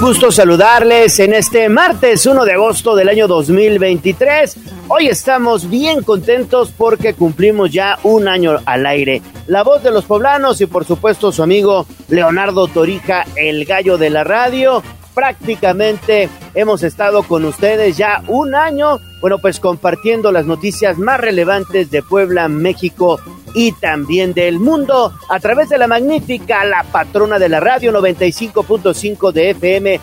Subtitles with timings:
[0.00, 4.56] gusto saludarles en este martes 1 de agosto del año 2023.
[4.88, 9.22] Hoy estamos bien contentos porque cumplimos ya un año al aire.
[9.46, 14.10] La voz de los poblanos y por supuesto su amigo Leonardo Torija, el gallo de
[14.10, 14.82] la radio.
[15.14, 21.90] Prácticamente hemos estado con ustedes ya un año, bueno pues compartiendo las noticias más relevantes
[21.90, 23.20] de Puebla, México
[23.54, 29.32] y también del mundo a través de la magnífica, la patrona de la radio 95.5
[29.32, 30.00] de FM,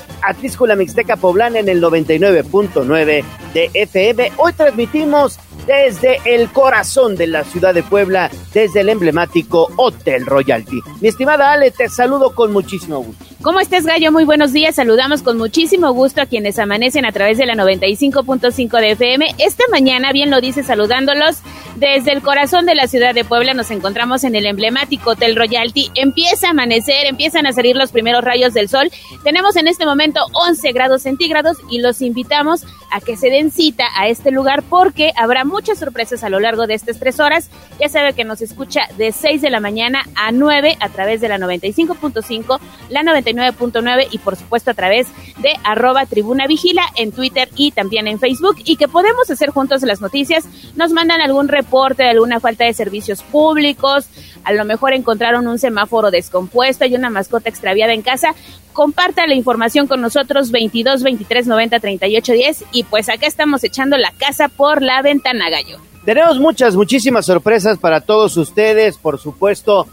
[0.67, 4.31] la Mixteca Poblana en el 99.9 de FM.
[4.37, 10.79] Hoy transmitimos desde el corazón de la ciudad de Puebla, desde el emblemático Hotel Royalty.
[10.99, 13.23] Mi estimada Ale, te saludo con muchísimo gusto.
[13.41, 14.11] ¿Cómo estás, Gallo?
[14.11, 14.75] Muy buenos días.
[14.75, 19.35] Saludamos con muchísimo gusto a quienes amanecen a través de la 95.5 de FM.
[19.37, 21.37] Esta mañana, bien lo dice, saludándolos
[21.75, 23.38] desde el corazón de la ciudad de Puebla.
[23.39, 25.89] Nos encontramos en el emblemático Hotel Royalty.
[25.95, 28.91] Empieza a amanecer, empiezan a salir los primeros rayos del sol.
[29.23, 33.85] Tenemos en este momento 11 grados centígrados y los invitamos a que se den cita
[33.95, 37.49] a este lugar porque habrá muchas sorpresas a lo largo de estas tres horas.
[37.79, 41.29] Ya sabe que nos escucha de 6 de la mañana a 9 a través de
[41.29, 47.11] la 95.5, la 90 9.9 y por supuesto a través de arroba tribuna vigila en
[47.11, 50.45] Twitter y también en Facebook y que podemos hacer juntos las noticias.
[50.75, 54.07] Nos mandan algún reporte de alguna falta de servicios públicos,
[54.43, 58.35] a lo mejor encontraron un semáforo descompuesto y una mascota extraviada en casa.
[58.73, 63.97] Comparta la información con nosotros 22 23 90 38 10 y pues acá estamos echando
[63.97, 65.79] la casa por la ventana gallo.
[66.05, 69.87] Tenemos muchas, muchísimas sorpresas para todos ustedes, por supuesto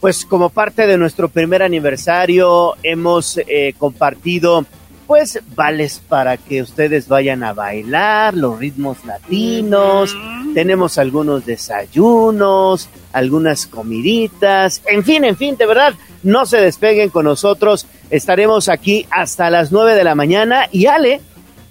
[0.00, 4.64] pues como parte de nuestro primer aniversario hemos eh, compartido
[5.08, 10.14] pues vales para que ustedes vayan a bailar los ritmos latinos,
[10.52, 17.24] tenemos algunos desayunos, algunas comiditas, en fin, en fin, de verdad, no se despeguen con
[17.24, 21.22] nosotros, estaremos aquí hasta las nueve de la mañana y Ale,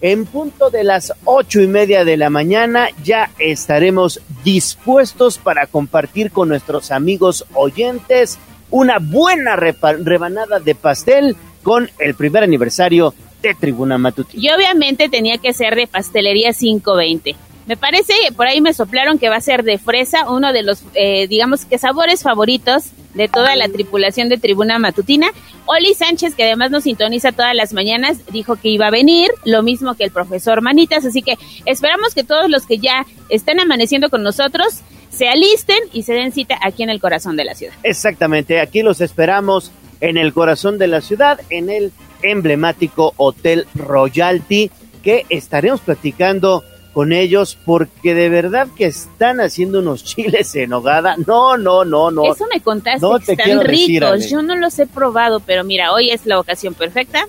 [0.01, 6.31] en punto de las ocho y media de la mañana ya estaremos dispuestos para compartir
[6.31, 8.39] con nuestros amigos oyentes
[8.71, 14.41] una buena rebanada de pastel con el primer aniversario de Tribuna Matutina.
[14.43, 17.35] Y obviamente tenía que ser de Pastelería 520.
[17.67, 20.83] Me parece, por ahí me soplaron que va a ser de fresa, uno de los,
[20.93, 25.27] eh, digamos que sabores favoritos de toda la tripulación de Tribuna Matutina.
[25.65, 29.63] Oli Sánchez, que además nos sintoniza todas las mañanas, dijo que iba a venir, lo
[29.63, 34.09] mismo que el profesor Manitas, así que esperamos que todos los que ya están amaneciendo
[34.09, 37.73] con nosotros se alisten y se den cita aquí en el corazón de la ciudad.
[37.83, 41.91] Exactamente, aquí los esperamos en el corazón de la ciudad, en el
[42.21, 44.71] emblemático Hotel Royalty,
[45.03, 46.63] que estaremos platicando
[46.97, 51.15] con ellos porque de verdad que están haciendo unos chiles en hogada.
[51.27, 52.33] No, no, no, no.
[52.33, 54.29] Eso me contaste, no están ricos.
[54.29, 57.27] Yo no los he probado, pero mira, hoy es la ocasión perfecta.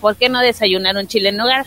[0.00, 1.66] ¿Por qué no desayunar un chile en hogar?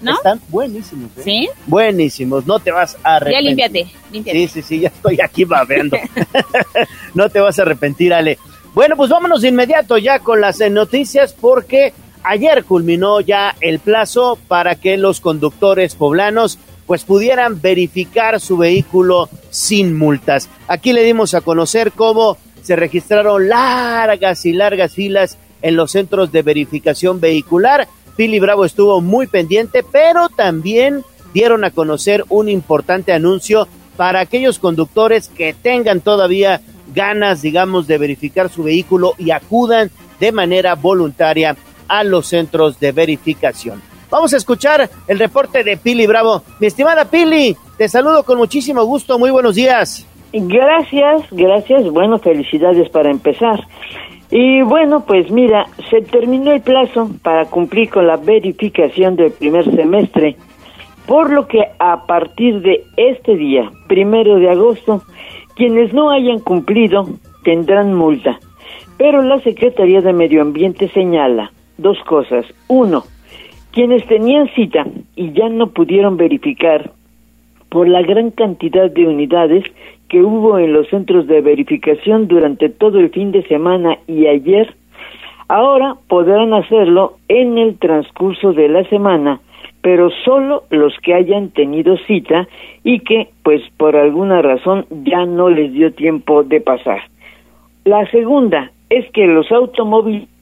[0.00, 0.16] ¿No?
[0.16, 1.10] Están buenísimos.
[1.18, 1.22] ¿eh?
[1.24, 1.48] ¿Sí?
[1.66, 3.42] Buenísimos, no te vas a arrepentir.
[3.42, 4.38] Ya límpiate, límpiate.
[4.38, 5.96] Sí, sí, sí, ya estoy aquí babeando.
[7.14, 8.38] no te vas a arrepentir, Ale.
[8.74, 11.92] Bueno, pues vámonos de inmediato ya con las noticias porque
[12.22, 19.28] ayer culminó ya el plazo para que los conductores poblanos pues pudieran verificar su vehículo
[19.50, 20.48] sin multas.
[20.68, 26.32] Aquí le dimos a conocer cómo se registraron largas y largas filas en los centros
[26.32, 27.86] de verificación vehicular.
[28.16, 31.04] Pili Bravo estuvo muy pendiente, pero también
[31.34, 36.60] dieron a conocer un importante anuncio para aquellos conductores que tengan todavía
[36.94, 39.90] ganas, digamos, de verificar su vehículo y acudan
[40.20, 41.56] de manera voluntaria
[41.88, 43.82] a los centros de verificación.
[44.10, 46.42] Vamos a escuchar el reporte de Pili Bravo.
[46.60, 49.18] Mi estimada Pili, te saludo con muchísimo gusto.
[49.18, 50.06] Muy buenos días.
[50.32, 51.90] Gracias, gracias.
[51.90, 53.66] Bueno, felicidades para empezar.
[54.30, 59.64] Y bueno, pues mira, se terminó el plazo para cumplir con la verificación del primer
[59.74, 60.36] semestre,
[61.06, 65.02] por lo que a partir de este día, primero de agosto,
[65.56, 67.08] quienes no hayan cumplido
[67.42, 68.38] tendrán multa.
[68.98, 72.44] Pero la Secretaría de Medio Ambiente señala dos cosas.
[72.68, 73.04] Uno,
[73.72, 74.86] quienes tenían cita
[75.16, 76.90] y ya no pudieron verificar
[77.70, 79.64] por la gran cantidad de unidades
[80.08, 84.74] que hubo en los centros de verificación durante todo el fin de semana y ayer,
[85.48, 89.40] ahora podrán hacerlo en el transcurso de la semana,
[89.82, 92.48] pero solo los que hayan tenido cita
[92.84, 97.02] y que, pues por alguna razón, ya no les dio tiempo de pasar.
[97.84, 100.37] La segunda es que los automovilistas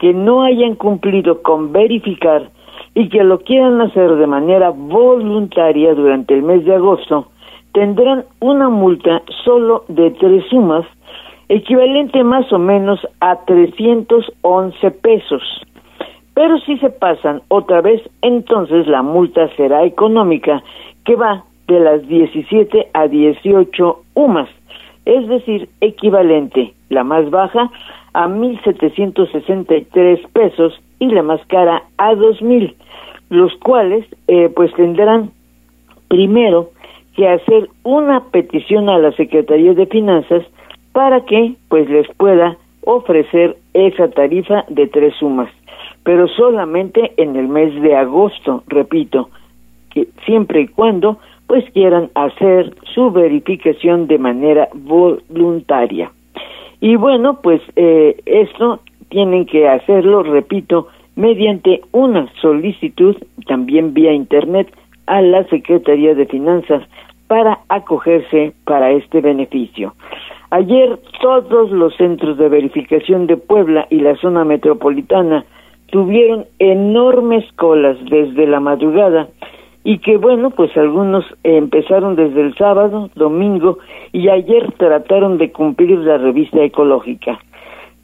[0.00, 2.50] que no hayan cumplido con verificar
[2.94, 7.28] y que lo quieran hacer de manera voluntaria durante el mes de agosto,
[7.72, 10.86] tendrán una multa solo de tres sumas
[11.50, 15.42] equivalente más o menos a 311 pesos.
[16.34, 20.62] Pero si se pasan otra vez, entonces la multa será económica,
[21.04, 24.48] que va de las 17 a 18 UMAS,
[25.04, 27.70] es decir, equivalente, la más baja
[28.12, 32.74] a 1.763 pesos y la más cara a 2.000,
[33.30, 35.30] los cuales eh, pues tendrán
[36.08, 36.70] primero
[37.16, 40.44] que hacer una petición a la Secretaría de Finanzas
[40.92, 45.50] para que pues les pueda ofrecer esa tarifa de tres sumas,
[46.02, 49.30] pero solamente en el mes de agosto, repito,
[49.90, 56.10] que siempre y cuando pues quieran hacer su verificación de manera voluntaria.
[56.80, 58.80] Y bueno, pues eh, esto
[59.10, 63.16] tienen que hacerlo, repito, mediante una solicitud
[63.46, 64.72] también vía internet
[65.06, 66.82] a la Secretaría de Finanzas
[67.26, 69.94] para acogerse para este beneficio.
[70.50, 75.44] Ayer todos los centros de verificación de Puebla y la zona metropolitana
[75.90, 79.28] tuvieron enormes colas desde la madrugada
[79.84, 83.78] y que bueno, pues algunos empezaron desde el sábado, domingo
[84.12, 87.38] y ayer trataron de cumplir la revista ecológica.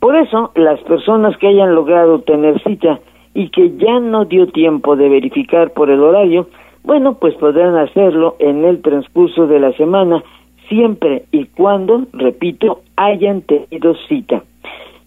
[0.01, 3.01] Por eso, las personas que hayan logrado tener cita
[3.35, 6.49] y que ya no dio tiempo de verificar por el horario,
[6.85, 10.23] bueno, pues podrán hacerlo en el transcurso de la semana,
[10.69, 14.43] siempre y cuando, repito, hayan tenido cita.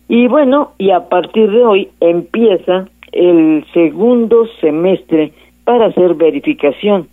[0.08, 5.34] Y bueno, y a partir de hoy empieza el segundo semestre
[5.70, 7.10] para hacer verificación.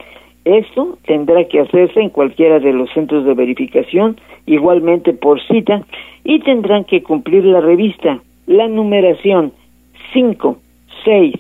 [0.47, 5.85] Esto tendrá que hacerse en cualquiera de los centros de verificación, igualmente por cita,
[6.25, 9.53] y tendrán que cumplir la revista, la numeración
[10.14, 10.58] 5,
[11.05, 11.35] 6,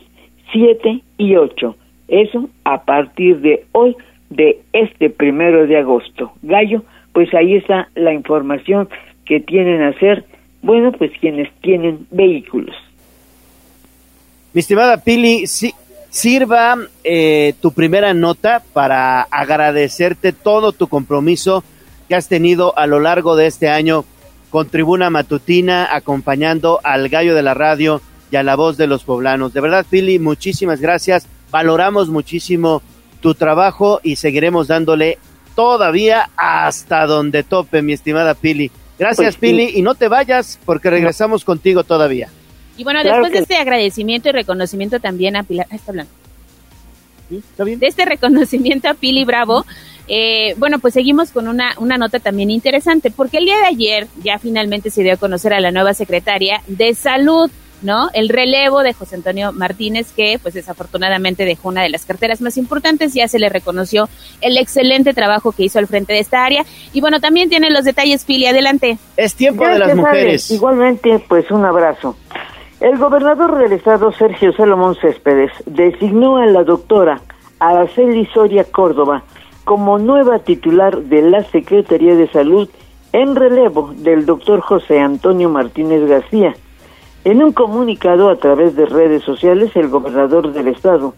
[0.52, 1.74] 7 y 8.
[2.08, 3.96] Eso a partir de hoy,
[4.28, 6.32] de este primero de agosto.
[6.42, 6.82] Gallo,
[7.14, 8.90] pues ahí está la información
[9.24, 10.26] que tienen a hacer,
[10.60, 12.76] bueno, pues quienes tienen vehículos.
[14.52, 15.72] Mi estimada Pili, sí,
[16.10, 21.64] sirva eh, tu primera nota para agradecerte todo tu compromiso
[22.08, 24.04] que has tenido a lo largo de este año
[24.50, 28.00] con Tribuna Matutina, acompañando al gallo de la radio
[28.30, 29.52] y a la voz de los poblanos.
[29.52, 31.26] De verdad, Pili, muchísimas gracias.
[31.50, 32.82] Valoramos muchísimo
[33.20, 35.18] tu trabajo y seguiremos dándole
[35.54, 38.70] todavía hasta donde tope, mi estimada Pili.
[38.98, 42.28] Gracias, pues Pili, y no te vayas porque regresamos contigo todavía.
[42.76, 46.12] Y bueno, después de este agradecimiento y reconocimiento también a Pilar, está hablando.
[47.30, 47.78] ¿Está bien?
[47.78, 49.64] De este reconocimiento a Pili Bravo,
[50.08, 54.06] eh, bueno, pues seguimos con una, una nota también interesante, porque el día de ayer
[54.22, 57.50] ya finalmente se dio a conocer a la nueva secretaria de Salud,
[57.82, 58.08] ¿no?
[58.14, 62.56] El relevo de José Antonio Martínez, que pues desafortunadamente dejó una de las carteras más
[62.56, 64.08] importantes, ya se le reconoció
[64.40, 66.64] el excelente trabajo que hizo al frente de esta área.
[66.92, 68.98] Y bueno, también tiene los detalles, Pili, adelante.
[69.16, 70.50] Es tiempo de las mujeres.
[70.52, 72.16] Igualmente, pues un abrazo.
[72.86, 77.20] El gobernador del estado, Sergio Salomón Céspedes, designó a la doctora
[77.58, 79.24] Araceli Soria Córdoba
[79.64, 82.68] como nueva titular de la Secretaría de Salud
[83.12, 86.54] en relevo del doctor José Antonio Martínez García.
[87.24, 91.14] En un comunicado a través de redes sociales, el gobernador del estado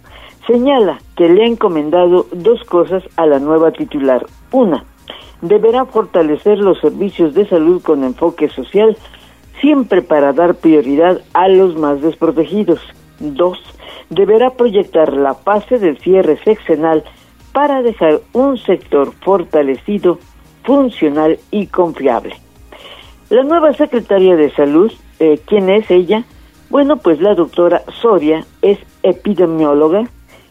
[0.46, 4.24] señala que le ha encomendado dos cosas a la nueva titular.
[4.52, 4.86] Una,
[5.42, 8.96] deberá fortalecer los servicios de salud con enfoque social
[9.60, 12.80] siempre para dar prioridad a los más desprotegidos.
[13.20, 13.58] Dos,
[14.10, 17.04] deberá proyectar la fase del cierre sexenal
[17.52, 20.18] para dejar un sector fortalecido,
[20.64, 22.36] funcional y confiable.
[23.30, 26.24] La nueva secretaria de Salud, eh, ¿quién es ella?
[26.70, 30.08] Bueno, pues la doctora Soria es epidemióloga.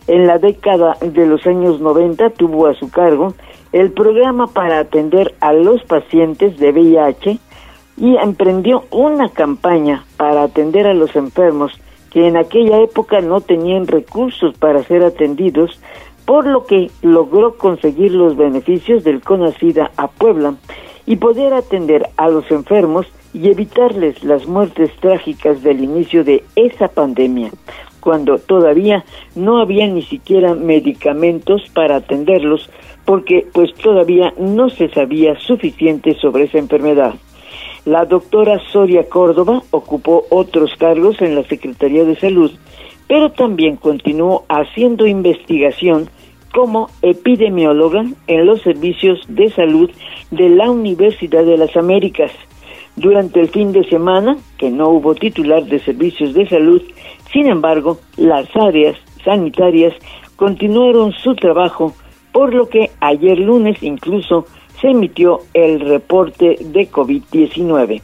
[0.08, 3.34] En la década de los años 90 tuvo a su cargo
[3.74, 7.40] el programa para atender a los pacientes de VIH
[7.98, 11.74] y emprendió una campaña para atender a los enfermos
[12.12, 15.80] que en aquella época no tenían recursos para ser atendidos,
[16.26, 20.56] por lo que logró conseguir los beneficios del Conacida a Puebla
[21.06, 26.88] y poder atender a los enfermos y evitarles las muertes trágicas del inicio de esa
[26.88, 27.52] pandemia,
[28.00, 32.70] cuando todavía no había ni siquiera medicamentos para atenderlos,
[33.06, 37.16] porque pues todavía no se sabía suficiente sobre esa enfermedad.
[37.88, 42.52] La doctora Soria Córdoba ocupó otros cargos en la Secretaría de Salud,
[43.08, 46.10] pero también continuó haciendo investigación
[46.54, 49.90] como epidemióloga en los servicios de salud
[50.32, 52.30] de la Universidad de las Américas.
[52.98, 56.82] Durante el fin de semana, que no hubo titular de servicios de salud,
[57.32, 59.94] sin embargo, las áreas sanitarias
[60.36, 61.94] continuaron su trabajo,
[62.34, 64.46] por lo que ayer lunes incluso
[64.82, 68.02] se emitió el reporte de COVID-19.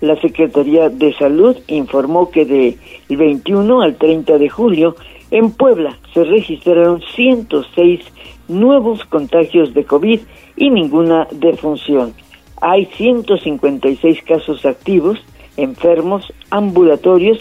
[0.00, 2.76] la Secretaría de Salud informó que del
[3.08, 4.96] 21 al 30 de julio
[5.30, 8.00] en Puebla se registraron 106
[8.48, 10.20] nuevos contagios de COVID
[10.56, 12.14] y ninguna defunción.
[12.60, 15.18] Hay 156 casos activos,
[15.56, 17.38] enfermos, ambulatorios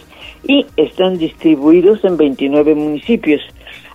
[0.48, 3.42] y están distribuidos en 29 municipios.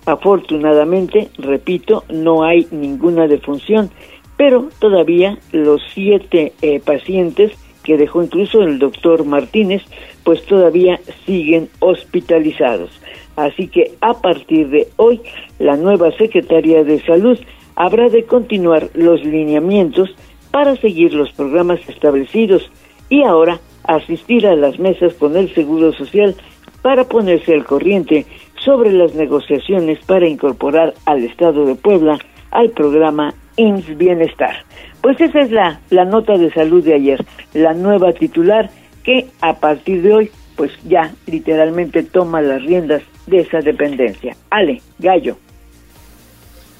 [0.05, 3.91] Afortunadamente, repito, no hay ninguna defunción,
[4.39, 7.51] pero todavía los siete eh, pacientes
[7.83, 9.81] que dejó incluso el doctor Martínez,
[10.23, 12.89] pues todavía siguen hospitalizados.
[13.35, 15.19] Así que a partir de hoy,
[15.59, 17.37] la nueva Secretaría de Salud
[17.75, 20.09] habrá de continuar los lineamientos
[20.51, 22.71] para seguir los programas establecidos
[23.09, 26.33] y ahora asistir a las mesas con el Seguro Social
[26.81, 28.25] para ponerse al corriente
[28.63, 32.19] sobre las negociaciones para incorporar al Estado de Puebla
[32.51, 34.63] al programa IMSS Bienestar.
[35.01, 38.69] Pues esa es la, la nota de salud de ayer, la nueva titular
[39.03, 44.35] que a partir de hoy pues ya literalmente toma las riendas de esa dependencia.
[44.49, 45.37] Ale, Gallo.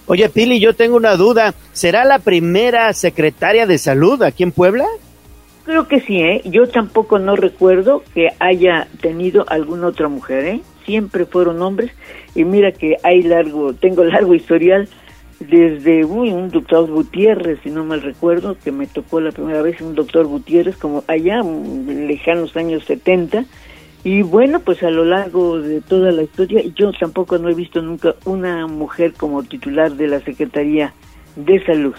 [0.05, 1.53] Oye, Pili, yo tengo una duda.
[1.71, 4.86] ¿Será la primera secretaria de salud aquí en Puebla?
[5.65, 6.41] Creo que sí, ¿eh?
[6.45, 10.62] Yo tampoco no recuerdo que haya tenido alguna otra mujer, ¿eh?
[10.86, 11.91] Siempre fueron hombres
[12.33, 14.89] y mira que hay largo, tengo largo historial
[15.39, 19.79] desde uy, un doctor Gutiérrez, si no mal recuerdo, que me tocó la primera vez
[19.81, 23.46] un doctor Gutiérrez, como allá, lejanos años 70,
[24.03, 27.81] y bueno, pues a lo largo de toda la historia, yo tampoco no he visto
[27.81, 30.93] nunca una mujer como titular de la Secretaría
[31.36, 31.96] de Salud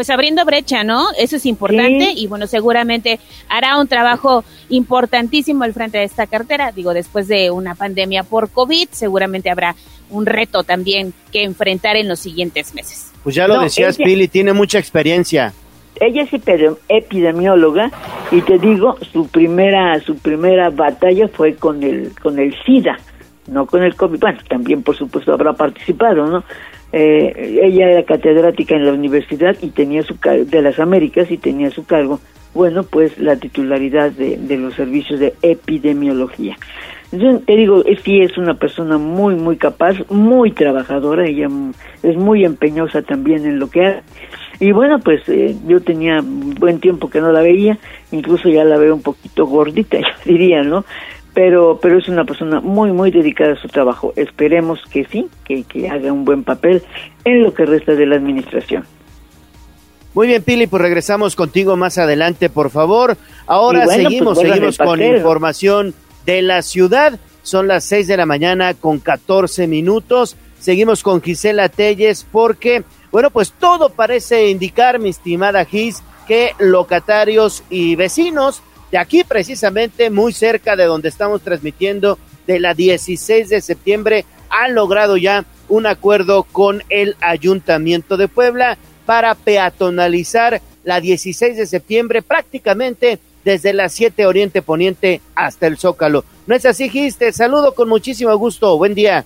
[0.00, 1.08] pues abriendo brecha, ¿no?
[1.18, 6.72] Eso es importante y bueno, seguramente hará un trabajo importantísimo al frente de esta cartera.
[6.72, 9.76] Digo, después de una pandemia por COVID, seguramente habrá
[10.10, 13.12] un reto también que enfrentar en los siguientes meses.
[13.22, 15.52] Pues ya lo decías, Pili, tiene mucha experiencia.
[16.00, 16.32] Ella es
[16.88, 17.90] epidemióloga
[18.30, 22.98] y te digo, su primera su primera batalla fue con el con el SIDA,
[23.48, 24.18] no con el COVID.
[24.18, 26.44] Bueno, también por supuesto habrá participado, ¿no?
[26.92, 31.70] Eh, ella era catedrática en la universidad y tenía su de las Américas y tenía
[31.70, 32.18] su cargo,
[32.54, 36.56] bueno, pues la titularidad de, de los servicios de epidemiología.
[37.12, 41.48] Yo te digo, sí es una persona muy, muy capaz, muy trabajadora, ella
[42.02, 44.02] es muy empeñosa también en lo que hace.
[44.60, 47.78] Y bueno, pues eh, yo tenía buen tiempo que no la veía,
[48.12, 50.84] incluso ya la veo un poquito gordita, yo diría, ¿no?
[51.34, 54.12] pero pero es una persona muy muy dedicada a su trabajo.
[54.16, 56.82] Esperemos que sí, que, que haga un buen papel
[57.24, 58.84] en lo que resta de la administración.
[60.12, 63.16] Muy bien, Pili, pues regresamos contigo más adelante, por favor.
[63.46, 65.94] Ahora pues seguimos, seguimos con información
[66.30, 67.18] de la ciudad.
[67.42, 70.36] Son las seis de la mañana con 14 minutos.
[70.60, 77.64] Seguimos con Gisela Telles porque, bueno, pues todo parece indicar, mi estimada Gis, que locatarios
[77.68, 83.60] y vecinos de aquí precisamente, muy cerca de donde estamos transmitiendo, de la 16 de
[83.60, 91.56] septiembre, han logrado ya un acuerdo con el Ayuntamiento de Puebla para peatonalizar la 16
[91.56, 96.24] de septiembre prácticamente desde la 7 Oriente Poniente hasta el Zócalo.
[96.46, 97.16] ¿No es así, Gis?
[97.16, 98.76] Te saludo con muchísimo gusto.
[98.76, 99.24] Buen día.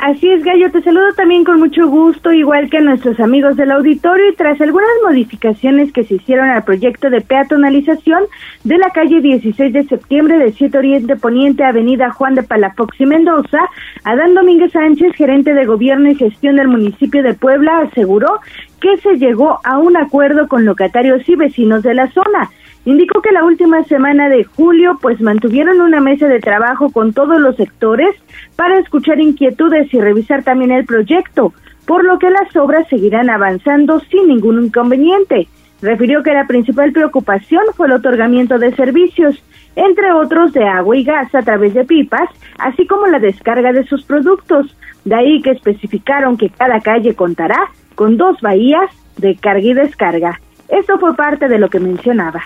[0.00, 3.72] Así es, Gallo, te saludo también con mucho gusto, igual que a nuestros amigos del
[3.72, 8.22] auditorio, y tras algunas modificaciones que se hicieron al proyecto de peatonalización
[8.62, 13.06] de la calle 16 de septiembre de 7 Oriente Poniente, Avenida Juan de Palafox y
[13.06, 13.58] Mendoza,
[14.04, 18.38] Adán Domínguez Sánchez, gerente de gobierno y gestión del municipio de Puebla, aseguró
[18.80, 22.50] que se llegó a un acuerdo con locatarios y vecinos de la zona
[22.84, 27.40] Indicó que la última semana de julio pues mantuvieron una mesa de trabajo con todos
[27.40, 28.14] los sectores
[28.56, 31.52] para escuchar inquietudes y revisar también el proyecto,
[31.86, 35.48] por lo que las obras seguirán avanzando sin ningún inconveniente.
[35.80, 39.42] Refirió que la principal preocupación fue el otorgamiento de servicios,
[39.76, 43.84] entre otros de agua y gas a través de pipas, así como la descarga de
[43.84, 44.76] sus productos.
[45.04, 50.40] De ahí que especificaron que cada calle contará con dos bahías de carga y descarga.
[50.68, 52.42] Esto fue parte de lo que mencionaba.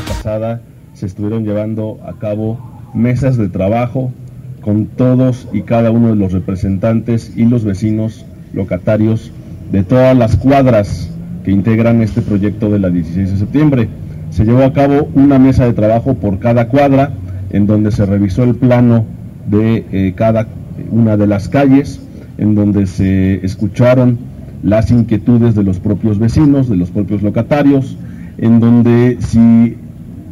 [0.00, 0.60] Pasada
[0.94, 2.58] se estuvieron llevando a cabo
[2.94, 4.12] mesas de trabajo
[4.60, 9.30] con todos y cada uno de los representantes y los vecinos locatarios
[9.70, 11.10] de todas las cuadras
[11.44, 13.88] que integran este proyecto de la 16 de septiembre.
[14.30, 17.12] Se llevó a cabo una mesa de trabajo por cada cuadra
[17.50, 19.04] en donde se revisó el plano
[19.48, 20.48] de eh, cada
[20.90, 22.00] una de las calles,
[22.38, 24.18] en donde se escucharon
[24.62, 27.96] las inquietudes de los propios vecinos, de los propios locatarios,
[28.38, 29.76] en donde si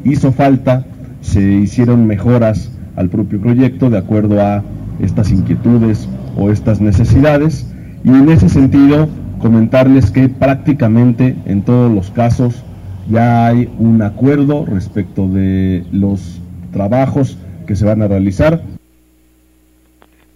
[0.04, 0.84] hizo falta,
[1.20, 4.62] se hicieron mejoras al propio proyecto de acuerdo a
[5.00, 7.66] estas inquietudes o estas necesidades
[8.04, 9.08] y en ese sentido
[9.40, 12.62] comentarles que prácticamente en todos los casos
[13.10, 16.40] ya hay un acuerdo respecto de los
[16.72, 18.62] trabajos que se van a realizar.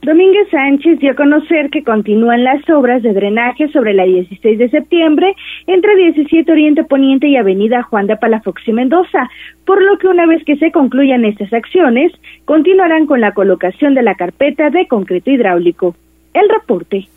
[0.07, 4.71] Domínguez Sánchez dio a conocer que continúan las obras de drenaje sobre la 16 de
[4.71, 5.35] septiembre
[5.67, 9.29] entre 17 Oriente Poniente y Avenida Juan de Palafox y Mendoza,
[9.65, 12.13] por lo que una vez que se concluyan estas acciones,
[12.45, 15.97] continuarán con la colocación de la carpeta de concreto hidráulico.
[16.35, 17.09] El reporte.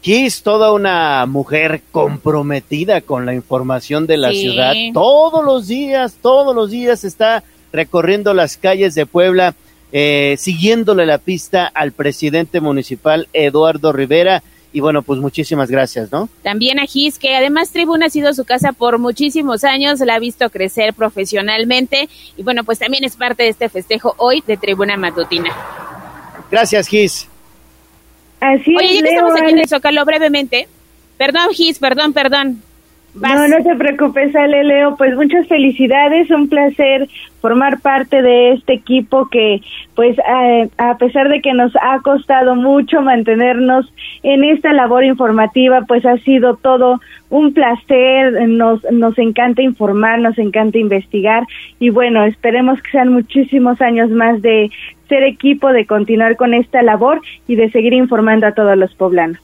[0.00, 4.72] Kiss, toda una mujer comprometida con la información de la ciudad.
[4.94, 9.54] Todos los días, todos los días está recorriendo las calles de Puebla
[9.96, 14.42] eh, siguiéndole la pista al presidente municipal Eduardo Rivera.
[14.72, 16.28] Y bueno, pues muchísimas gracias, ¿no?
[16.42, 20.18] También a Gis, que además Tribuna ha sido su casa por muchísimos años, la ha
[20.18, 24.96] visto crecer profesionalmente y bueno, pues también es parte de este festejo hoy de Tribuna
[24.96, 25.54] Matutina.
[26.50, 27.28] Gracias, Gis.
[28.40, 30.66] Así Oye, ya que estamos aquí en el Zócalo, brevemente.
[31.16, 32.60] Perdón, Gis, perdón, perdón.
[33.14, 34.96] No, no te preocupes, Ale Leo.
[34.96, 37.08] Pues muchas felicidades, un placer
[37.40, 39.60] formar parte de este equipo que,
[39.94, 40.16] pues,
[40.78, 43.92] a pesar de que nos ha costado mucho mantenernos
[44.22, 48.48] en esta labor informativa, pues ha sido todo un placer.
[48.48, 51.44] Nos, nos encanta informar, nos encanta investigar
[51.78, 54.70] y bueno, esperemos que sean muchísimos años más de
[55.08, 59.38] ser equipo, de continuar con esta labor y de seguir informando a todos los poblanos.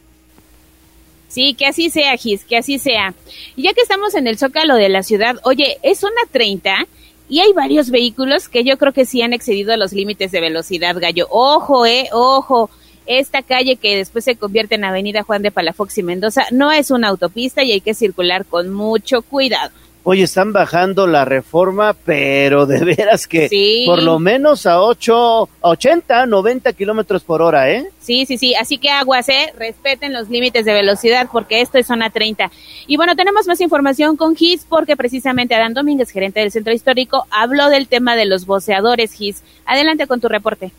[1.31, 3.15] Sí, que así sea, Gis, que así sea.
[3.55, 6.89] Y ya que estamos en el zócalo de la ciudad, oye, es una 30
[7.29, 10.97] y hay varios vehículos que yo creo que sí han excedido los límites de velocidad,
[10.99, 11.29] gallo.
[11.31, 12.69] Ojo, eh, ojo.
[13.07, 16.91] Esta calle que después se convierte en Avenida Juan de Palafox y Mendoza no es
[16.91, 19.71] una autopista y hay que circular con mucho cuidado.
[20.03, 26.25] Oye, están bajando la reforma, pero de veras que por lo menos a 8, 80,
[26.25, 27.87] 90 kilómetros por hora, ¿eh?
[28.01, 28.55] Sí, sí, sí.
[28.55, 29.53] Así que aguas, ¿eh?
[29.59, 32.51] Respeten los límites de velocidad porque esto es zona 30.
[32.87, 37.27] Y bueno, tenemos más información con GIS porque precisamente Adán Domínguez, gerente del Centro Histórico,
[37.31, 39.43] habló del tema de los voceadores GIS.
[39.67, 40.73] Adelante con tu reporte.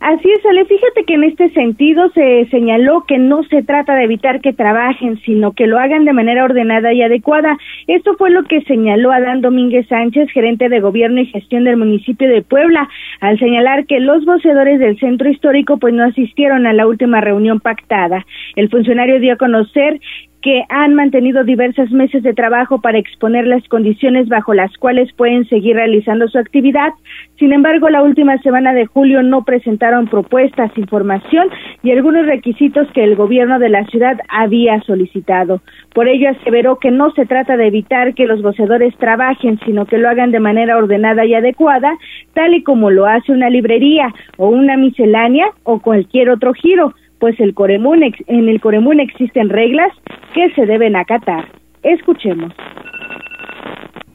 [0.00, 0.64] Así es, Ale.
[0.64, 5.20] Fíjate que en este sentido se señaló que no se trata de evitar que trabajen,
[5.26, 7.58] sino que lo hagan de manera ordenada y adecuada.
[7.86, 12.30] Esto fue lo que señaló Adán Domínguez Sánchez, gerente de gobierno y gestión del municipio
[12.30, 12.88] de Puebla,
[13.20, 17.60] al señalar que los voceadores del centro histórico pues no asistieron a la última reunión
[17.60, 18.24] pactada.
[18.56, 20.00] El funcionario dio a conocer
[20.42, 25.46] que han mantenido diversos meses de trabajo para exponer las condiciones bajo las cuales pueden
[25.48, 26.92] seguir realizando su actividad.
[27.38, 31.48] Sin embargo, la última semana de julio no presentaron propuestas, información
[31.82, 35.60] y algunos requisitos que el gobierno de la ciudad había solicitado.
[35.94, 39.98] Por ello, aseveró que no se trata de evitar que los gocedores trabajen, sino que
[39.98, 41.96] lo hagan de manera ordenada y adecuada,
[42.32, 47.38] tal y como lo hace una librería o una miscelánea o cualquier otro giro pues
[47.38, 49.92] el Coremún, en el Coremún existen reglas
[50.34, 51.46] que se deben acatar.
[51.82, 52.52] Escuchemos.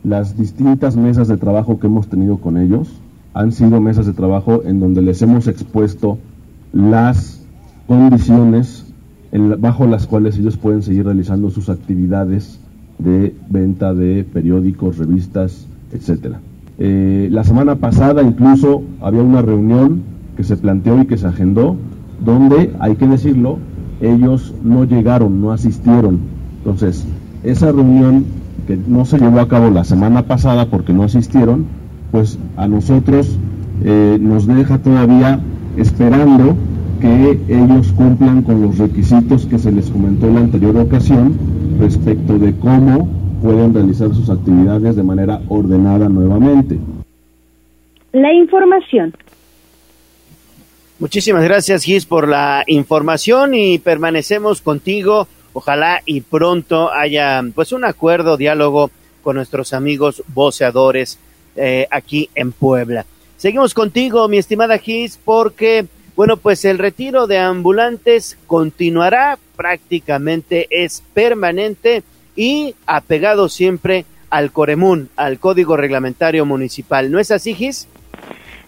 [0.04, 3.02] Las distintas mesas de trabajo que hemos tenido con ellos
[3.34, 6.18] han sido mesas de trabajo en donde les hemos expuesto
[6.72, 7.46] las
[7.88, 8.94] condiciones
[9.58, 12.62] bajo las cuales ellos pueden seguir realizando sus actividades
[13.00, 16.40] de venta de periódicos, revistas, etcétera.
[16.78, 20.04] Eh, la semana pasada incluso había una reunión
[20.38, 21.76] que se planteó y que se agendó
[22.24, 23.60] donde, hay que decirlo,
[24.02, 26.20] ellos no llegaron, no asistieron.
[26.58, 27.06] Entonces,
[27.44, 28.26] esa reunión
[28.68, 31.66] que no se llevó a cabo la semana pasada porque no asistieron,
[32.12, 33.38] pues a nosotros
[33.84, 35.40] eh, nos deja todavía
[35.78, 36.56] esperando
[37.02, 41.38] que ellos cumplan con los requisitos que se les comentó en la anterior ocasión
[41.80, 43.08] respecto de cómo
[43.44, 46.80] pueden realizar sus actividades de manera ordenada nuevamente.
[48.14, 49.14] La información
[51.06, 55.28] Muchísimas gracias, Gis, por la información y permanecemos contigo.
[55.54, 58.90] Ojalá y pronto haya pues un acuerdo, diálogo
[59.22, 61.20] con nuestros amigos voceadores
[61.58, 63.06] eh, aquí en Puebla.
[63.38, 71.04] Seguimos contigo, mi estimada Gis, porque, bueno, pues el retiro de ambulantes continuará, prácticamente es
[71.14, 72.02] permanente
[72.36, 77.12] y apegado siempre al Coremún, al Código Reglamentario Municipal.
[77.12, 77.88] ¿No es así, Gis?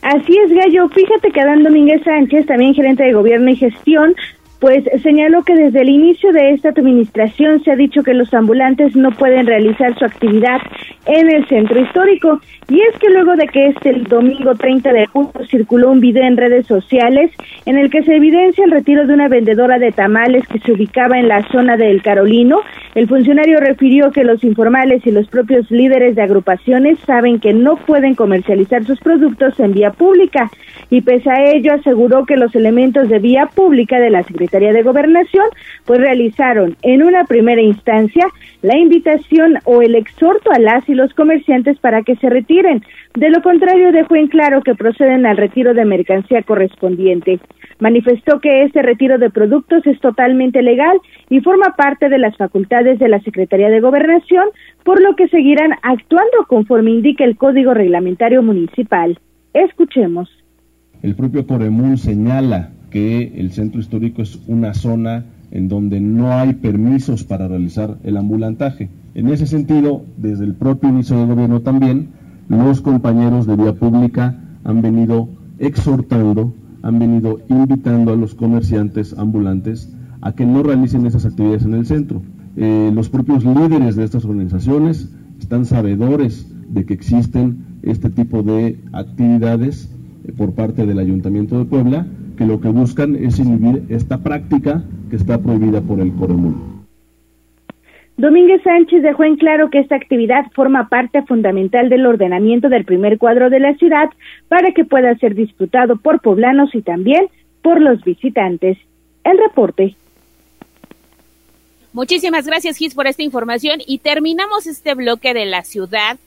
[0.08, 0.88] Así es, Gallo.
[0.88, 4.16] Fíjate que Adán Domínguez Sánchez, también gerente de gobierno y gestión,
[4.60, 8.96] pues señaló que desde el inicio de esta administración se ha dicho que los ambulantes
[8.96, 10.60] no pueden realizar su actividad
[11.06, 12.42] en el centro histórico.
[12.68, 16.38] Y es que luego de que este domingo 30 de julio circuló un video en
[16.38, 17.32] redes sociales
[17.66, 21.20] en el que se evidencia el retiro de una vendedora de tamales que se ubicaba
[21.20, 22.62] en la zona del Carolino,
[22.96, 27.78] el funcionario refirió que los informales y los propios líderes de agrupaciones saben que no
[27.78, 30.50] pueden comercializar sus productos en vía pública
[30.90, 34.72] y pese a ello aseguró que los elementos de vía pública de la Secretaría Secretaría
[34.72, 35.46] de Gobernación,
[35.86, 38.26] pues realizaron en una primera instancia
[38.62, 42.82] la invitación o el exhorto a las y los comerciantes para que se retiren.
[43.14, 47.40] De lo contrario, dejó en claro que proceden al retiro de mercancía correspondiente.
[47.80, 50.98] Manifestó que este retiro de productos es totalmente legal
[51.30, 54.46] y forma parte de las facultades de la Secretaría de Gobernación,
[54.86, 59.20] por lo que seguirán actuando conforme indica el Código Reglamentario Municipal.
[59.54, 60.30] Escuchemos.
[61.04, 66.54] El propio Coremún señala que el centro histórico es una zona en donde no hay
[66.54, 68.90] permisos para realizar el ambulantaje.
[69.16, 72.10] En ese sentido, desde el propio inicio del gobierno también,
[72.50, 79.94] los compañeros de vía pública han venido exhortando, han venido invitando a los comerciantes ambulantes
[80.22, 82.22] a que no realicen esas actividades en el centro.
[82.56, 88.80] Eh, los propios líderes de estas organizaciones están sabedores de que existen este tipo de
[88.92, 89.90] actividades
[90.26, 94.84] eh, por parte del Ayuntamiento de Puebla, que lo que buscan es inhibir esta práctica
[95.10, 96.56] que está prohibida por el Coremul.
[98.18, 103.20] Domínguez Sánchez dejó en claro que esta actividad forma parte fundamental del ordenamiento del primer
[103.20, 104.10] cuadro de la ciudad
[104.48, 107.28] para que pueda ser disfrutado por poblanos y también
[107.62, 108.78] por los visitantes.
[109.24, 109.96] El reporte.
[111.94, 116.18] Muchísimas gracias, Gis, por esta información y terminamos este bloque de la ciudad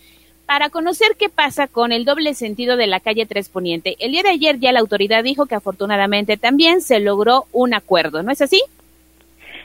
[0.50, 3.94] para conocer qué pasa con el doble sentido de la calle Tres Poniente.
[4.00, 8.24] El día de ayer ya la autoridad dijo que afortunadamente también se logró un acuerdo,
[8.24, 8.60] ¿no es así?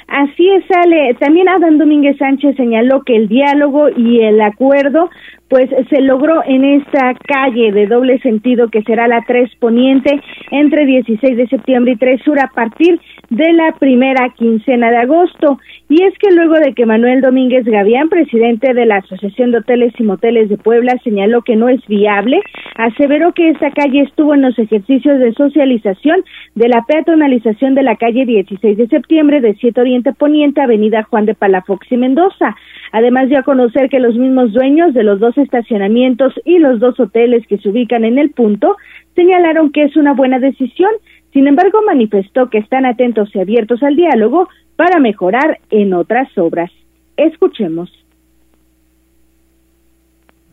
[0.08, 1.16] Así es, Ale.
[1.16, 5.10] También Adán Domínguez Sánchez señaló que el diálogo y el acuerdo
[5.50, 10.20] pues se logró en esta calle de doble sentido que será la 3 Poniente
[10.52, 15.60] entre 16 de septiembre y 3 Sur a partir de la primera quincena de agosto.
[15.88, 19.94] Y es que luego de que Manuel Domínguez Gavián, presidente de la Asociación de Hoteles
[20.00, 22.42] y Moteles de Puebla, señaló que no es viable,
[22.76, 26.24] aseveró que esta calle estuvo en los ejercicios de socialización
[26.56, 31.26] de la peatonalización de la calle 16 de septiembre de 7 Oriente Poniente, Avenida Juan
[31.26, 32.56] de Palafox y Mendoza.
[32.92, 37.00] Además dio a conocer que los mismos dueños de los dos estacionamientos y los dos
[37.00, 38.76] hoteles que se ubican en el punto
[39.16, 40.92] señalaron que es una buena decisión.
[41.34, 46.72] Sin embargo, manifestó que están atentos y abiertos al diálogo para mejorar en otras obras.
[47.18, 47.92] Escuchemos.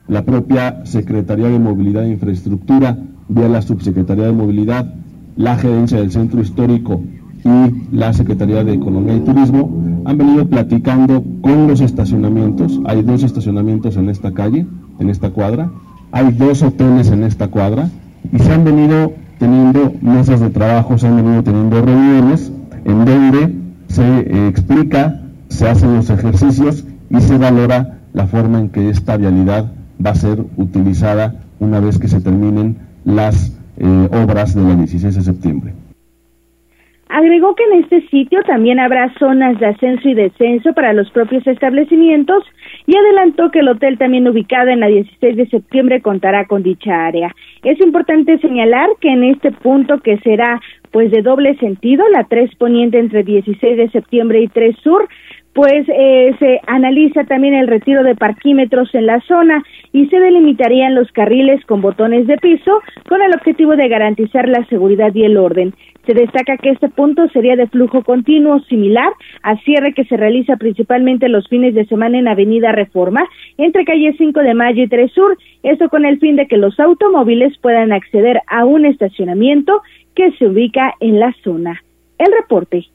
[0.09, 2.97] La propia Secretaría de Movilidad e Infraestructura,
[3.29, 4.95] vía la Subsecretaría de Movilidad,
[5.37, 7.03] la Gerencia del Centro Histórico
[7.45, 12.81] y la Secretaría de Economía y Turismo han venido platicando con los estacionamientos.
[12.85, 14.67] Hay dos estacionamientos en esta calle,
[14.99, 15.71] en esta cuadra.
[16.13, 17.91] Hay dos hoteles en esta cuadra
[18.33, 22.53] y se han venido teniendo mesas de trabajo, se han venido teniendo reuniones
[22.85, 23.57] en donde
[23.89, 29.17] se eh, explica, se hacen los ejercicios y se valora la forma en que esta
[29.17, 29.73] vialidad
[30.05, 35.23] va a ser utilizada una vez que se terminen las eh, obras del 16 de
[35.23, 35.75] septiembre.
[37.15, 41.47] Agregó que en este sitio también habrá zonas de ascenso y descenso para los propios
[41.47, 42.43] establecimientos
[42.87, 47.05] y adelantó que el hotel también ubicado en la 16 de septiembre contará con dicha
[47.05, 47.35] área.
[47.65, 50.59] Es importante señalar que en este punto que será
[50.91, 55.07] pues de doble sentido, la 3 poniente entre 16 de septiembre y 3 sur,
[55.55, 59.63] pues eh, se analiza también el retiro de parquímetros en la zona
[59.93, 64.65] y se delimitarían los carriles con botones de piso con el objetivo de garantizar la
[64.67, 65.75] seguridad y el orden.
[66.07, 69.13] Se destaca que este punto sería de flujo continuo similar
[69.43, 73.25] al cierre que se realiza principalmente los fines de semana en Avenida Reforma
[73.59, 76.81] entre calle 5 de Mayo y 3 Sur, esto con el fin de que los
[76.81, 79.83] automóviles puedan acceder a un estacionamiento
[80.17, 81.83] que se ubica en la zona.
[82.19, 82.87] El reporte.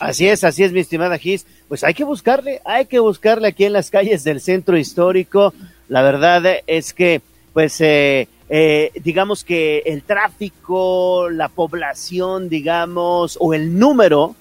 [0.00, 1.46] Así es, así es, mi estimada Gis.
[1.68, 5.54] Pues hay que buscarle, hay que buscarle aquí en las calles del centro histórico.
[5.88, 7.20] La verdad es que,
[7.52, 14.34] pues, eh, eh, digamos que el tráfico, la población, digamos, o el número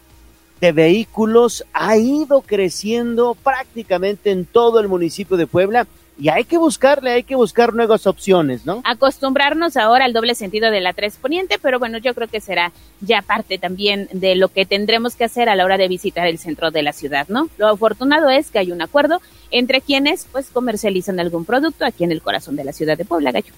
[0.60, 6.58] de vehículos ha ido creciendo prácticamente en todo el municipio de Puebla y hay que
[6.58, 8.82] buscarle, hay que buscar nuevas opciones, ¿no?
[8.86, 12.71] Acostumbrarnos ahora al doble sentido de la tres poniente, pero bueno, yo creo que será
[13.02, 16.38] ya parte también de lo que tendremos que hacer a la hora de visitar el
[16.38, 17.49] centro de la ciudad, ¿no?
[17.58, 22.12] Lo afortunado es que hay un acuerdo entre quienes pues comercializan algún producto aquí en
[22.12, 23.54] el corazón de la ciudad de Puebla, Gallo.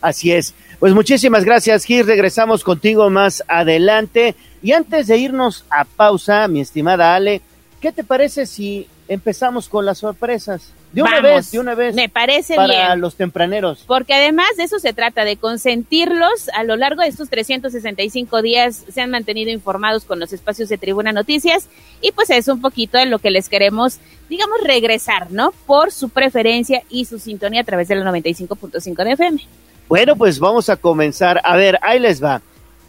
[0.00, 0.54] Así es.
[0.78, 2.06] Pues muchísimas gracias, Gil.
[2.06, 4.36] Regresamos contigo más adelante.
[4.62, 7.40] Y antes de irnos a pausa, mi estimada Ale,
[7.80, 10.72] ¿qué te parece si empezamos con las sorpresas?
[10.92, 11.94] De una vez, de una vez.
[11.94, 12.80] Me parece para bien.
[12.80, 13.84] Para los tempraneros.
[13.86, 18.84] Porque además de eso se trata, de consentirlos a lo largo de estos 365 días.
[18.92, 21.68] Se han mantenido informados con los espacios de Tribuna Noticias.
[22.00, 23.98] Y pues es un poquito de lo que les queremos,
[24.30, 25.52] digamos, regresar, ¿no?
[25.66, 29.40] Por su preferencia y su sintonía a través de la 95.5 de FM.
[29.88, 31.40] Bueno, pues vamos a comenzar.
[31.44, 32.40] A ver, ahí les va.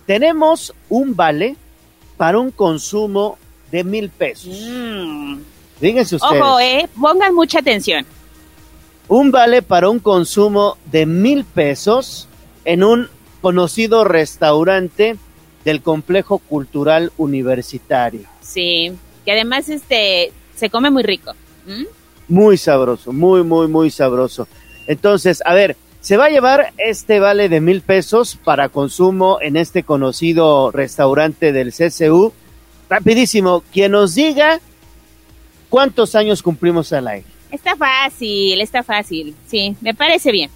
[0.05, 1.55] Tenemos un vale
[2.17, 3.37] para un consumo
[3.71, 4.67] de mil pesos.
[4.69, 5.37] Mm.
[5.79, 6.41] Díganse ustedes.
[6.41, 8.05] Ojo, eh, pongan mucha atención.
[9.07, 12.27] Un vale para un consumo de mil pesos
[12.65, 13.09] en un
[13.41, 15.17] conocido restaurante
[15.65, 18.21] del complejo cultural universitario.
[18.41, 18.91] Sí,
[19.25, 21.33] que además este se come muy rico.
[21.65, 21.85] ¿Mm?
[22.27, 24.47] Muy sabroso, muy, muy, muy sabroso.
[24.87, 29.57] Entonces, a ver, se va a llevar este vale de mil pesos para consumo en
[29.57, 32.33] este conocido restaurante del CCU.
[32.89, 34.59] Rapidísimo, quien nos diga
[35.69, 37.25] cuántos años cumplimos al aire.
[37.51, 39.35] Está fácil, está fácil.
[39.47, 40.51] Sí, me parece bien.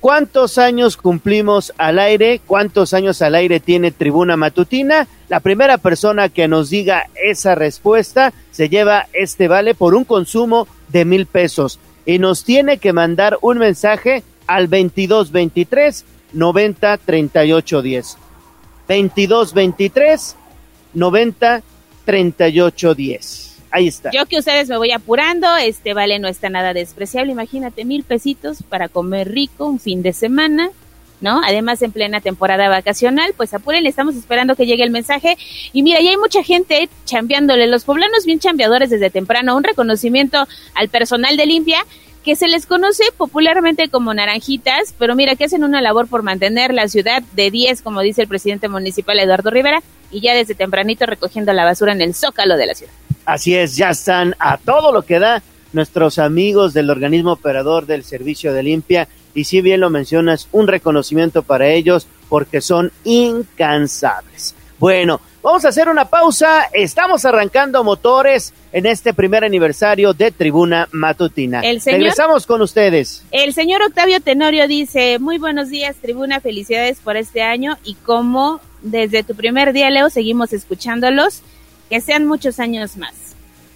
[0.00, 2.40] ¿Cuántos años cumplimos al aire?
[2.46, 5.08] ¿Cuántos años al aire tiene Tribuna Matutina?
[5.28, 10.68] La primera persona que nos diga esa respuesta se lleva este vale por un consumo
[10.88, 18.16] de mil pesos y nos tiene que mandar un mensaje al 2223 90 38 10.
[18.88, 20.36] 2223
[20.94, 21.62] 90
[22.04, 23.55] 38 10.
[23.76, 24.10] Ahí está.
[24.10, 27.32] Yo que ustedes me voy apurando, este vale no está nada despreciable.
[27.32, 30.70] Imagínate, mil pesitos para comer rico un fin de semana,
[31.20, 31.42] ¿no?
[31.44, 35.36] Además, en plena temporada vacacional, pues apuren, estamos esperando que llegue el mensaje.
[35.74, 39.54] Y mira, ya hay mucha gente chambeándole, los poblanos bien chambeadores desde temprano.
[39.54, 41.84] Un reconocimiento al personal de limpia
[42.26, 46.74] que se les conoce popularmente como naranjitas, pero mira que hacen una labor por mantener
[46.74, 51.06] la ciudad de 10, como dice el presidente municipal Eduardo Rivera, y ya desde tempranito
[51.06, 52.92] recogiendo la basura en el zócalo de la ciudad.
[53.26, 55.40] Así es, ya están a todo lo que da
[55.72, 60.66] nuestros amigos del organismo operador del servicio de limpia y si bien lo mencionas, un
[60.66, 64.55] reconocimiento para ellos porque son incansables.
[64.78, 66.64] Bueno, vamos a hacer una pausa.
[66.72, 71.60] Estamos arrancando motores en este primer aniversario de Tribuna Matutina.
[71.60, 73.24] El señor- Regresamos con ustedes.
[73.30, 78.60] El señor Octavio Tenorio dice, muy buenos días, tribuna, felicidades por este año y como
[78.82, 81.42] desde tu primer día, Leo, seguimos escuchándolos,
[81.88, 83.14] que sean muchos años más.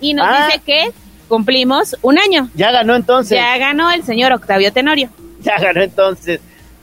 [0.00, 0.46] Y nos Ah.
[0.46, 0.90] dice que
[1.28, 2.50] cumplimos un año.
[2.54, 3.38] Ya ganó entonces.
[3.38, 5.08] Ya ganó el señor Octavio Tenorio.
[5.42, 6.40] Ya ganó entonces.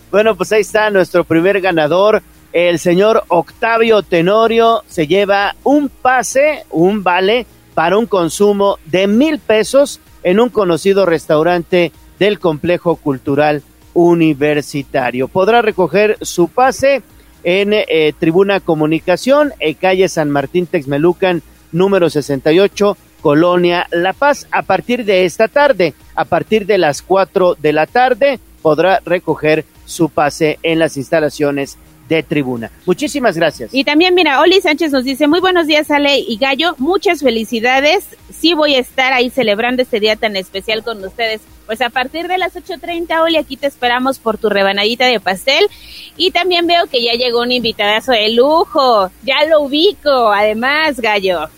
[0.10, 2.24] Bueno, pues ahí está nuestro primer ganador.
[2.58, 9.38] El señor Octavio Tenorio se lleva un pase, un vale para un consumo de mil
[9.38, 13.62] pesos en un conocido restaurante del complejo cultural
[13.94, 15.28] universitario.
[15.28, 17.04] Podrá recoger su pase
[17.44, 24.64] en eh, Tribuna Comunicación, en calle San Martín Texmelucan, número 68, Colonia La Paz, a
[24.64, 30.10] partir de esta tarde, a partir de las 4 de la tarde, podrá recoger su
[30.10, 32.72] pase en las instalaciones de tribuna.
[32.86, 33.74] Muchísimas gracias.
[33.74, 38.06] Y también, mira, Oli Sánchez nos dice, muy buenos días, Ale y Gallo, muchas felicidades.
[38.32, 41.42] Sí voy a estar ahí celebrando este día tan especial con ustedes.
[41.66, 45.68] Pues a partir de las 8.30, Oli, aquí te esperamos por tu rebanadita de pastel.
[46.16, 49.12] Y también veo que ya llegó un invitadazo de lujo.
[49.24, 51.50] Ya lo ubico, además, Gallo.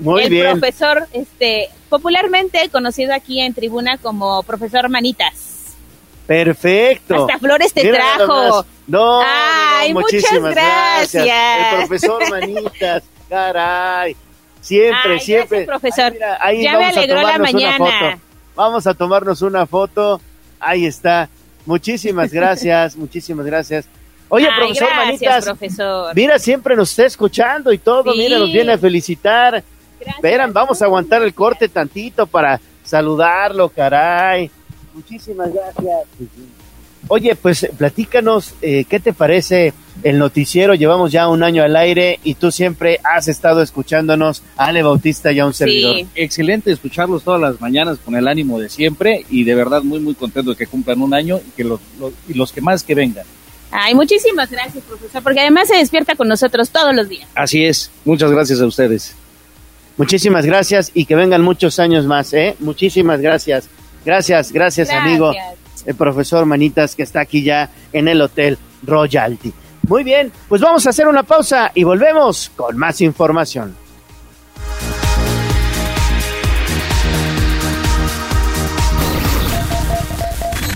[0.00, 0.50] Muy el bien.
[0.58, 5.45] profesor, este, popularmente conocido aquí en tribuna como profesor Manitas.
[6.26, 7.26] Perfecto.
[7.26, 8.64] Hasta flores te Mira trajo.
[8.86, 11.26] No, Ay, no, muchísimas gracias.
[11.26, 14.16] El profesor Manitas, caray.
[14.60, 15.64] Siempre, Ay, siempre.
[15.64, 16.04] gracias, profesor.
[16.04, 17.78] Ay, mira, ahí Ya me vamos a alegró la tomarnos una mañana.
[18.10, 18.22] foto.
[18.56, 20.20] Vamos a tomarnos una foto.
[20.58, 21.28] Ahí está.
[21.64, 23.86] Muchísimas gracias, muchísimas gracias.
[24.28, 26.14] Oye, Ay, profesor gracias, Manitas, profesor.
[26.16, 28.12] mira, siempre nos está escuchando y todo.
[28.12, 28.18] Sí.
[28.18, 29.62] Mira, nos viene a felicitar.
[30.00, 30.16] Gracias.
[30.16, 34.50] Esperan, vamos a aguantar el corte tantito para saludarlo, caray.
[34.96, 36.00] Muchísimas gracias.
[37.08, 40.74] Oye, pues platícanos, eh, ¿qué te parece el noticiero?
[40.74, 45.38] Llevamos ya un año al aire y tú siempre has estado escuchándonos, Ale Bautista y
[45.38, 45.96] a un servidor.
[45.98, 46.06] Sí.
[46.16, 50.14] Excelente escucharlos todas las mañanas con el ánimo de siempre y de verdad muy muy
[50.14, 52.96] contento de que cumplan un año y que los, los- y los que más que
[52.96, 53.24] vengan.
[53.70, 57.28] Ay, muchísimas gracias, profesor, porque además se despierta con nosotros todos los días.
[57.36, 59.14] Así es, muchas gracias a ustedes.
[59.96, 62.56] Muchísimas gracias y que vengan muchos años más, ¿eh?
[62.58, 63.68] Muchísimas gracias.
[64.06, 65.32] Gracias, gracias, amigo.
[65.84, 69.52] el profesor Manitas que está aquí ya en el Hotel Royalty.
[69.88, 73.76] Muy bien, pues vamos a hacer una pausa y volvemos con más información.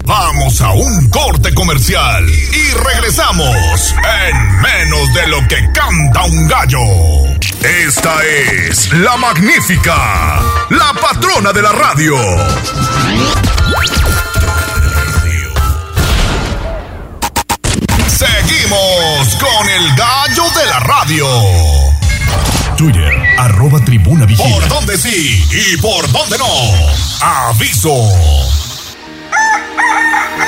[0.05, 3.95] Vamos a un corte comercial y regresamos
[4.27, 7.30] en menos de lo que canta un gallo.
[7.63, 12.17] Esta es la magnífica, la patrona de la radio.
[18.07, 21.27] Seguimos con el gallo de la radio.
[22.79, 24.55] Twitter, arroba tribuna vigila.
[24.55, 26.47] ¿Por dónde sí y por dónde no?
[27.21, 27.95] Aviso.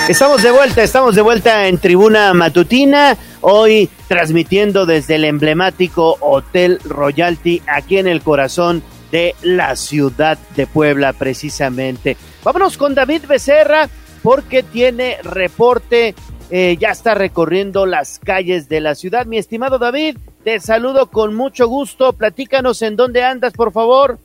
[0.08, 3.18] Estamos de vuelta, estamos de vuelta en Tribuna Matutina.
[3.42, 10.66] Hoy transmitiendo desde el emblemático Hotel Royalty aquí en el corazón de la ciudad de
[10.66, 12.16] Puebla precisamente.
[12.42, 13.88] Vámonos con David Becerra
[14.22, 16.14] porque tiene reporte,
[16.50, 19.26] eh, ya está recorriendo las calles de la ciudad.
[19.26, 22.12] Mi estimado David, te saludo con mucho gusto.
[22.14, 24.18] Platícanos en dónde andas, por favor.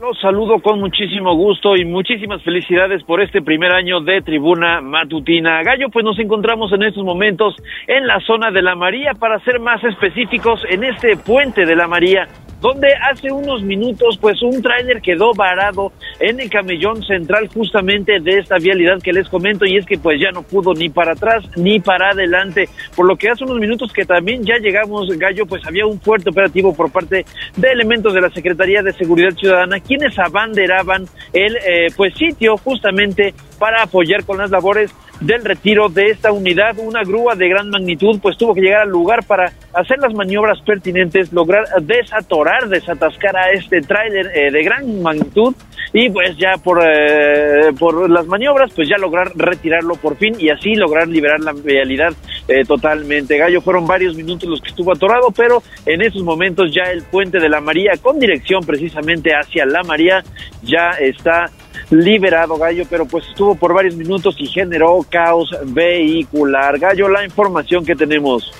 [0.00, 5.60] Los saludo con muchísimo gusto y muchísimas felicidades por este primer año de Tribuna Matutina.
[5.64, 7.56] Gallo, pues nos encontramos en estos momentos
[7.88, 11.88] en la zona de la María, para ser más específicos, en este puente de la
[11.88, 12.28] María,
[12.60, 18.38] donde hace unos minutos pues un tráiler quedó varado en el camellón central justamente de
[18.38, 21.44] esta vialidad que les comento y es que pues ya no pudo ni para atrás
[21.56, 25.64] ni para adelante, por lo que hace unos minutos que también ya llegamos, Gallo, pues
[25.66, 27.24] había un fuerte operativo por parte
[27.56, 33.34] de elementos de la Secretaría de Seguridad Ciudadana quienes abanderaban el eh, pues sitio justamente
[33.58, 36.78] para apoyar con las labores del retiro de esta unidad.
[36.78, 40.60] Una grúa de gran magnitud pues tuvo que llegar al lugar para hacer las maniobras
[40.62, 45.54] pertinentes, lograr desatorar, desatascar a este tráiler eh, de gran magnitud
[45.92, 50.50] y pues ya por, eh, por las maniobras pues ya lograr retirarlo por fin y
[50.50, 52.12] así lograr liberar la realidad
[52.46, 53.38] eh, totalmente.
[53.38, 57.38] Gallo fueron varios minutos los que estuvo atorado, pero en esos momentos ya el puente
[57.38, 60.22] de la María con dirección precisamente hacia la María
[60.62, 61.46] ya está
[61.90, 66.78] liberado Gallo, pero pues estuvo por varios minutos y generó caos vehicular.
[66.78, 68.52] Gallo, la información que tenemos.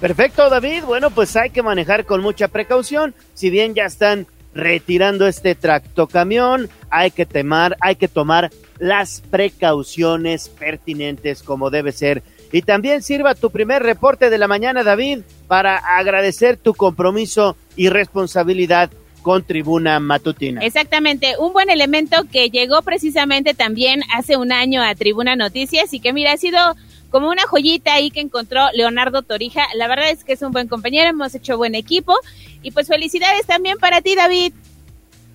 [0.00, 0.84] Perfecto, David.
[0.84, 3.14] Bueno, pues hay que manejar con mucha precaución.
[3.32, 10.48] Si bien ya están retirando este tractocamión, hay que temar, hay que tomar las precauciones
[10.48, 12.22] pertinentes como debe ser.
[12.52, 17.88] Y también sirva tu primer reporte de la mañana, David, para agradecer tu compromiso y
[17.88, 18.90] responsabilidad
[19.24, 20.60] con Tribuna Matutina.
[20.60, 25.98] Exactamente, un buen elemento que llegó precisamente también hace un año a Tribuna Noticias y
[26.00, 26.58] que mira, ha sido
[27.08, 29.62] como una joyita ahí que encontró Leonardo Torija.
[29.76, 32.14] La verdad es que es un buen compañero, hemos hecho buen equipo
[32.62, 34.52] y pues felicidades también para ti, David.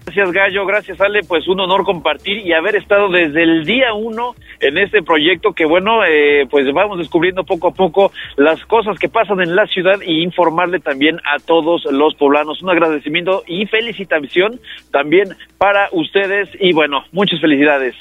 [0.09, 4.33] Gracias Gallo, gracias Ale, pues un honor compartir y haber estado desde el día uno
[4.59, 9.07] en este proyecto que bueno, eh, pues vamos descubriendo poco a poco las cosas que
[9.07, 12.63] pasan en la ciudad y informarle también a todos los poblanos.
[12.63, 17.93] Un agradecimiento y felicitación también para ustedes y bueno, muchas felicidades.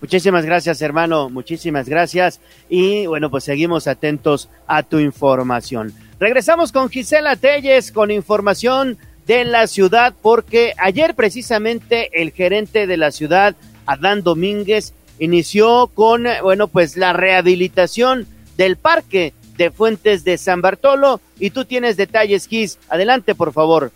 [0.00, 1.28] Muchísimas gracias, hermano.
[1.28, 2.40] Muchísimas gracias.
[2.70, 5.92] Y bueno, pues seguimos atentos a tu información.
[6.18, 12.96] Regresamos con Gisela Telles con información de la ciudad, porque ayer precisamente el gerente de
[12.96, 20.38] la ciudad, Adán Domínguez, inició con, bueno, pues la rehabilitación del parque de Fuentes de
[20.38, 21.20] San Bartolo.
[21.38, 22.78] Y tú tienes detalles, Gis.
[22.88, 23.90] Adelante, por favor.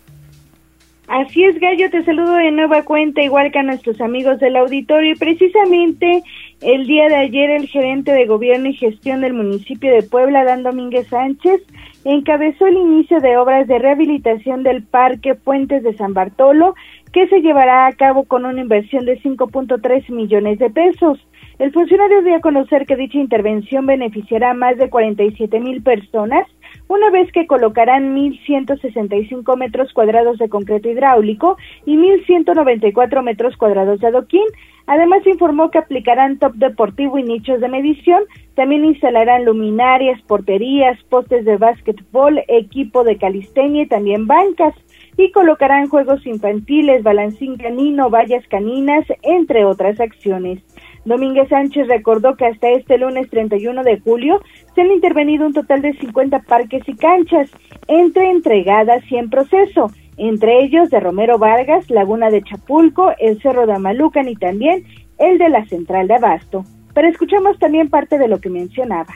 [1.07, 5.11] Así es, Gallo, te saludo de nueva cuenta, igual que a nuestros amigos del auditorio.
[5.11, 6.23] Y precisamente
[6.61, 10.63] el día de ayer, el gerente de gobierno y gestión del municipio de Puebla, Adán
[10.63, 11.61] Domínguez Sánchez,
[12.03, 16.75] encabezó el inicio de obras de rehabilitación del Parque Puentes de San Bartolo,
[17.13, 21.19] que se llevará a cabo con una inversión de 5.3 millones de pesos.
[21.59, 26.47] El funcionario dio a conocer que dicha intervención beneficiará a más de 47 mil personas,
[26.91, 34.07] una vez que colocarán 1.165 metros cuadrados de concreto hidráulico y 1.194 metros cuadrados de
[34.07, 34.43] adoquín.
[34.87, 38.23] Además, informó que aplicarán top deportivo y nichos de medición.
[38.55, 44.75] También instalarán luminarias, porterías, postes de básquetbol, equipo de calistenia y también bancas.
[45.15, 50.61] Y colocarán juegos infantiles, balancín canino, vallas caninas, entre otras acciones.
[51.05, 54.41] Domínguez Sánchez recordó que hasta este lunes 31 de julio
[54.75, 57.49] se han intervenido un total de 50 parques y canchas,
[57.87, 63.65] entre entregadas y en proceso, entre ellos de Romero Vargas, Laguna de Chapulco, el Cerro
[63.65, 64.83] de Amalucan y también
[65.17, 66.63] el de la Central de Abasto.
[66.93, 69.13] Pero escuchamos también parte de lo que mencionaba.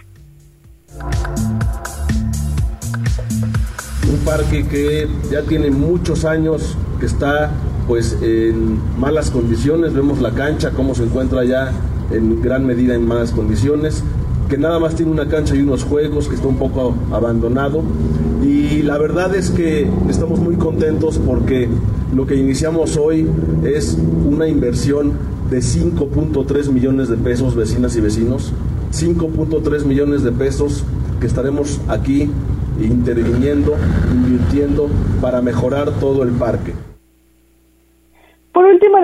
[4.09, 7.51] Un parque que ya tiene muchos años, que está
[7.87, 11.71] pues en malas condiciones, vemos la cancha, cómo se encuentra ya
[12.11, 14.03] en gran medida en malas condiciones,
[14.49, 17.81] que nada más tiene una cancha y unos juegos, que está un poco abandonado.
[18.43, 21.67] Y la verdad es que estamos muy contentos porque
[22.15, 23.27] lo que iniciamos hoy
[23.63, 25.13] es una inversión
[25.49, 28.53] de 5.3 millones de pesos, vecinas y vecinos,
[28.93, 30.83] 5.3 millones de pesos
[31.19, 32.29] que estaremos aquí
[32.81, 33.75] interviniendo,
[34.13, 34.89] invirtiendo
[35.21, 36.73] para mejorar todo el parque.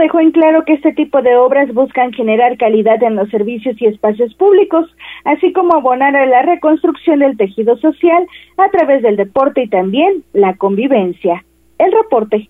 [0.01, 3.85] Dejó en claro que este tipo de obras buscan generar calidad en los servicios y
[3.85, 4.89] espacios públicos,
[5.25, 8.25] así como abonar a la reconstrucción del tejido social
[8.57, 11.45] a través del deporte y también la convivencia.
[11.77, 12.49] El reporte.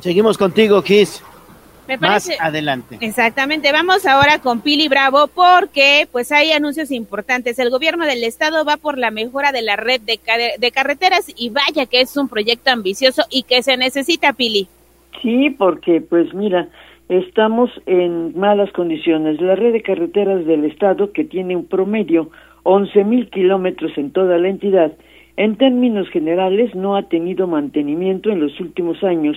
[0.00, 1.24] Seguimos contigo, Kiss.
[2.00, 2.98] más adelante.
[3.00, 3.72] Exactamente.
[3.72, 7.58] Vamos ahora con Pili Bravo porque pues hay anuncios importantes.
[7.58, 10.20] El gobierno del estado va por la mejora de la red de,
[10.58, 14.68] de carreteras y vaya que es un proyecto ambicioso y que se necesita, Pili.
[15.22, 16.68] Sí, porque pues mira,
[17.08, 19.40] estamos en malas condiciones.
[19.40, 22.30] La red de carreteras del estado, que tiene un promedio
[22.64, 24.92] 11 mil kilómetros en toda la entidad,
[25.36, 29.36] en términos generales no ha tenido mantenimiento en los últimos años,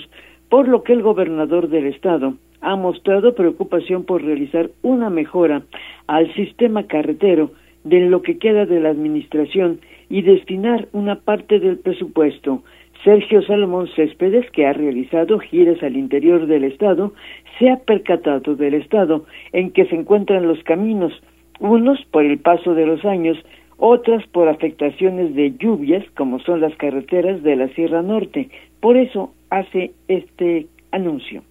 [0.49, 5.61] por lo que el gobernador del estado ha mostrado preocupación por realizar una mejora
[6.07, 7.51] al sistema carretero
[7.83, 12.63] de lo que queda de la administración y destinar una parte del presupuesto.
[13.03, 17.13] Sergio Salomón Céspedes, que ha realizado giras al interior del Estado,
[17.57, 21.13] se ha percatado del estado en que se encuentran los caminos,
[21.59, 23.37] unos por el paso de los años,
[23.77, 28.49] otras por afectaciones de lluvias, como son las carreteras de la Sierra Norte.
[28.81, 31.43] Por eso hace este anuncio.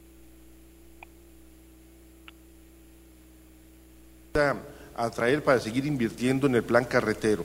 [4.96, 7.44] atraer para seguir invirtiendo en el plan carretero.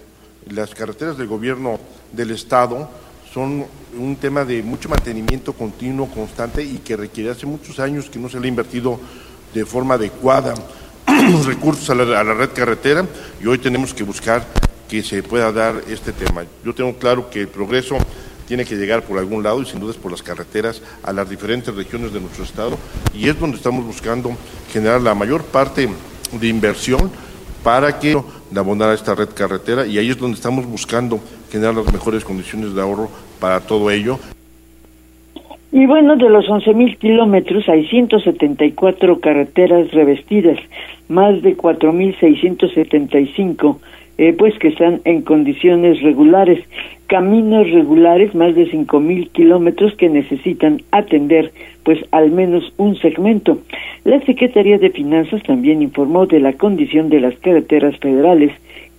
[0.52, 1.80] Las carreteras del gobierno
[2.12, 2.90] del Estado
[3.34, 3.66] son
[3.98, 8.30] un tema de mucho mantenimiento continuo, constante y que requiere hace muchos años que no
[8.30, 9.00] se le ha invertido
[9.54, 10.54] de forma adecuada
[11.32, 13.06] los recursos a la, la red carretera
[13.42, 14.46] y hoy tenemos que buscar
[14.88, 16.44] que se pueda dar este tema.
[16.64, 17.98] Yo tengo claro que el progreso
[18.48, 21.28] tiene que llegar por algún lado y sin duda es por las carreteras a las
[21.28, 22.78] diferentes regiones de nuestro estado
[23.14, 24.36] y es donde estamos buscando
[24.72, 25.90] generar la mayor parte
[26.32, 27.10] de inversión
[27.64, 28.22] para que
[28.56, 31.20] abonar a esta red carretera y ahí es donde estamos buscando
[31.54, 34.18] generar las mejores condiciones de ahorro para todo ello.
[35.72, 40.58] Y bueno, de los 11.000 kilómetros hay 174 carreteras revestidas,
[41.10, 43.78] más de 4.675
[44.18, 46.64] eh, pues que están en condiciones regulares,
[47.08, 51.52] caminos regulares, más de 5.000 kilómetros que necesitan atender
[51.84, 53.60] pues al menos un segmento.
[54.04, 58.52] La Secretaría de Finanzas también informó de la condición de las carreteras federales,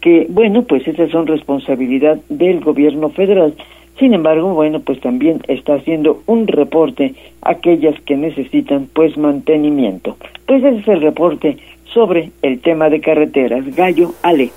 [0.05, 3.55] que bueno, pues esas son responsabilidad del gobierno federal.
[3.99, 10.19] Sin embargo, bueno, pues también está haciendo un reporte a aquellas que necesitan pues mantenimiento.
[10.47, 13.65] Pues ese es el reporte sobre el tema de carreteras.
[13.75, 14.51] Gallo Ale.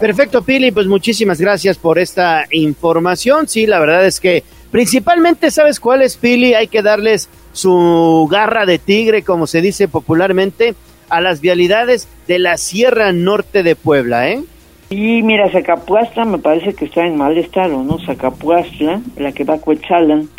[0.00, 3.46] Perfecto, Pili, pues muchísimas gracias por esta información.
[3.46, 4.42] Sí, la verdad es que
[4.72, 6.54] principalmente, ¿sabes cuál es, Pili?
[6.54, 10.74] Hay que darles su garra de tigre, como se dice popularmente,
[11.12, 14.40] a las vialidades de la Sierra Norte de Puebla, ¿eh?
[14.88, 17.98] Y mira, Zacapuastla me parece que está en mal estado, ¿no?
[17.98, 20.30] Zacapuastla, la que va a Coetzalan.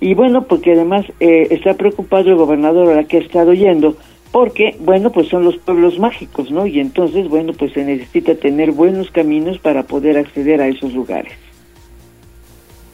[0.00, 3.96] Y bueno, porque además eh, está preocupado el gobernador a la que ha estado yendo,
[4.32, 6.66] porque, bueno, pues son los pueblos mágicos, ¿no?
[6.66, 11.32] Y entonces, bueno, pues se necesita tener buenos caminos para poder acceder a esos lugares.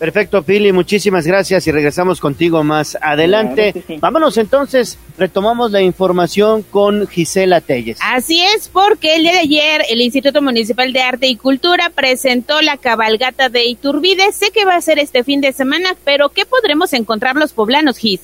[0.00, 3.74] Perfecto, Pili, muchísimas gracias y regresamos contigo más adelante.
[4.00, 7.98] Vámonos entonces, retomamos la información con Gisela Telles.
[8.00, 12.62] Así es, porque el día de ayer el Instituto Municipal de Arte y Cultura presentó
[12.62, 14.32] la cabalgata de Iturbide.
[14.32, 17.98] Sé que va a ser este fin de semana, pero ¿qué podremos encontrar los poblanos,
[17.98, 18.22] Gis?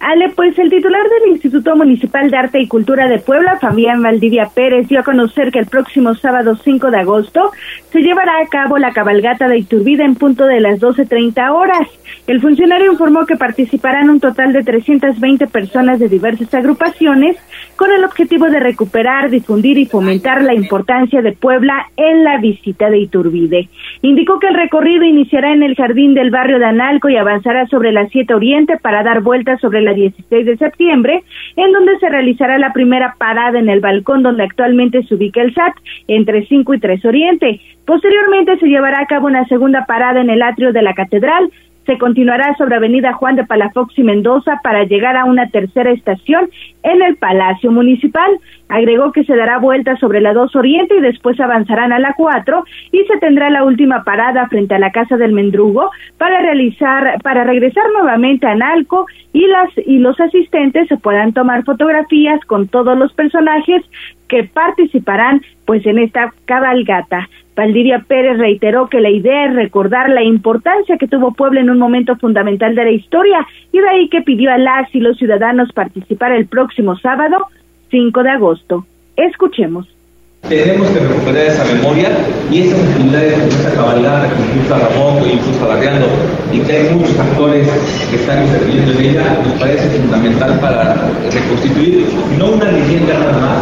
[0.00, 4.48] Ale, pues el titular del Instituto Municipal de Arte y Cultura de Puebla, Fabián Valdivia
[4.54, 7.50] Pérez, dio a conocer que el próximo sábado 5 de agosto
[7.90, 11.88] se llevará a cabo la cabalgata de Iturbide en punto de las 12.30 horas.
[12.28, 17.36] El funcionario informó que participarán un total de 320 personas de diversas agrupaciones
[17.74, 22.90] con el objetivo de recuperar, difundir y fomentar la importancia de Puebla en la visita
[22.90, 23.68] de Iturbide.
[24.02, 27.92] Indicó que el recorrido iniciará en el jardín del barrio de Analco y avanzará sobre
[27.92, 31.22] la 7 Oriente para dar vueltas sobre la 16 de septiembre,
[31.56, 35.54] en donde se realizará la primera parada en el balcón donde actualmente se ubica el
[35.54, 35.74] SAT,
[36.06, 37.60] entre 5 y 3 Oriente.
[37.84, 41.50] Posteriormente se llevará a cabo una segunda parada en el atrio de la catedral,
[41.88, 46.50] se continuará sobre Avenida Juan de Palafox y Mendoza para llegar a una tercera estación
[46.82, 48.30] en el Palacio Municipal.
[48.68, 52.62] Agregó que se dará vuelta sobre la 2 Oriente y después avanzarán a la 4
[52.92, 57.44] y se tendrá la última parada frente a la Casa del Mendrugo para realizar, para
[57.44, 62.98] regresar nuevamente a Nalco y las y los asistentes se puedan tomar fotografías con todos
[62.98, 63.82] los personajes
[64.28, 67.30] que participarán pues en esta cabalgata.
[67.58, 71.78] Valdivia Pérez reiteró que la idea es recordar la importancia que tuvo Puebla en un
[71.80, 75.72] momento fundamental de la historia y de ahí que pidió a las y los ciudadanos
[75.72, 77.48] participar el próximo sábado
[77.90, 78.86] 5 de agosto.
[79.16, 79.97] Escuchemos.
[80.46, 82.08] Tenemos que recuperar esa memoria
[82.50, 86.06] y esas actividades como esa cabalgata que impulsa Ramón, que impulsa Barriando
[86.50, 87.68] y que hay muchos actores
[88.08, 90.94] que están interviniendo en ella, nos parece fundamental para
[91.30, 92.06] reconstituir
[92.38, 93.58] no una leyenda nada más,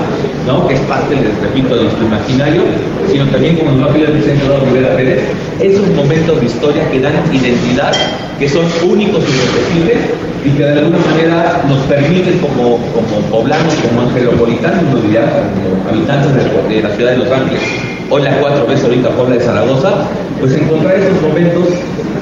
[0.46, 0.68] ¿no?
[0.68, 2.62] que es parte, les repito, de nuestro imaginario,
[3.10, 5.22] sino también, como nos va a pedir el presidente Rivera Pérez,
[5.60, 7.92] esos momentos de historia que dan identidad,
[8.38, 9.98] que son únicos y irrepetibles
[10.44, 16.32] y que de alguna manera nos permiten como, como poblanos, como angelopolitanos, como habitantes
[16.68, 17.62] de, la ciudad de Los Ángeles,
[18.10, 20.08] hoy las cuatro veces ahorita Puebla de Zaragoza,
[20.40, 21.68] pues encontrar esos momentos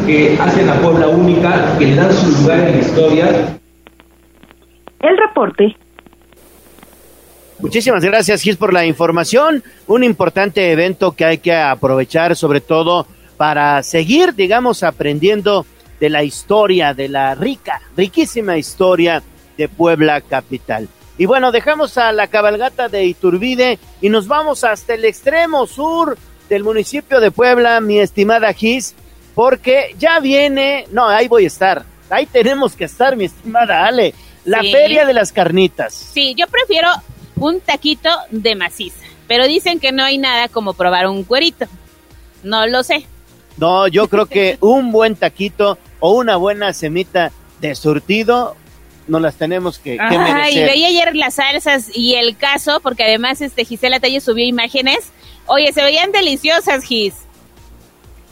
[0.06, 3.26] que hacen a Puebla única, que le dan su lugar en la historia.
[5.00, 5.76] El reporte
[7.60, 9.62] Muchísimas gracias, Gis, por la información.
[9.86, 15.64] Un importante evento que hay que aprovechar, sobre todo para seguir, digamos, aprendiendo
[15.98, 19.22] de la historia, de la rica, riquísima historia
[19.56, 20.88] de Puebla Capital.
[21.16, 26.18] Y bueno, dejamos a la cabalgata de Iturbide y nos vamos hasta el extremo sur
[26.48, 28.94] del municipio de Puebla, mi estimada Gis,
[29.34, 34.14] porque ya viene, no, ahí voy a estar, ahí tenemos que estar, mi estimada Ale,
[34.44, 35.94] la Feria de las Carnitas.
[35.94, 36.88] Sí, yo prefiero
[37.36, 39.04] un taquito de maciza.
[39.26, 41.66] Pero dicen que no hay nada como probar un cuerito.
[42.42, 43.06] No lo sé.
[43.56, 48.56] No, yo creo que un buen taquito o una buena semita de surtido
[49.06, 53.40] no las tenemos que, que Ay, veía ayer las salsas y el caso, porque además
[53.40, 55.12] este Gisela Talle subió imágenes.
[55.46, 57.14] Oye, se veían deliciosas, Gis.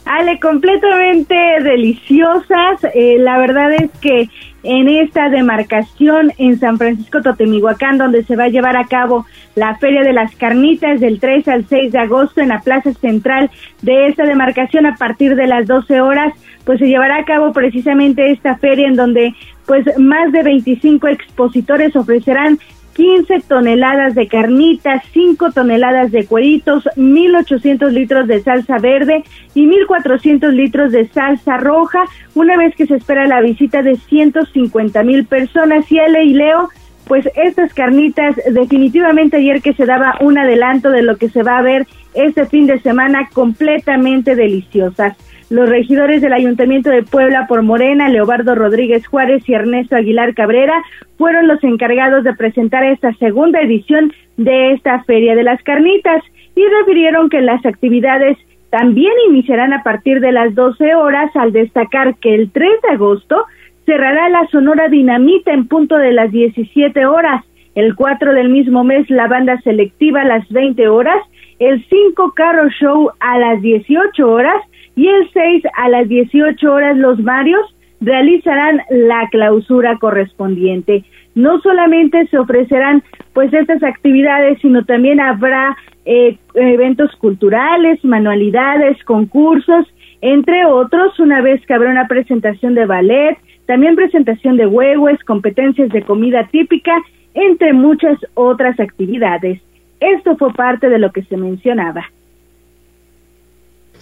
[0.05, 2.83] Ale, completamente deliciosas.
[2.93, 4.29] Eh, la verdad es que
[4.63, 9.75] en esta demarcación en San Francisco Totemihuacán, donde se va a llevar a cabo la
[9.75, 13.51] Feria de las Carnitas del 3 al 6 de agosto en la plaza central
[13.81, 16.33] de esta demarcación a partir de las 12 horas,
[16.65, 19.33] pues se llevará a cabo precisamente esta feria en donde
[19.65, 22.57] pues más de 25 expositores ofrecerán
[22.93, 29.23] 15 toneladas de carnitas, 5 toneladas de cueritos, 1.800 litros de salsa verde
[29.53, 32.03] y 1.400 litros de salsa roja,
[32.35, 35.91] una vez que se espera la visita de 150 mil personas.
[35.91, 36.69] Y Ale y Leo,
[37.07, 41.57] pues estas carnitas, definitivamente ayer que se daba un adelanto de lo que se va
[41.57, 45.17] a ver este fin de semana, completamente deliciosas.
[45.49, 50.81] Los regidores del Ayuntamiento de Puebla por Morena, Leobardo Rodríguez Juárez y Ernesto Aguilar Cabrera,
[51.17, 56.23] fueron los encargados de presentar esta segunda edición de esta Feria de las Carnitas
[56.55, 58.37] y refirieron que las actividades
[58.69, 63.45] también iniciarán a partir de las 12 horas al destacar que el 3 de agosto
[63.85, 67.43] cerrará la Sonora Dinamita en punto de las 17 horas,
[67.75, 71.21] el 4 del mismo mes la banda selectiva a las 20 horas,
[71.59, 74.61] el 5 Carro Show a las 18 horas
[74.95, 81.03] y el 6 a las 18 horas los Marios realizarán la clausura correspondiente.
[81.35, 85.75] No solamente se ofrecerán pues estas actividades, sino también habrá
[86.05, 89.87] eh, eventos culturales, manualidades, concursos,
[90.21, 95.89] entre otros, una vez que habrá una presentación de ballet, también presentación de huevos, competencias
[95.89, 96.93] de comida típica,
[97.33, 99.59] entre muchas otras actividades.
[99.99, 102.05] Esto fue parte de lo que se mencionaba.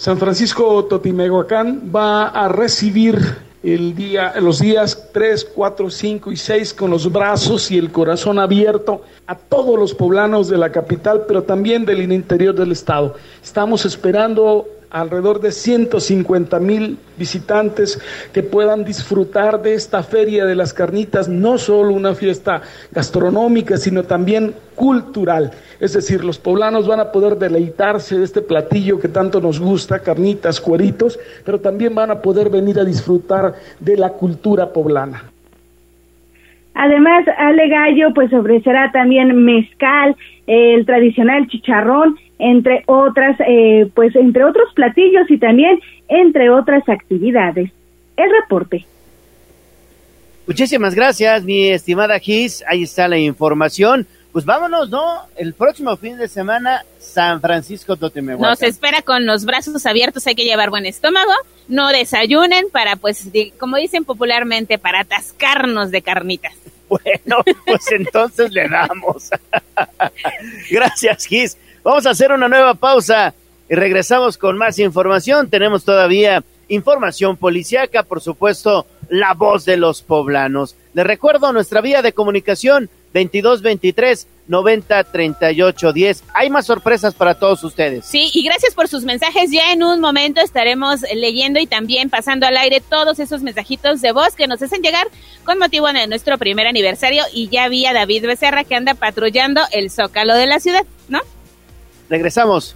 [0.01, 3.19] San Francisco Totimehuacán va a recibir
[3.61, 8.39] el día, los días 3, 4, 5 y 6 con los brazos y el corazón
[8.39, 13.13] abierto a todos los poblanos de la capital, pero también del interior del estado.
[13.43, 17.99] Estamos esperando alrededor de 150 mil visitantes
[18.33, 22.61] que puedan disfrutar de esta feria de las carnitas, no solo una fiesta
[22.91, 25.51] gastronómica, sino también cultural.
[25.79, 29.99] Es decir, los poblanos van a poder deleitarse de este platillo que tanto nos gusta,
[29.99, 35.23] carnitas, cueritos, pero también van a poder venir a disfrutar de la cultura poblana.
[36.73, 40.15] Además, Ale Gallo pues ofrecerá también mezcal,
[40.47, 47.71] el tradicional chicharrón entre otras, eh, pues entre otros platillos y también entre otras actividades.
[48.17, 48.85] El reporte.
[50.47, 52.63] Muchísimas gracias, mi estimada Gis.
[52.67, 54.07] Ahí está la información.
[54.31, 55.27] Pues vámonos, ¿no?
[55.35, 58.49] El próximo fin de semana, San Francisco Totemehuacán.
[58.49, 61.33] Nos espera con los brazos abiertos, hay que llevar buen estómago,
[61.67, 63.29] no desayunen para, pues,
[63.59, 66.53] como dicen popularmente, para atascarnos de carnitas.
[66.91, 69.29] Bueno, pues entonces le damos.
[70.69, 71.57] Gracias, Gis.
[71.84, 73.34] Vamos a hacer una nueva pausa
[73.67, 75.49] y regresamos con más información.
[75.49, 80.75] Tenemos todavía información policíaca, por supuesto, la voz de los poblanos.
[80.93, 86.23] Les recuerdo nuestra vía de comunicación 2223 90 38 10.
[86.36, 88.05] Hay más sorpresas para todos ustedes.
[88.05, 89.49] Sí, y gracias por sus mensajes.
[89.49, 94.11] Ya en un momento estaremos leyendo y también pasando al aire todos esos mensajitos de
[94.11, 95.07] voz que nos hacen llegar
[95.45, 97.23] con motivo de nuestro primer aniversario.
[97.34, 101.21] Y ya vi a David Becerra que anda patrullando el zócalo de la ciudad, ¿no?
[102.12, 102.76] Regresamos.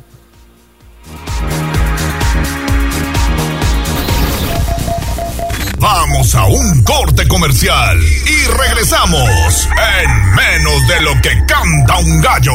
[5.77, 9.67] Vamos a un corte comercial y regresamos
[10.01, 12.53] en menos de lo que canta un gallo.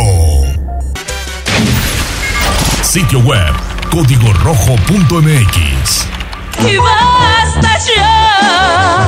[2.81, 3.53] Sitio web
[3.91, 6.07] código rojo.mx.
[6.67, 9.07] Y basta ya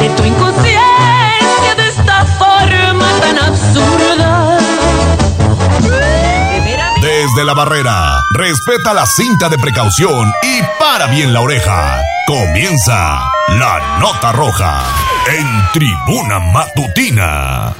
[0.00, 4.31] de tu inconsciencia de esta forma tan absurda.
[7.22, 12.02] Desde la barrera, respeta la cinta de precaución y para bien la oreja.
[12.26, 14.82] Comienza la nota roja
[15.30, 17.74] en tribuna matutina.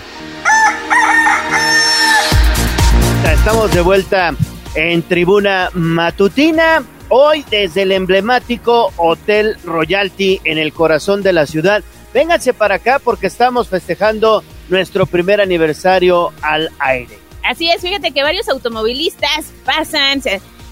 [3.34, 4.32] Estamos de vuelta
[4.76, 6.84] en tribuna matutina.
[7.09, 11.82] Hoy desde el emblemático Hotel Royalty en el corazón de la ciudad.
[12.14, 17.21] Vénganse para acá porque estamos festejando nuestro primer aniversario al aire.
[17.45, 20.22] Así es, fíjate que varios automovilistas pasan,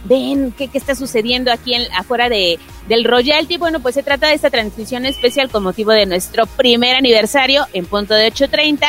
[0.05, 2.59] ven qué, qué, está sucediendo aquí en, afuera de,
[2.89, 3.57] del Royalty.
[3.57, 7.87] Bueno, pues se trata de esta transmisión especial con motivo de nuestro primer aniversario en
[7.87, 8.87] punto de 8.30.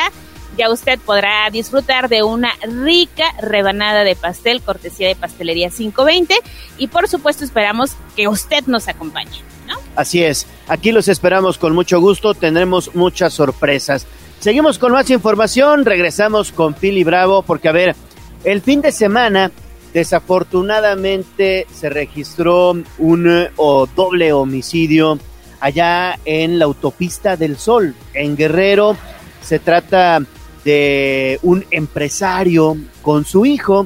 [0.57, 6.35] Ya usted podrá disfrutar de una rica rebanada de pastel, cortesía de Pastelería 520.
[6.77, 9.41] Y por supuesto esperamos que usted nos acompañe.
[9.67, 9.77] ¿no?
[9.95, 14.05] Así es, aquí los esperamos con mucho gusto, tendremos muchas sorpresas.
[14.41, 17.95] Seguimos con más información, regresamos con Pili Bravo, porque a ver,
[18.43, 19.51] el fin de semana
[19.93, 23.47] desafortunadamente se registró un
[23.95, 25.19] doble homicidio
[25.59, 28.97] allá en la autopista del Sol, en Guerrero.
[29.43, 30.17] Se trata
[30.65, 33.85] de un empresario con su hijo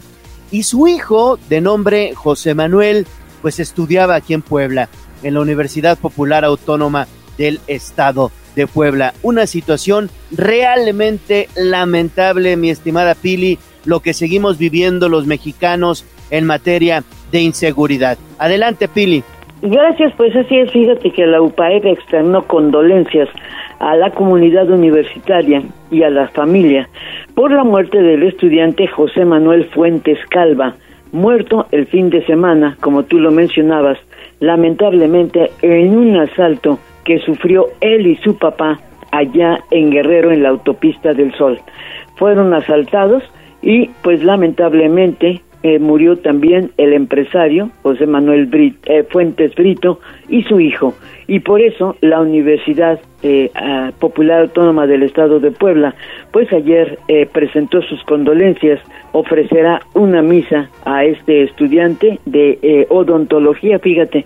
[0.51, 3.05] y su hijo de nombre José Manuel
[3.41, 4.87] pues estudiaba aquí en Puebla,
[5.21, 9.13] en la Universidad Popular Autónoma del Estado de Puebla.
[9.21, 17.03] Una situación realmente lamentable, mi estimada Pili, lo que seguimos viviendo los mexicanos en materia
[17.31, 18.17] de inseguridad.
[18.39, 19.23] Adelante, Pili.
[19.61, 23.29] Gracias, pues así es, fíjate que la UPAEP externó condolencias
[23.79, 26.89] a la comunidad universitaria y a la familia
[27.33, 30.75] por la muerte del estudiante José Manuel Fuentes Calva,
[31.11, 33.97] muerto el fin de semana, como tú lo mencionabas,
[34.39, 38.79] lamentablemente en un asalto que sufrió él y su papá
[39.11, 41.59] allá en Guerrero en la autopista del Sol.
[42.17, 43.23] Fueron asaltados
[43.61, 49.99] y pues lamentablemente eh, murió también el empresario José Manuel Brit, eh, Fuentes Brito
[50.29, 50.93] y su hijo.
[51.25, 53.49] Y por eso la Universidad eh,
[53.97, 55.95] Popular Autónoma del Estado de Puebla,
[56.31, 56.99] pues ayer
[57.31, 58.79] presentó sus condolencias,
[59.11, 64.23] ofrecerá una misa a este estudiante de odontología, fíjate,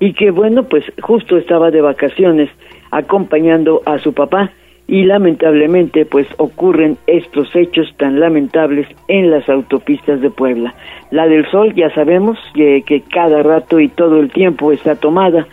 [0.00, 2.50] y que bueno, pues justo estaba de vacaciones
[2.90, 4.50] acompañando a su papá
[4.88, 10.74] y lamentablemente pues ocurren estos hechos tan lamentables en las autopistas de Puebla.
[11.10, 15.46] La del Sol ya sabemos que, cada rato y todo el tiempo está tomada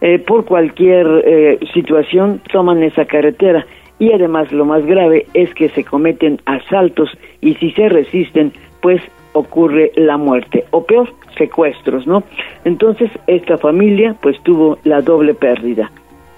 [0.00, 3.66] eh, por cualquier eh, situación toman esa carretera
[3.98, 9.02] y además lo más grave es que se cometen asaltos y si se resisten pues
[9.32, 12.22] ocurre la muerte o peor secuestros, ¿no?
[12.64, 15.90] Entonces esta familia pues tuvo la doble pérdida.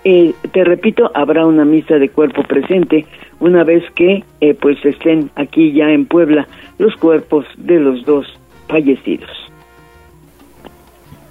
[0.05, 3.07] Eh, te repito, habrá una misa de cuerpo presente
[3.39, 6.47] una vez que eh, pues estén aquí ya en Puebla
[6.79, 8.27] los cuerpos de los dos
[8.69, 9.31] fallecidos.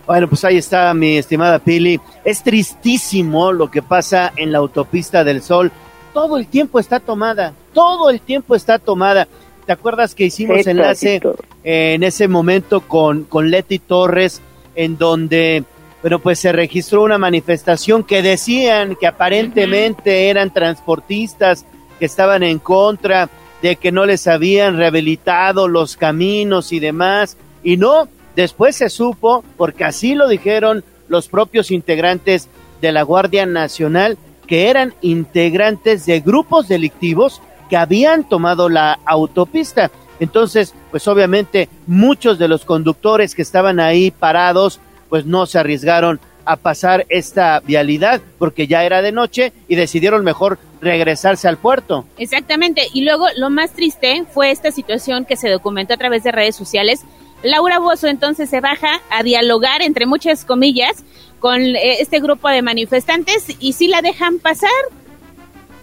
[0.07, 1.99] Bueno, pues ahí está mi estimada Pili.
[2.25, 5.71] Es tristísimo lo que pasa en la autopista del Sol.
[6.13, 9.27] Todo el tiempo está tomada, todo el tiempo está tomada.
[9.71, 11.21] ¿Te acuerdas que hicimos enlace
[11.63, 14.41] en ese momento con, con Leti Torres,
[14.75, 15.63] en donde
[16.01, 21.65] bueno, pues se registró una manifestación que decían que aparentemente eran transportistas
[21.99, 23.29] que estaban en contra
[23.61, 27.37] de que no les habían rehabilitado los caminos y demás.
[27.63, 32.49] Y no, después se supo, porque así lo dijeron los propios integrantes
[32.81, 34.17] de la Guardia Nacional,
[34.47, 37.41] que eran integrantes de grupos delictivos
[37.71, 39.91] que habían tomado la autopista.
[40.19, 46.19] Entonces, pues obviamente muchos de los conductores que estaban ahí parados pues no se arriesgaron
[46.43, 52.03] a pasar esta vialidad porque ya era de noche y decidieron mejor regresarse al puerto.
[52.17, 56.33] Exactamente, y luego lo más triste fue esta situación que se documentó a través de
[56.33, 57.05] redes sociales.
[57.41, 61.05] Laura Bozo entonces se baja a dialogar, entre muchas comillas,
[61.39, 64.69] con eh, este grupo de manifestantes y sí la dejan pasar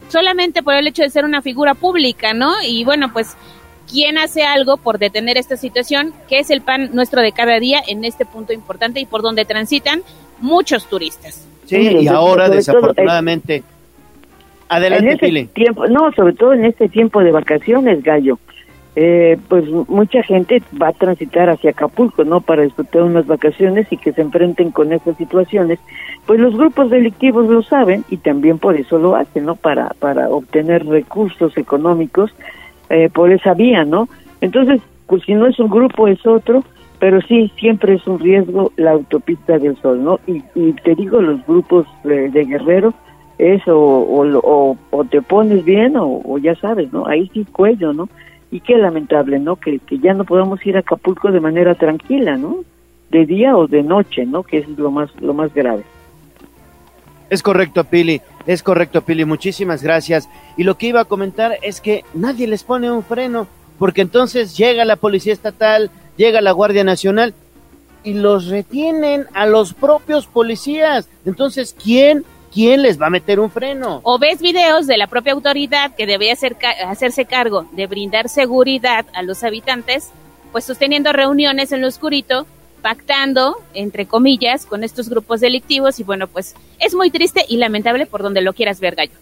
[0.08, 2.52] solamente por el hecho de ser una figura pública, ¿no?
[2.66, 3.36] Y bueno, pues
[3.90, 7.80] quién hace algo por detener esta situación, que es el pan nuestro de cada día
[7.86, 10.02] en este punto importante y por donde transitan
[10.40, 11.46] muchos turistas.
[11.66, 13.62] Sí, y ahora desafortunadamente.
[14.68, 18.38] adelante, en este tiempo, no, sobre todo en este tiempo de vacaciones, Gallo.
[19.00, 22.40] Eh, pues mucha gente va a transitar hacia Acapulco, ¿no?
[22.40, 25.78] Para disfrutar unas vacaciones y que se enfrenten con estas situaciones.
[26.26, 29.54] Pues los grupos delictivos lo saben y también por eso lo hacen, ¿no?
[29.54, 32.34] Para, para obtener recursos económicos
[32.90, 34.08] eh, por esa vía, ¿no?
[34.40, 36.64] Entonces, pues si no es un grupo es otro,
[36.98, 40.18] pero sí, siempre es un riesgo la autopista del sol, ¿no?
[40.26, 40.40] Y,
[40.72, 42.92] te digo, los grupos de, de guerrero,
[43.38, 47.06] es o, o, o, te pones bien o, o, ya sabes, ¿no?
[47.06, 48.08] Ahí sí cuello, ¿no?
[48.50, 49.56] Y qué lamentable, ¿no?
[49.56, 52.64] Que, que ya no podamos ir a Acapulco de manera tranquila, ¿no?
[53.10, 54.42] De día o de noche, ¿no?
[54.42, 55.84] Que es lo más, lo más grave.
[57.30, 60.28] Es correcto, Pili, es correcto, Pili, muchísimas gracias.
[60.56, 63.46] Y lo que iba a comentar es que nadie les pone un freno,
[63.78, 67.34] porque entonces llega la Policía Estatal, llega la Guardia Nacional
[68.02, 71.08] y los retienen a los propios policías.
[71.26, 74.00] Entonces, ¿quién ¿quién les va a meter un freno?
[74.04, 79.06] O ves videos de la propia autoridad que debe hacer, hacerse cargo de brindar seguridad
[79.14, 80.10] a los habitantes,
[80.52, 82.46] pues sosteniendo reuniones en lo oscurito,
[82.82, 88.06] pactando, entre comillas, con estos grupos delictivos y bueno, pues es muy triste y lamentable
[88.06, 89.12] por donde lo quieras ver, Gallo.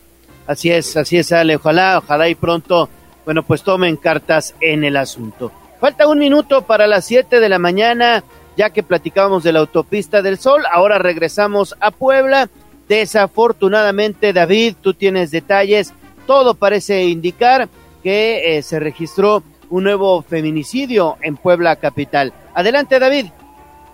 [0.46, 1.56] Así es, así es, Ale.
[1.56, 2.88] Ojalá, ojalá y pronto,
[3.24, 5.50] bueno, pues tomen cartas en el asunto.
[5.80, 8.22] Falta un minuto para las 7 de la mañana,
[8.56, 10.62] ya que platicábamos de la autopista del Sol.
[10.70, 12.48] Ahora regresamos a Puebla
[12.88, 15.92] Desafortunadamente, David, tú tienes detalles.
[16.26, 17.68] Todo parece indicar
[18.02, 22.32] que eh, se registró un nuevo feminicidio en Puebla Capital.
[22.54, 23.26] Adelante, David.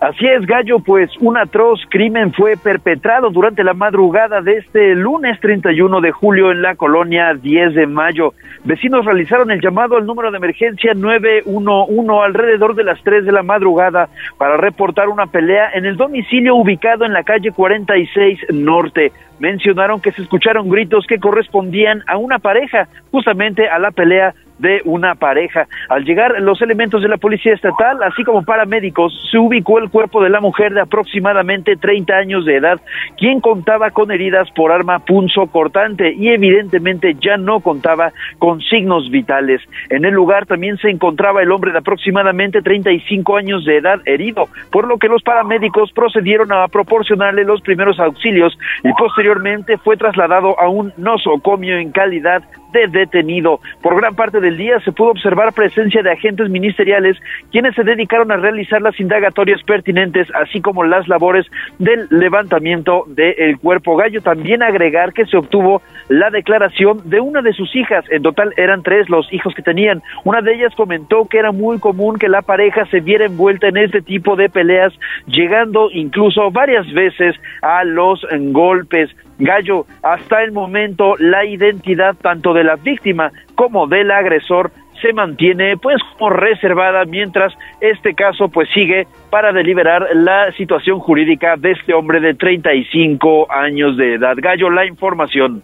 [0.03, 5.39] Así es, Gallo, pues un atroz crimen fue perpetrado durante la madrugada de este lunes
[5.39, 8.33] 31 de julio en la colonia 10 de mayo.
[8.65, 13.43] Vecinos realizaron el llamado al número de emergencia 911 alrededor de las 3 de la
[13.43, 19.13] madrugada para reportar una pelea en el domicilio ubicado en la calle 46 Norte.
[19.39, 24.81] Mencionaron que se escucharon gritos que correspondían a una pareja, justamente a la pelea de
[24.85, 25.67] una pareja.
[25.89, 30.23] Al llegar los elementos de la Policía Estatal, así como paramédicos, se ubicó el cuerpo
[30.23, 32.79] de la mujer de aproximadamente 30 años de edad,
[33.17, 39.09] quien contaba con heridas por arma punzo cortante y evidentemente ya no contaba con signos
[39.09, 39.61] vitales.
[39.89, 44.47] En el lugar también se encontraba el hombre de aproximadamente 35 años de edad herido,
[44.71, 50.59] por lo que los paramédicos procedieron a proporcionarle los primeros auxilios y posteriormente fue trasladado
[50.59, 52.43] a un nosocomio en calidad
[52.73, 53.59] de detenido.
[53.81, 57.17] Por gran parte del día se pudo observar presencia de agentes ministeriales
[57.51, 61.45] quienes se dedicaron a realizar las indagatorias pertinentes, así como las labores
[61.79, 64.21] del levantamiento del cuerpo gallo.
[64.21, 68.05] También agregar que se obtuvo la declaración de una de sus hijas.
[68.09, 70.01] En total eran tres los hijos que tenían.
[70.23, 73.77] Una de ellas comentó que era muy común que la pareja se viera envuelta en
[73.77, 74.93] este tipo de peleas,
[75.27, 79.09] llegando incluso varias veces a los golpes.
[79.39, 84.71] Gallo, hasta el momento la identidad tanto de la víctima como del agresor
[85.01, 91.55] se mantiene pues como reservada mientras este caso pues sigue para deliberar la situación jurídica
[91.57, 94.35] de este hombre de 35 años de edad.
[94.37, 95.61] Gallo, la información.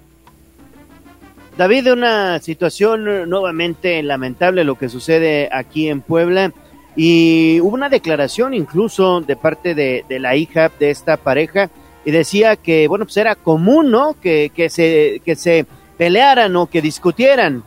[1.58, 6.52] David, una situación nuevamente lamentable lo que sucede aquí en Puebla
[6.96, 11.70] y hubo una declaración incluso de parte de, de la hija de esta pareja
[12.10, 14.16] y decía que, bueno, pues era común, ¿no?
[14.20, 17.64] Que, que, se, que se pelearan o que discutieran.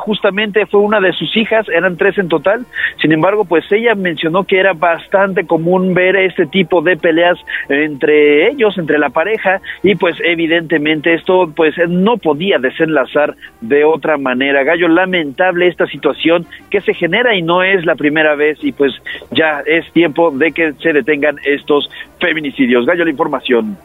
[0.00, 2.66] Justamente fue una de sus hijas, eran tres en total.
[3.00, 7.38] Sin embargo, pues ella mencionó que era bastante común ver este tipo de peleas
[7.68, 14.18] entre ellos, entre la pareja, y pues evidentemente esto pues no podía desenlazar de otra
[14.18, 14.64] manera.
[14.64, 18.92] Gallo, lamentable esta situación que se genera y no es la primera vez, y pues
[19.30, 21.88] ya es tiempo de que se detengan estos
[22.18, 22.84] feminicidios.
[22.84, 23.76] Gallo, la información.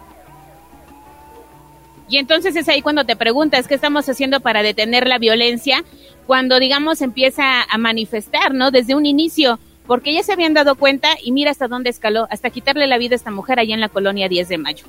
[2.09, 5.83] Y entonces es ahí cuando te preguntas qué estamos haciendo para detener la violencia,
[6.25, 8.71] cuando digamos empieza a manifestar, ¿no?
[8.71, 12.49] Desde un inicio, porque ya se habían dado cuenta y mira hasta dónde escaló, hasta
[12.49, 14.85] quitarle la vida a esta mujer allá en la colonia 10 de mayo.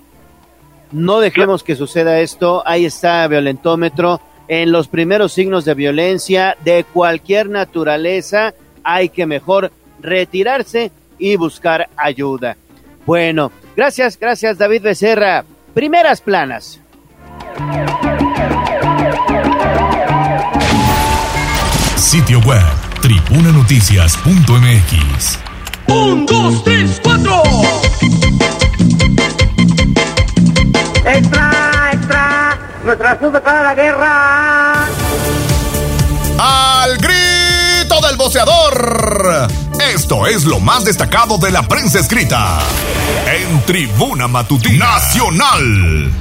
[0.90, 6.84] No dejemos que suceda esto, ahí está violentómetro, en los primeros signos de violencia de
[6.84, 12.56] cualquier naturaleza hay que mejor retirarse y buscar ayuda.
[13.04, 15.44] Bueno, gracias, gracias David Becerra.
[15.74, 16.80] Primeras planas.
[21.96, 22.62] Sitio web,
[23.02, 25.38] tribunanoticias.mx.
[25.88, 27.42] Un, dos, tres, cuatro.
[31.04, 32.58] Extra, extra.
[32.84, 34.86] Nuestra sube para la guerra.
[36.38, 39.48] Al grito del boceador.
[39.94, 42.58] Esto es lo más destacado de la prensa escrita
[43.26, 46.12] en Tribuna Matutina Nacional.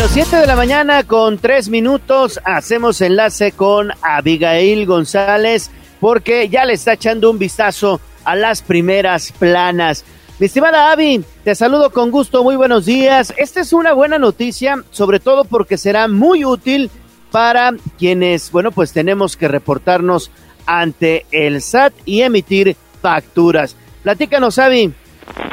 [0.00, 5.70] Bueno, 7 de la mañana con 3 minutos hacemos enlace con Abigail González
[6.00, 10.06] porque ya le está echando un vistazo a las primeras planas.
[10.38, 13.34] Mi estimada Avi, te saludo con gusto, muy buenos días.
[13.36, 16.90] Esta es una buena noticia, sobre todo porque será muy útil
[17.30, 20.30] para quienes, bueno, pues tenemos que reportarnos
[20.64, 23.76] ante el SAT y emitir facturas.
[24.02, 24.94] Platícanos, Avi.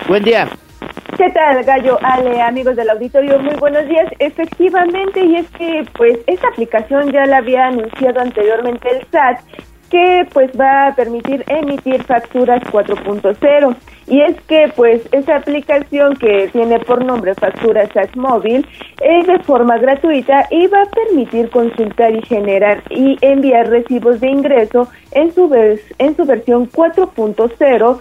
[0.07, 0.49] Buen día.
[1.15, 1.97] ¿Qué tal, Gallo?
[2.03, 4.11] Ale, amigos del auditorio, muy buenos días.
[4.19, 9.39] Efectivamente, y es que, pues, esta aplicación ya la había anunciado anteriormente el SAT,
[9.89, 13.75] que, pues, va a permitir emitir facturas 4.0.
[14.07, 18.67] Y es que, pues, esa aplicación que tiene por nombre Factura SAT Móvil
[19.01, 24.29] es de forma gratuita y va a permitir consultar y generar y enviar recibos de
[24.29, 25.49] ingreso en su,
[25.97, 27.99] en su versión 4.0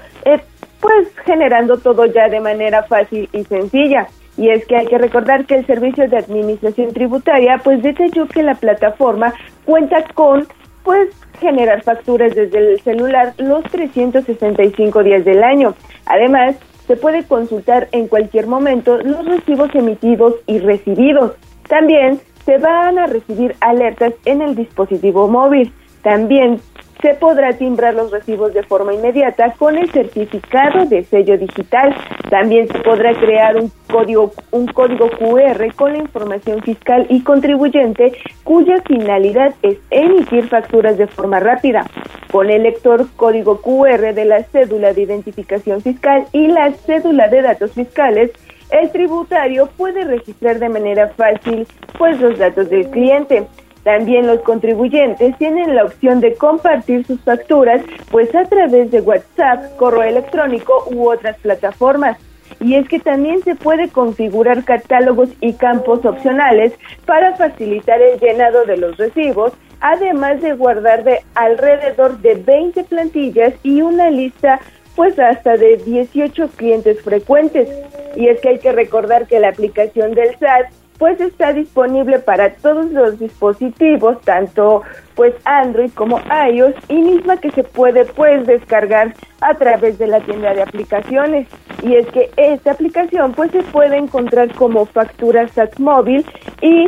[0.87, 4.07] pues generando todo ya de manera fácil y sencilla.
[4.37, 8.45] Y es que hay que recordar que el Servicio de Administración Tributaria pues detalló que
[8.45, 9.35] la plataforma
[9.65, 10.47] cuenta con
[10.85, 11.09] pues
[11.41, 15.75] generar facturas desde el celular los 365 días del año.
[16.07, 16.55] Además,
[16.87, 21.33] se puede consultar en cualquier momento los recibos emitidos y recibidos.
[21.69, 25.73] También se van a recibir alertas en el dispositivo móvil.
[26.03, 26.61] También
[27.01, 31.95] se podrá timbrar los recibos de forma inmediata con el certificado de sello digital.
[32.31, 38.13] También se podrá crear un código, QR con la información fiscal y contribuyente
[38.45, 41.87] cuya finalidad es emitir facturas de forma rápida.
[42.31, 47.43] Con el lector código QR de la cédula de identificación fiscal y la cédula de
[47.43, 48.33] datos fiscales,
[48.71, 51.67] el tributario puede registrar de manera fácil
[51.99, 53.47] pues los datos del cliente.
[53.87, 59.77] También los contribuyentes tienen la opción de compartir sus facturas pues a través de WhatsApp,
[59.77, 62.19] correo electrónico u otras plataformas.
[62.59, 66.73] Y es que también se puede configurar catálogos y campos opcionales
[67.05, 73.55] para facilitar el llenado de los recibos, además de guardar de alrededor de 20 plantillas
[73.63, 74.59] y una lista
[74.97, 77.69] pues hasta de 18 clientes frecuentes.
[78.17, 82.55] Y es que hay que recordar que la aplicación del SAT pues está disponible para
[82.55, 84.83] todos los dispositivos, tanto
[85.15, 86.21] pues Android como
[86.51, 91.49] iOS y misma que se puede pues descargar a través de la tienda de aplicaciones.
[91.83, 96.25] Y es que esta aplicación pues se puede encontrar como factura SAT móvil
[96.61, 96.87] y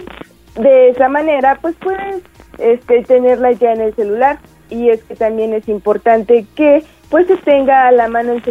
[0.60, 2.22] de esa manera pues puedes
[2.58, 4.38] este, tenerla ya en el celular
[4.70, 8.42] y es que también es importante que pues se tenga a la mano el,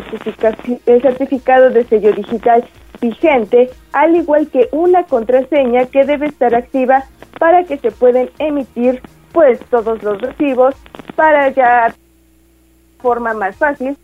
[0.85, 2.63] el certificado de sello digital
[2.99, 7.03] vigente, al igual que una contraseña que debe estar activa
[7.39, 10.75] para que se puedan emitir pues todos los recibos
[11.15, 11.93] para ya
[12.99, 13.97] forma más fácil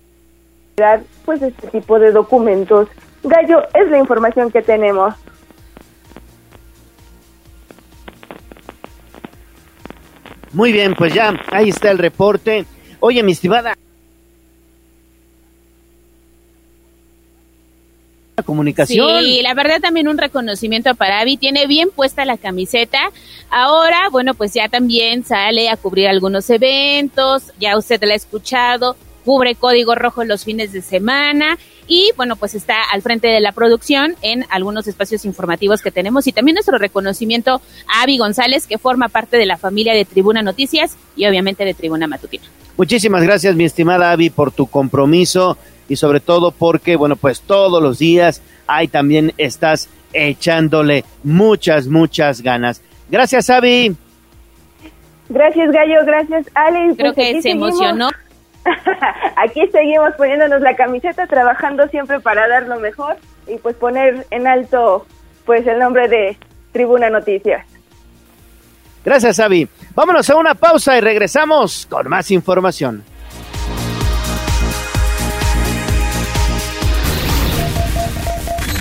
[1.25, 2.89] pues este tipo de documentos.
[3.23, 5.13] Gallo, es la información que tenemos.
[10.51, 12.65] Muy bien, pues ya ahí está el reporte.
[12.99, 13.75] Oye, mi estimada
[18.41, 19.23] comunicación.
[19.23, 21.37] Sí, la verdad también un reconocimiento para Avi.
[21.37, 22.99] Tiene bien puesta la camiseta.
[23.51, 27.43] Ahora, bueno, pues ya también sale a cubrir algunos eventos.
[27.59, 28.95] Ya usted la ha escuchado.
[29.23, 31.57] Cubre código rojo los fines de semana
[31.87, 36.27] y bueno, pues está al frente de la producción en algunos espacios informativos que tenemos
[36.27, 40.41] y también nuestro reconocimiento a Avi González que forma parte de la familia de Tribuna
[40.41, 42.43] Noticias y obviamente de Tribuna Matutina.
[42.77, 45.57] Muchísimas gracias mi estimada Avi por tu compromiso
[45.87, 52.41] y sobre todo porque, bueno, pues todos los días ahí también estás echándole muchas, muchas
[52.41, 52.81] ganas.
[53.09, 53.95] Gracias, Avi.
[55.29, 56.05] Gracias, Gallo.
[56.05, 56.97] Gracias, Alex.
[56.97, 58.09] Creo pues que se emocionó.
[59.35, 63.17] aquí seguimos poniéndonos la camiseta, trabajando siempre para dar lo mejor
[63.47, 65.05] y pues poner en alto
[65.45, 66.37] pues el nombre de
[66.71, 67.65] Tribuna Noticias.
[69.03, 69.67] Gracias, Avi.
[69.95, 73.03] Vámonos a una pausa y regresamos con más información.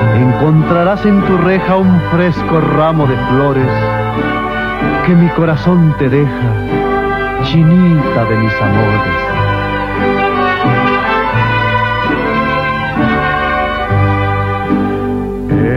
[0.00, 3.68] Encontrarás en tu reja un fresco ramo de flores
[5.06, 9.28] que mi corazón te deja, chinita de mis amores.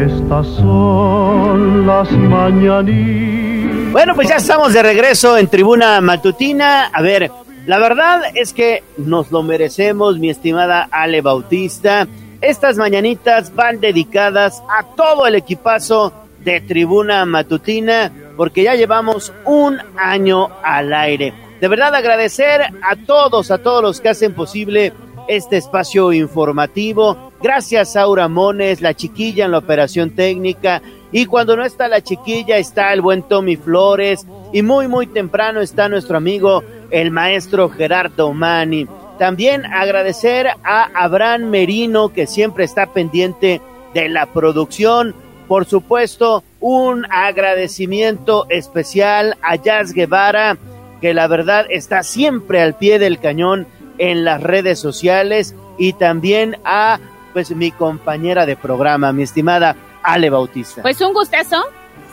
[0.05, 3.91] Estas son las mañanitas.
[3.91, 6.86] Bueno, pues ya estamos de regreso en Tribuna Matutina.
[6.93, 7.32] A ver,
[7.65, 12.07] la verdad es que nos lo merecemos, mi estimada Ale Bautista.
[12.41, 19.77] Estas mañanitas van dedicadas a todo el equipazo de Tribuna Matutina, porque ya llevamos un
[19.95, 21.35] año al aire.
[21.59, 24.91] De verdad agradecer a todos, a todos los que hacen posible
[25.27, 27.31] este espacio informativo.
[27.43, 30.81] Gracias Aura Mones, la chiquilla en la operación técnica.
[31.11, 34.25] Y cuando no está la chiquilla, está el buen Tommy Flores.
[34.51, 38.87] Y muy, muy temprano está nuestro amigo, el maestro Gerardo Mani.
[39.22, 43.61] También agradecer a Abraham Merino, que siempre está pendiente
[43.93, 45.13] de la producción.
[45.47, 50.57] Por supuesto, un agradecimiento especial a Jazz Guevara,
[51.01, 53.67] que la verdad está siempre al pie del cañón
[53.99, 56.99] en las redes sociales y también a
[57.32, 60.82] pues mi compañera de programa, mi estimada Ale Bautista.
[60.82, 61.63] Pues un gustazo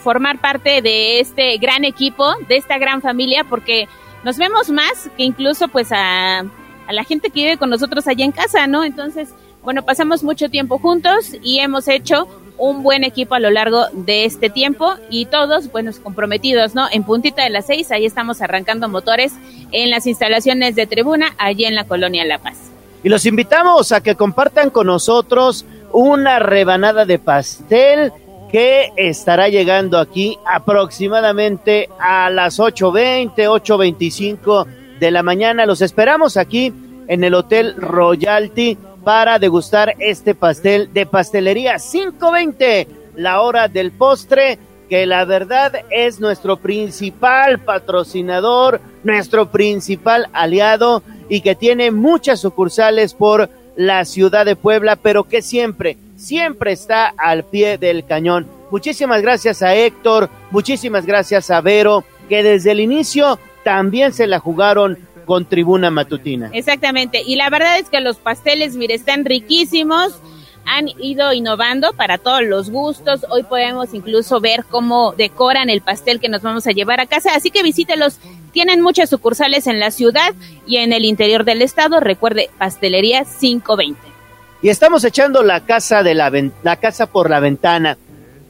[0.03, 3.89] formar parte de este gran equipo, de esta gran familia, porque
[4.25, 6.45] nos vemos más que incluso pues a,
[6.89, 8.83] a la gente que vive con nosotros allá en casa, ¿no?
[8.83, 9.29] Entonces,
[9.63, 12.27] bueno, pasamos mucho tiempo juntos y hemos hecho
[12.57, 16.89] un buen equipo a lo largo de este tiempo y todos, buenos comprometidos, ¿no?
[16.91, 19.35] En puntita de las seis, ahí estamos arrancando motores
[19.71, 22.57] en las instalaciones de tribuna, allí en la colonia La Paz.
[23.05, 28.13] Y los invitamos a que compartan con nosotros una rebanada de pastel
[28.51, 34.67] que estará llegando aquí aproximadamente a las 8.20, 8.25
[34.99, 35.67] de la mañana.
[35.67, 36.73] Los esperamos aquí
[37.07, 42.87] en el Hotel Royalty para degustar este pastel de pastelería 5.20,
[43.17, 51.41] la hora del postre, que la verdad es nuestro principal patrocinador, nuestro principal aliado y
[51.41, 57.45] que tiene muchas sucursales por la ciudad de Puebla, pero que siempre, siempre está al
[57.45, 58.47] pie del cañón.
[58.71, 63.39] Muchísimas gracias a Héctor, muchísimas gracias a Vero, que desde el inicio
[63.69, 66.49] también se la jugaron con tribuna matutina.
[66.55, 70.19] Exactamente, y la verdad es que los pasteles, mire, están riquísimos,
[70.65, 76.19] han ido innovando para todos los gustos, hoy podemos incluso ver cómo decoran el pastel
[76.19, 78.19] que nos vamos a llevar a casa, así que visítelos,
[78.53, 80.35] tienen muchas sucursales en la ciudad
[80.67, 84.01] y en el interior del estado, recuerde, Pastelería 520.
[84.63, 87.99] Y estamos echando la casa, de la, la casa por la ventana.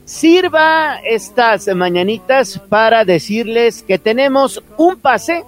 [0.09, 5.45] Sirva estas mañanitas para decirles que tenemos un pase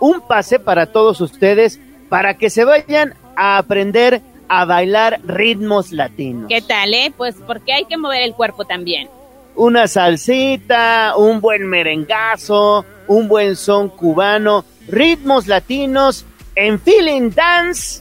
[0.00, 1.78] un pase para todos ustedes
[2.08, 6.46] para que se vayan a aprender a bailar ritmos latinos.
[6.48, 7.12] ¿Qué tal, eh?
[7.14, 9.10] Pues porque hay que mover el cuerpo también.
[9.54, 18.00] Una salsita, un buen merengazo, un buen son cubano, ritmos latinos en Feeling Dance,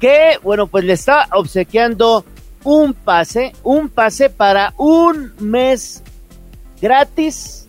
[0.00, 2.24] que, bueno, pues le está obsequiando
[2.64, 6.02] un pase, un pase para un mes
[6.80, 7.66] gratis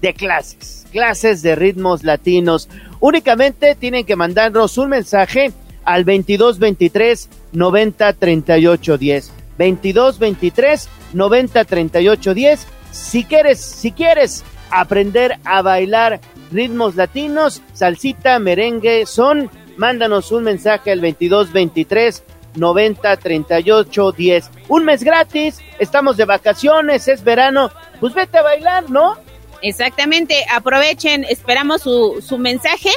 [0.00, 2.68] de clases, clases de ritmos latinos.
[3.00, 5.52] Únicamente tienen que mandarnos un mensaje
[5.84, 9.32] al 2223 90 38 10.
[9.58, 12.66] 2223 90 38 10.
[12.90, 16.20] Si quieres, si quieres aprender a bailar
[16.50, 22.22] ritmos latinos, salsita, merengue, son, mándanos un mensaje al 2223
[22.54, 24.50] 90 38 10.
[24.68, 29.16] Un mes gratis, estamos de vacaciones, es verano, pues vete a bailar, ¿no?
[29.62, 32.90] Exactamente, aprovechen, esperamos su, su mensaje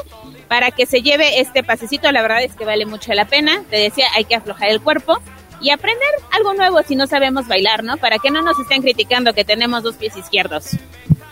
[0.47, 3.77] para que se lleve este pasecito, la verdad es que vale mucho la pena, te
[3.77, 5.19] decía, hay que aflojar el cuerpo
[5.61, 7.97] y aprender algo nuevo si no sabemos bailar, ¿no?
[7.97, 10.71] Para que no nos estén criticando que tenemos dos pies izquierdos.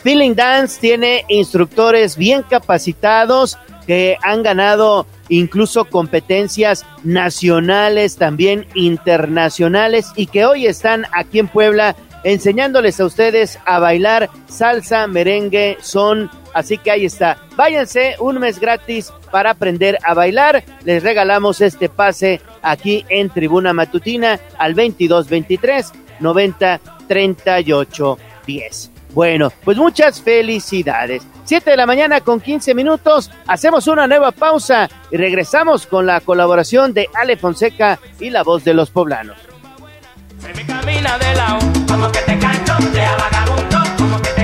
[0.04, 10.28] Feeling Dance tiene instructores bien capacitados que han ganado incluso competencias nacionales, también internacionales y
[10.28, 16.30] que hoy están aquí en Puebla enseñándoles a ustedes a bailar salsa, merengue, son.
[16.54, 17.38] Así que ahí está.
[17.56, 20.64] Váyanse un mes gratis para aprender a bailar.
[20.84, 28.93] Les regalamos este pase aquí en Tribuna Matutina al 2223 90 38 10.
[29.14, 31.24] Bueno, pues muchas felicidades.
[31.46, 33.30] 7 de la mañana con 15 minutos.
[33.48, 38.64] Hacemos una nueva pausa y regresamos con la colaboración de Ale Fonseca y la voz
[38.64, 39.38] de los poblanos.
[41.88, 42.40] Como que te
[43.98, 44.44] como que te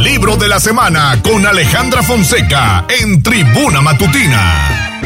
[0.00, 5.00] Libro de la semana con Alejandra Fonseca en Tribuna Matutina.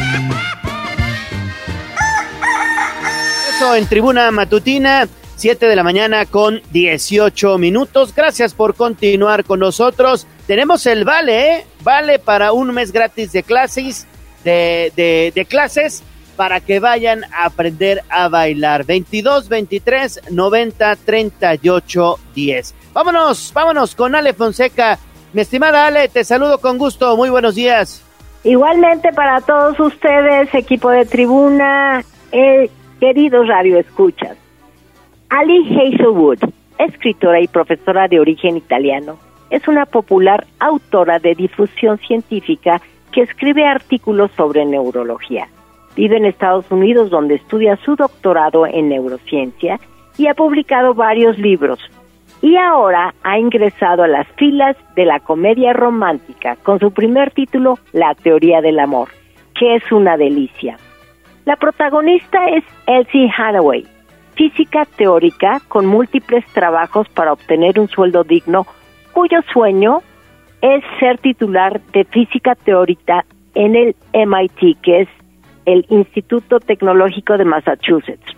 [3.55, 8.13] Eso en Tribuna Matutina, 7 de la mañana con 18 minutos.
[8.15, 10.25] Gracias por continuar con nosotros.
[10.47, 11.65] Tenemos el vale, ¿eh?
[11.81, 14.07] Vale para un mes gratis de clases,
[14.43, 16.03] de clases
[16.37, 18.85] para que vayan a aprender a bailar.
[18.85, 22.75] 22, 23, 90, 38, 10.
[22.97, 24.97] Vámonos, vámonos con Ale Fonseca.
[25.31, 27.15] Mi estimada Ale, te saludo con gusto.
[27.15, 28.03] Muy buenos días.
[28.43, 34.35] Igualmente para todos ustedes, equipo de tribuna, eh, queridos radioescuchas.
[35.29, 36.39] Ali Hazelwood,
[36.79, 39.19] escritora y profesora de origen italiano,
[39.51, 42.81] es una popular autora de difusión científica
[43.11, 45.47] que escribe artículos sobre neurología.
[45.95, 49.79] Vive en Estados Unidos donde estudia su doctorado en neurociencia
[50.17, 51.79] y ha publicado varios libros.
[52.41, 57.79] Y ahora ha ingresado a las filas de la comedia romántica con su primer título,
[57.93, 59.09] La teoría del amor,
[59.55, 60.77] que es una delicia.
[61.45, 63.87] La protagonista es Elsie Hathaway,
[64.35, 68.67] física teórica con múltiples trabajos para obtener un sueldo digno,
[69.13, 70.01] cuyo sueño
[70.61, 73.25] es ser titular de física teórica
[73.55, 75.09] en el MIT, que es
[75.65, 78.37] el Instituto Tecnológico de Massachusetts.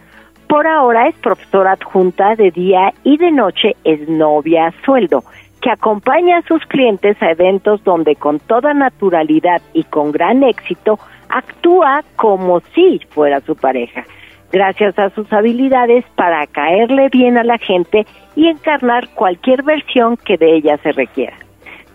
[0.49, 5.23] Por ahora es profesora adjunta de día y de noche es novia a sueldo,
[5.61, 10.97] que acompaña a sus clientes a eventos donde con toda naturalidad y con gran éxito
[11.29, 14.05] actúa como si fuera su pareja,
[14.51, 20.37] gracias a sus habilidades para caerle bien a la gente y encarnar cualquier versión que
[20.37, 21.37] de ella se requiera.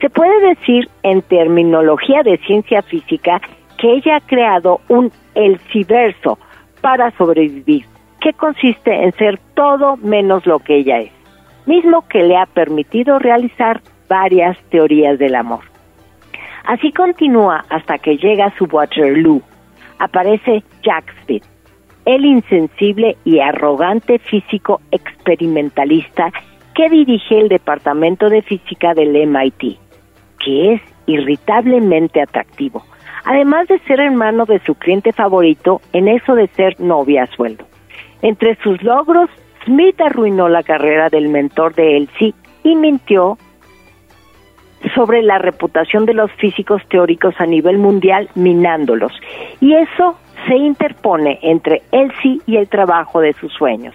[0.01, 3.41] Se puede decir en terminología de ciencia física
[3.79, 6.39] que ella ha creado un elciverso
[6.81, 7.85] para sobrevivir,
[8.25, 11.13] que consiste en ser todo menos lo que ella es,
[11.67, 15.61] mismo que le ha permitido realizar varias teorías del amor.
[16.65, 19.43] Así continúa hasta que llega a su Waterloo.
[19.99, 21.45] Aparece Jack Smith,
[22.07, 26.33] el insensible y arrogante físico experimentalista
[26.75, 29.79] que dirige el Departamento de Física del MIT,
[30.43, 32.85] que es irritablemente atractivo,
[33.27, 37.67] además de ser hermano de su cliente favorito en eso de ser novia sueldo.
[38.25, 39.29] Entre sus logros,
[39.67, 43.37] Smith arruinó la carrera del mentor de Elsie y mintió
[44.95, 49.13] sobre la reputación de los físicos teóricos a nivel mundial, minándolos.
[49.61, 50.19] Y eso
[50.49, 53.95] se interpone entre Elsie y el trabajo de sus sueños.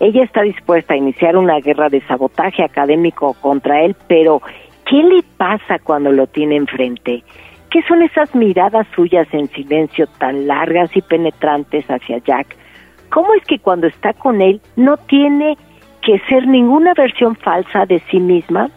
[0.00, 4.42] Ella está dispuesta a iniciar una guerra de sabotaje académico contra él, pero
[4.84, 7.22] ¿qué le pasa cuando lo tiene enfrente?
[7.70, 12.56] ¿Qué son esas miradas suyas en silencio tan largas y penetrantes hacia Jack?
[13.10, 15.56] ¿Cómo es que cuando está con él no tiene
[16.02, 18.70] que ser ninguna versión falsa de sí misma?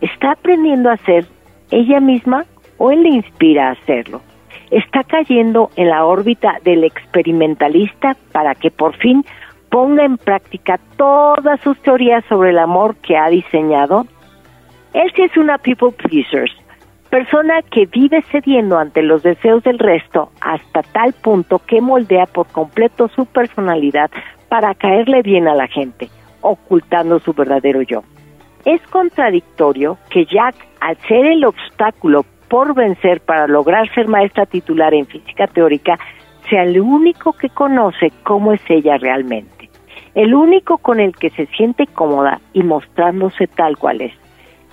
[0.00, 1.26] ¿Está aprendiendo a ser
[1.70, 2.44] ella misma
[2.76, 4.20] o él le inspira a hacerlo?
[4.70, 9.24] Está cayendo en la órbita del experimentalista para que por fin
[9.70, 14.06] ponga en práctica todas sus teorías sobre el amor que ha diseñado.
[14.92, 16.50] Él es una people pleaser,
[17.10, 22.46] persona que vive cediendo ante los deseos del resto hasta tal punto que moldea por
[22.48, 24.10] completo su personalidad
[24.48, 26.08] para caerle bien a la gente,
[26.40, 28.02] ocultando su verdadero yo.
[28.64, 34.94] Es contradictorio que Jack, al ser el obstáculo por vencer para lograr ser maestra titular
[34.94, 35.98] en física teórica,
[36.48, 39.68] sea el único que conoce cómo es ella realmente,
[40.14, 44.12] el único con el que se siente cómoda y mostrándose tal cual es.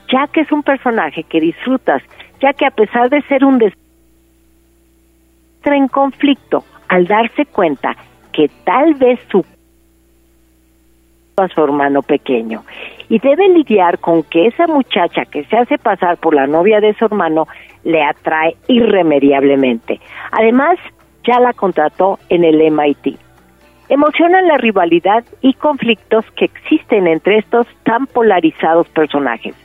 [0.07, 2.01] Jack es un personaje que disfrutas,
[2.41, 3.73] ya que a pesar de ser un des
[5.65, 7.95] entra en conflicto al darse cuenta
[8.31, 9.43] que tal vez su
[11.37, 12.63] a su hermano pequeño
[13.09, 16.93] y debe lidiar con que esa muchacha que se hace pasar por la novia de
[16.93, 17.47] su hermano
[17.83, 19.99] le atrae irremediablemente.
[20.31, 20.77] Además,
[21.25, 23.17] ya la contrató en el MIT.
[23.89, 29.55] Emocionan la rivalidad y conflictos que existen entre estos tan polarizados personajes.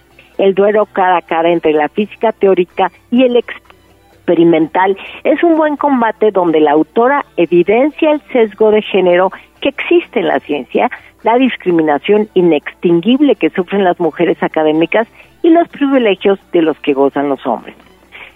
[0.40, 5.76] El duelo cara a cara entre la física teórica y el experimental es un buen
[5.76, 9.30] combate donde la autora evidencia el sesgo de género
[9.60, 10.90] que existe en la ciencia,
[11.24, 15.06] la discriminación inextinguible que sufren las mujeres académicas
[15.42, 17.76] y los privilegios de los que gozan los hombres.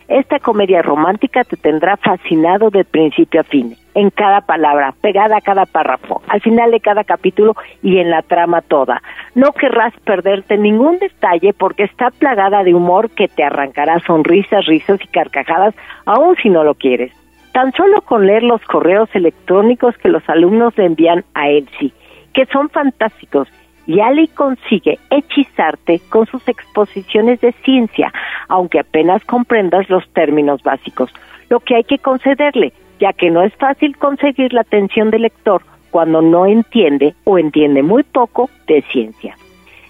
[0.09, 5.41] Esta comedia romántica te tendrá fascinado de principio a fin, en cada palabra, pegada a
[5.41, 9.03] cada párrafo, al final de cada capítulo y en la trama toda.
[9.35, 15.01] No querrás perderte ningún detalle porque está plagada de humor que te arrancará sonrisas, risas
[15.03, 15.75] y carcajadas,
[16.05, 17.13] aun si no lo quieres.
[17.53, 21.93] Tan solo con leer los correos electrónicos que los alumnos le envían a Elsie,
[22.35, 23.49] que son fantásticos
[23.87, 28.13] y Ali consigue hechizarte con sus exposiciones de ciencia,
[28.49, 31.13] aunque apenas comprendas los términos básicos,
[31.51, 35.63] lo que hay que concederle, ya que no es fácil conseguir la atención del lector
[35.91, 39.37] cuando no entiende o entiende muy poco de ciencia.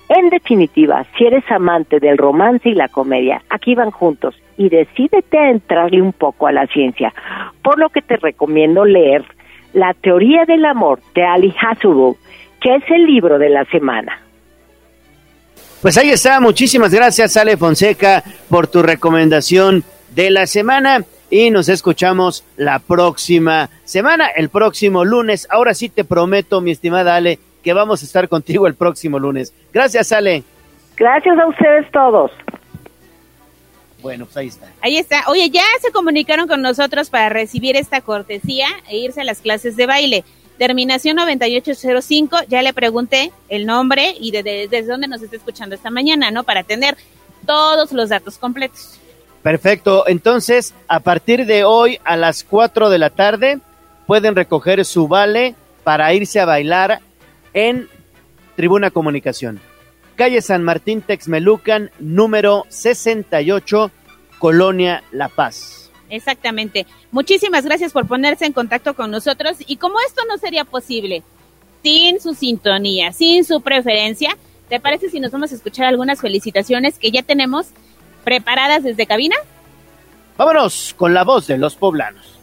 [0.09, 5.39] En definitiva, si eres amante del romance y la comedia, aquí van juntos y decídete
[5.39, 7.15] a entrarle un poco a la ciencia,
[7.63, 9.25] por lo que te recomiendo leer
[9.73, 12.17] La teoría del amor de Ali Hasselhoff
[12.65, 14.23] que es el libro de la semana.
[15.83, 19.85] Pues ahí está, muchísimas gracias Ale Fonseca por tu recomendación
[20.15, 25.47] de la semana y nos escuchamos la próxima semana, el próximo lunes.
[25.51, 29.53] Ahora sí te prometo, mi estimada Ale, que vamos a estar contigo el próximo lunes.
[29.71, 30.43] Gracias, Ale.
[30.97, 32.31] Gracias a ustedes todos.
[34.01, 34.73] Bueno, pues ahí está.
[34.81, 35.25] Ahí está.
[35.29, 39.77] Oye, ya se comunicaron con nosotros para recibir esta cortesía e irse a las clases
[39.77, 40.25] de baile.
[40.59, 46.31] Terminación 9805, ya le pregunté el nombre y desde dónde nos está escuchando esta mañana,
[46.31, 46.45] ¿no?
[46.45, 46.97] Para tener
[47.45, 49.01] todos los datos completos.
[49.43, 53.59] Perfecto, entonces a partir de hoy a las 4 de la tarde
[54.07, 57.01] pueden recoger su vale para irse a bailar
[57.53, 57.89] en
[58.57, 59.61] Tribuna Comunicación.
[60.17, 63.91] Calle San Martín Texmelucan, número 68,
[64.39, 65.84] Colonia La Paz.
[66.15, 66.87] Exactamente.
[67.11, 71.23] Muchísimas gracias por ponerse en contacto con nosotros y como esto no sería posible
[71.83, 74.37] sin su sintonía, sin su preferencia,
[74.69, 77.67] ¿te parece si nos vamos a escuchar algunas felicitaciones que ya tenemos
[78.25, 79.37] preparadas desde cabina?
[80.39, 82.35] Vámonos con la voz de los poblanos.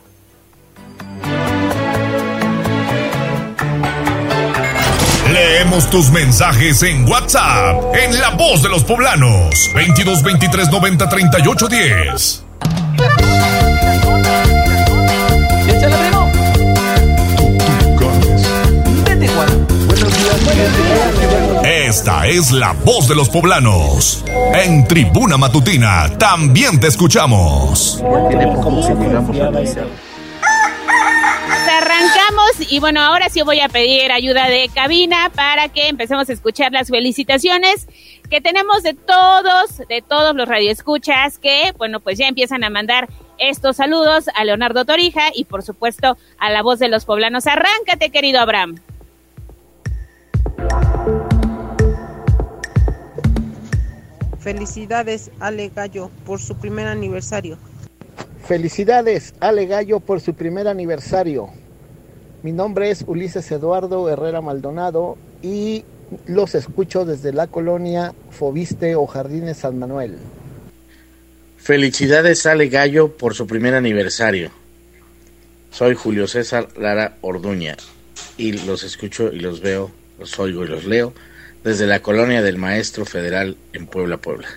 [5.32, 11.68] Leemos tus mensajes en WhatsApp en La Voz de los Poblanos 22 23 90 38
[11.68, 12.44] 10.
[21.64, 24.24] Esta es la voz de los poblanos.
[24.54, 28.02] En Tribuna Matutina también te escuchamos.
[31.70, 36.34] Arrancamos y bueno, ahora sí voy a pedir ayuda de cabina para que empecemos a
[36.34, 37.88] escuchar las felicitaciones
[38.30, 43.10] que tenemos de todos, de todos los radioescuchas que, bueno, pues ya empiezan a mandar
[43.38, 47.48] estos saludos a Leonardo Torija y por supuesto a la voz de los poblanos.
[47.48, 48.76] Arráncate, querido Abraham.
[54.42, 57.60] Felicidades, Ale Gallo, por su primer aniversario.
[58.44, 61.50] Felicidades, Ale Gallo, por su primer aniversario.
[62.42, 65.86] Mi nombre es Ulises Eduardo Herrera Maldonado y
[66.26, 70.18] los escucho desde la colonia Fobiste o Jardines San Manuel.
[71.58, 74.50] Felicidades, Ale Gallo, por su primer aniversario.
[75.70, 77.78] Soy Julio César Lara Orduña
[78.38, 81.14] y los escucho y los veo, los oigo y los leo
[81.64, 84.48] desde la colonia del Maestro Federal en Puebla, Puebla.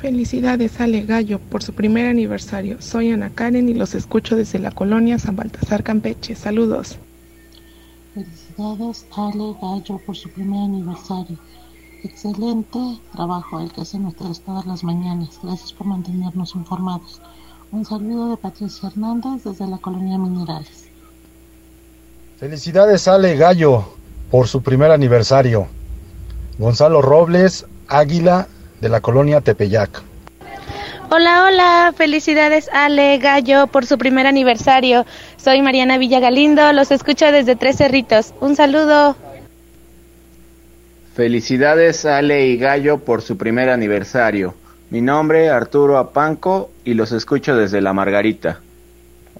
[0.00, 2.80] Felicidades Ale Gallo por su primer aniversario.
[2.80, 6.34] Soy Ana Karen y los escucho desde la colonia San Baltasar Campeche.
[6.34, 6.96] Saludos.
[8.14, 11.36] Felicidades Ale Gallo por su primer aniversario.
[12.02, 12.78] Excelente
[13.12, 15.38] trabajo el que hacen ustedes todas las mañanas.
[15.42, 17.20] Gracias por mantenernos informados.
[17.70, 20.88] Un saludo de Patricia Hernández desde la colonia Minerales.
[22.38, 23.99] Felicidades Ale Gallo
[24.30, 25.66] por su primer aniversario.
[26.58, 28.46] Gonzalo Robles, Águila,
[28.80, 30.02] de la colonia Tepeyac.
[31.10, 35.04] Hola, hola, felicidades Ale Gallo por su primer aniversario.
[35.36, 38.32] Soy Mariana Villagalindo, los escucho desde Tres Cerritos.
[38.40, 39.16] Un saludo.
[41.14, 44.54] Felicidades Ale y Gallo por su primer aniversario.
[44.90, 48.60] Mi nombre Arturo Apanco y los escucho desde La Margarita.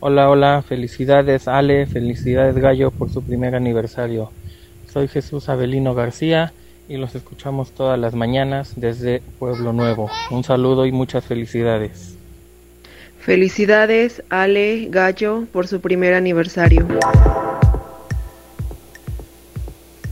[0.00, 4.32] Hola, hola, felicidades Ale, felicidades Gallo por su primer aniversario.
[4.92, 6.52] Soy Jesús Abelino García
[6.88, 10.10] y los escuchamos todas las mañanas desde Pueblo Nuevo.
[10.32, 12.16] Un saludo y muchas felicidades.
[13.20, 16.88] Felicidades Ale Gallo por su primer aniversario.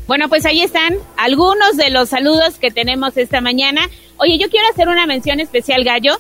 [0.07, 3.89] Bueno, pues ahí están algunos de los saludos que tenemos esta mañana.
[4.17, 6.17] Oye, yo quiero hacer una mención especial, Gallo,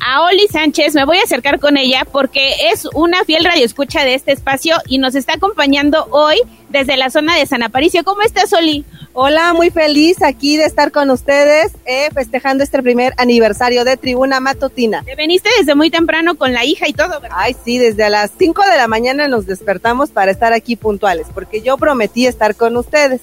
[0.00, 0.94] a Oli Sánchez.
[0.94, 4.98] Me voy a acercar con ella porque es una fiel radioescucha de este espacio y
[4.98, 6.36] nos está acompañando hoy
[6.68, 8.04] desde la zona de San Aparicio.
[8.04, 8.84] ¿Cómo estás, Oli?
[9.12, 14.38] Hola, muy feliz aquí de estar con ustedes eh, festejando este primer aniversario de Tribuna
[14.38, 15.02] Matutina.
[15.02, 17.36] Te veniste desde muy temprano con la hija y todo, ¿verdad?
[17.40, 21.60] Ay, sí, desde las 5 de la mañana nos despertamos para estar aquí puntuales, porque
[21.60, 23.20] yo prometí estar con ustedes.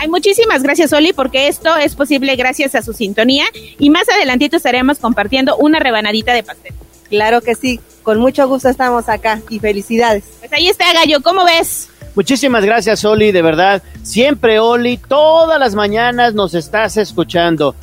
[0.00, 3.44] Ay, muchísimas gracias, Oli, porque esto es posible gracias a su sintonía
[3.78, 6.72] y más adelantito estaremos compartiendo una rebanadita de pastel.
[7.10, 10.24] Claro que sí, con mucho gusto estamos acá y felicidades.
[10.38, 11.90] Pues ahí está, Gallo, ¿cómo ves?
[12.14, 13.82] Muchísimas gracias, Oli, de verdad.
[14.02, 17.74] Siempre, Oli, todas las mañanas nos estás escuchando.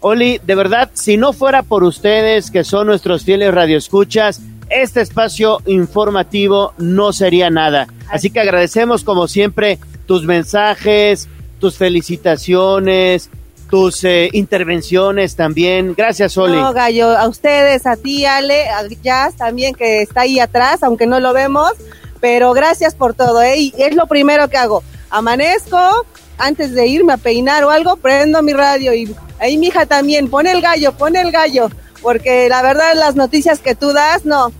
[0.00, 5.62] Oli, de verdad, si no fuera por ustedes, que son nuestros fieles radioescuchas, este espacio
[5.64, 7.88] informativo no sería nada.
[8.10, 11.26] Así que agradecemos, como siempre, tus mensajes,
[11.58, 13.30] tus felicitaciones,
[13.68, 15.94] tus eh, intervenciones también.
[15.96, 16.56] Gracias, Oli.
[16.56, 21.06] No, Gallo, a ustedes, a ti, Ale, a Jazz también, que está ahí atrás, aunque
[21.06, 21.72] no lo vemos.
[22.20, 23.58] Pero gracias por todo, ¿eh?
[23.58, 24.82] Y es lo primero que hago.
[25.10, 26.06] Amanezco,
[26.36, 30.28] antes de irme a peinar o algo, prendo mi radio y ahí mi hija también,
[30.28, 31.70] pone el gallo, pone el gallo,
[32.02, 34.52] porque la verdad las noticias que tú das, no.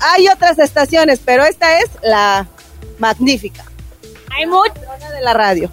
[0.00, 2.46] Hay otras estaciones, pero esta es la
[2.98, 3.64] magnífica.
[4.30, 4.72] Hay mucho
[5.14, 5.70] de la radio.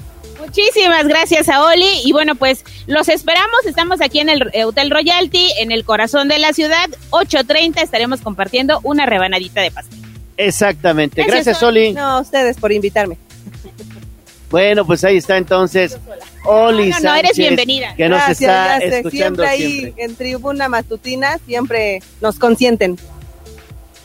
[0.47, 5.51] Muchísimas gracias a Oli y bueno pues los esperamos, estamos aquí en el Hotel Royalty,
[5.59, 9.99] en el corazón de la ciudad, 8.30 estaremos compartiendo una rebanadita de pastel.
[10.37, 11.21] Exactamente.
[11.23, 11.91] Gracias, Oli.
[11.91, 13.17] No, a ustedes por invitarme.
[14.49, 15.97] Bueno, pues ahí está entonces
[16.45, 17.93] Oli No, no, no, eres bienvenida.
[17.95, 20.03] Que nos Gracias, está escuchando siempre ahí siempre.
[20.05, 22.97] en Tribuna Matutina, siempre nos consienten.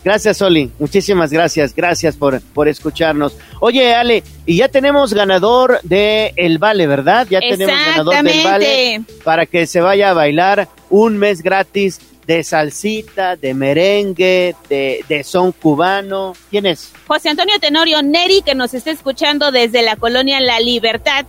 [0.05, 0.71] Gracias, Oli.
[0.79, 1.75] Muchísimas gracias.
[1.75, 3.37] Gracias por, por escucharnos.
[3.61, 7.27] Oye, Ale, y ya tenemos ganador de El Vale, ¿verdad?
[7.31, 12.45] Ya tenemos ganador del Vale para que se vaya a bailar un mes gratis de
[12.45, 16.35] salsita, de merengue, de, de son cubano.
[16.51, 16.93] ¿Quién es?
[17.07, 21.27] José Antonio Tenorio Neri, que nos está escuchando desde la colonia La Libertad.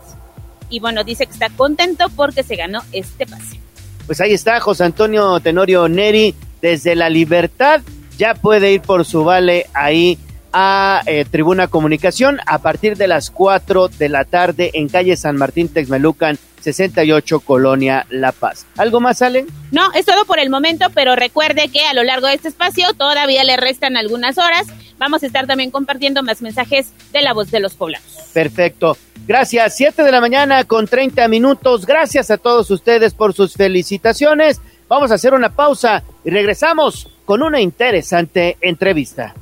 [0.69, 3.59] Y bueno, dice que está contento porque se ganó este pase.
[4.05, 7.81] Pues ahí está José Antonio Tenorio Neri desde La Libertad.
[8.17, 10.17] Ya puede ir por su vale ahí
[10.53, 15.35] a eh, Tribuna Comunicación a partir de las 4 de la tarde en calle San
[15.35, 18.65] Martín Texmelucan 68 Colonia La Paz.
[18.77, 19.47] ¿Algo más, Allen?
[19.71, 22.93] No, es todo por el momento, pero recuerde que a lo largo de este espacio
[22.93, 24.67] todavía le restan algunas horas.
[24.97, 28.07] Vamos a estar también compartiendo más mensajes de la voz de los poblanos.
[28.33, 28.95] Perfecto.
[29.27, 29.75] Gracias.
[29.75, 31.85] 7 de la mañana con 30 minutos.
[31.85, 34.61] Gracias a todos ustedes por sus felicitaciones.
[34.87, 39.33] Vamos a hacer una pausa y regresamos con una interesante entrevista.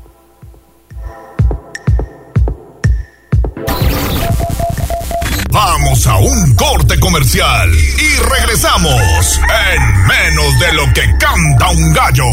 [5.51, 9.39] Vamos a un corte comercial y regresamos
[9.75, 12.23] en menos de lo que canta un gallo.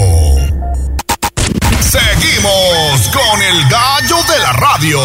[1.80, 5.00] Seguimos con el gallo de la radio.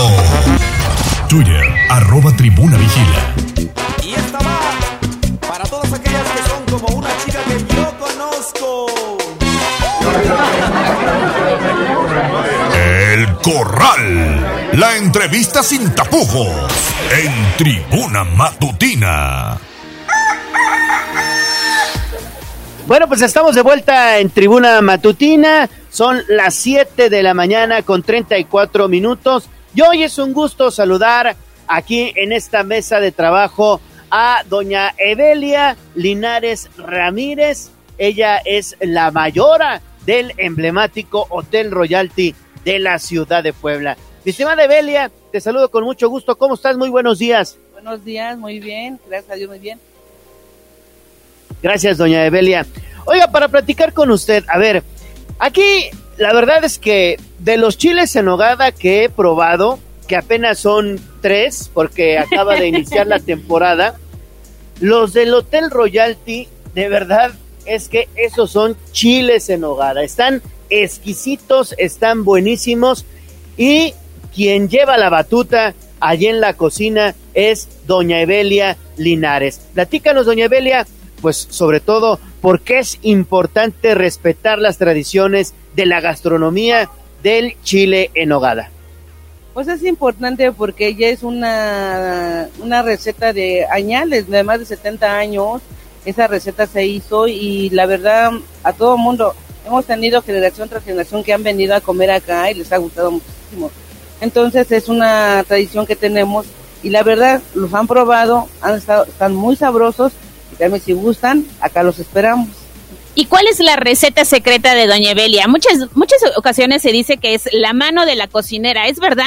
[1.27, 3.33] Twitter, arroba tribuna vigila.
[4.03, 4.59] Y esta va
[5.47, 9.12] para todas aquellas que son como una chica que yo conozco.
[12.76, 14.72] El Corral.
[14.73, 16.48] La entrevista sin tapujos.
[17.11, 19.57] En tribuna matutina.
[22.85, 25.69] Bueno, pues estamos de vuelta en Tribuna Matutina.
[25.90, 29.49] Son las 7 de la mañana con 34 minutos.
[29.73, 31.35] Y hoy es un gusto saludar
[31.68, 33.80] aquí en esta mesa de trabajo
[34.11, 37.69] a doña Evelia Linares Ramírez.
[37.98, 43.97] Ella es la mayora del emblemático Hotel Royalty de la ciudad de Puebla.
[44.25, 46.38] Mi estimada Evelia, te saludo con mucho gusto.
[46.38, 46.77] ¿Cómo estás?
[46.77, 47.57] Muy buenos días.
[47.73, 49.80] Buenos días, muy bien, gracias a Dios, muy bien.
[51.61, 52.65] Gracias, doña Evelia.
[53.05, 54.84] Oiga, para platicar con usted, a ver,
[55.39, 60.59] aquí la verdad es que de los chiles en hogada que he probado, que apenas
[60.59, 63.97] son tres, porque acaba de iniciar la temporada,
[64.80, 67.34] los del Hotel Royalty, de verdad,
[67.65, 70.03] es que esos son chiles en hogada.
[70.03, 73.06] Están exquisitos, están buenísimos
[73.57, 73.94] y
[74.34, 79.61] quien lleva la batuta allí en la cocina es doña Evelia Linares.
[79.73, 80.85] Platícanos, doña Evelia,
[81.22, 86.90] pues sobre todo, por qué es importante respetar las tradiciones de la gastronomía
[87.22, 88.69] del chile en hogada.
[89.53, 95.18] Pues es importante porque ella es una, una receta de añales, de más de 70
[95.18, 95.61] años.
[96.05, 98.31] Esa receta se hizo y la verdad
[98.63, 99.34] a todo mundo
[99.65, 103.11] hemos tenido generación tras generación que han venido a comer acá y les ha gustado
[103.11, 103.71] muchísimo.
[104.21, 106.45] Entonces es una tradición que tenemos
[106.81, 110.11] y la verdad los han probado, han estado, están muy sabrosos
[110.51, 112.49] y también si gustan, acá los esperamos.
[113.15, 115.47] ¿Y cuál es la receta secreta de Doña Evelia?
[115.47, 119.25] Muchas, muchas ocasiones se dice que es la mano de la cocinera, ¿es verdad?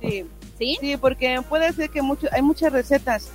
[0.00, 0.24] Sí.
[0.58, 0.96] ¿Sí?
[1.00, 3.28] porque puede ser que mucho, hay muchas recetas,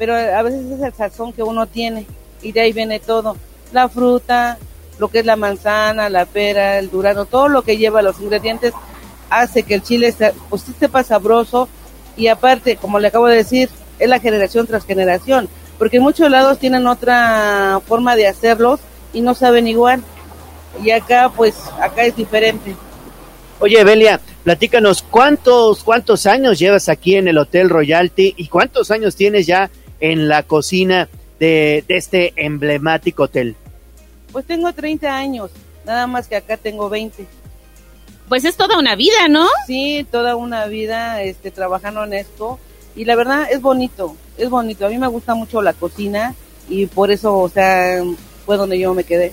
[0.00, 2.06] pero a veces es el sazón que uno tiene
[2.40, 3.36] y de ahí viene todo.
[3.70, 4.56] La fruta,
[4.98, 8.72] lo que es la manzana, la pera, el durano, todo lo que lleva los ingredientes
[9.28, 10.14] hace que el chile
[10.48, 11.68] pues sepa sabroso
[12.16, 13.68] y aparte, como le acabo de decir,
[13.98, 18.80] es la generación tras generación, porque en muchos lados tienen otra forma de hacerlos
[19.12, 20.02] y no saben igual.
[20.82, 22.74] Y acá, pues, acá es diferente.
[23.58, 29.14] Oye, Belia, platícanos, ¿cuántos, cuántos años llevas aquí en el Hotel Royalty y cuántos años
[29.14, 29.70] tienes ya
[30.00, 31.08] en la cocina
[31.38, 33.56] de, de este emblemático hotel?
[34.32, 35.50] Pues tengo 30 años,
[35.84, 37.26] nada más que acá tengo 20.
[38.30, 39.48] Pues es toda una vida, ¿no?
[39.66, 42.60] Sí, toda una vida este, trabajando en esto.
[42.94, 44.86] Y la verdad es bonito, es bonito.
[44.86, 46.36] A mí me gusta mucho la cocina
[46.68, 48.00] y por eso, o sea,
[48.46, 49.32] fue donde yo me quedé.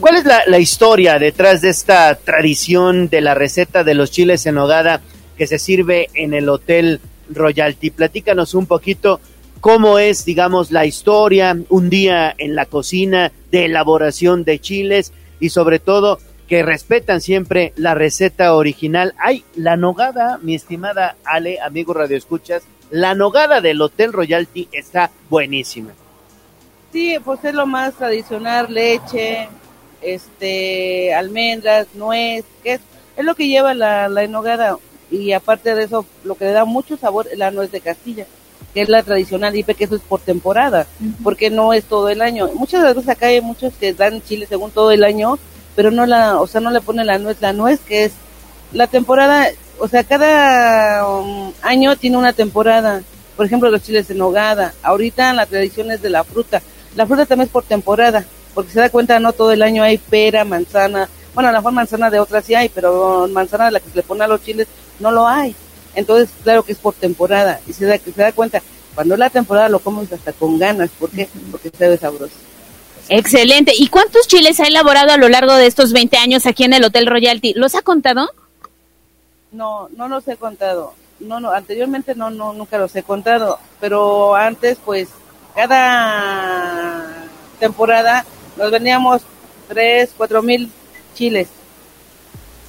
[0.00, 4.46] ¿Cuál es la, la, historia detrás de esta tradición de la receta de los chiles
[4.46, 5.02] en hogada
[5.36, 7.00] que se sirve en el Hotel
[7.30, 7.90] Royalty?
[7.90, 9.20] Platícanos un poquito
[9.60, 15.50] cómo es, digamos, la historia, un día en la cocina de elaboración de chiles y
[15.50, 16.18] sobre todo
[16.48, 19.14] que respetan siempre la receta original.
[19.18, 25.10] Hay la nogada, mi estimada Ale, amigo Radio Escuchas, la nogada del Hotel Royalty está
[25.28, 25.90] buenísima.
[26.90, 29.48] Sí, pues es lo más tradicional, leche,
[30.00, 32.80] este, almendras, nuez, que es,
[33.16, 34.78] es lo que lleva la, la enogada
[35.10, 38.26] y aparte de eso, lo que le da mucho sabor es la nuez de Castilla,
[38.74, 40.86] que es la tradicional, y que eso es por temporada,
[41.22, 42.48] porque no es todo el año.
[42.54, 45.38] Muchas veces acá hay muchos que dan chile según todo el año,
[45.74, 48.12] pero no la, o sea, no le ponen la nuez, la nuez que es
[48.72, 49.48] la temporada,
[49.78, 53.02] o sea, cada um, año tiene una temporada.
[53.36, 54.74] Por ejemplo, los chiles en nogada.
[54.82, 56.60] Ahorita la tradición es de la fruta.
[56.96, 58.24] La fruta también es por temporada,
[58.54, 61.08] porque se da cuenta, no todo el año hay pera, manzana.
[61.38, 63.94] Bueno, a lo mejor manzana de otras sí hay, pero manzana de la que se
[63.94, 64.66] le pone a los chiles
[64.98, 65.54] no lo hay.
[65.94, 67.60] Entonces, claro que es por temporada.
[67.68, 68.60] Y se da, se da cuenta,
[68.92, 70.90] cuando es la temporada lo comes hasta con ganas.
[70.98, 71.28] ¿Por qué?
[71.52, 72.34] Porque se ve sabroso.
[73.08, 73.72] Excelente.
[73.78, 76.82] ¿Y cuántos chiles ha elaborado a lo largo de estos 20 años aquí en el
[76.82, 77.54] Hotel Royalty?
[77.54, 78.28] ¿Los ha contado?
[79.52, 80.94] No, no los he contado.
[81.20, 83.60] No, no, anteriormente no, no, nunca los he contado.
[83.78, 85.08] Pero antes, pues,
[85.54, 87.28] cada
[87.60, 89.22] temporada nos veníamos
[89.68, 90.72] tres, cuatro mil
[91.18, 91.48] chiles.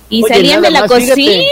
[0.09, 1.43] Y Oye, salían de la cocina.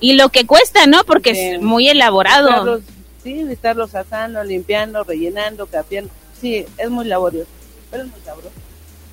[0.00, 1.02] Y lo que cuesta, ¿no?
[1.04, 2.48] Porque es muy elaborado.
[2.48, 2.80] Estarlos,
[3.22, 6.10] sí, estarlos asando, limpiando, rellenando, capeando.
[6.38, 7.48] Sí, es muy laborioso,
[7.90, 8.52] pero es muy sabroso.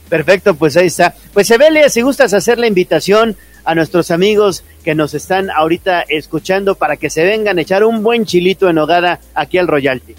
[0.10, 1.16] Perfecto, pues ahí está.
[1.34, 6.76] Pues Evelia, si gustas hacer la invitación a nuestros amigos que nos están ahorita escuchando
[6.76, 10.16] para que se vengan a echar un buen chilito en hogada aquí al Royalty.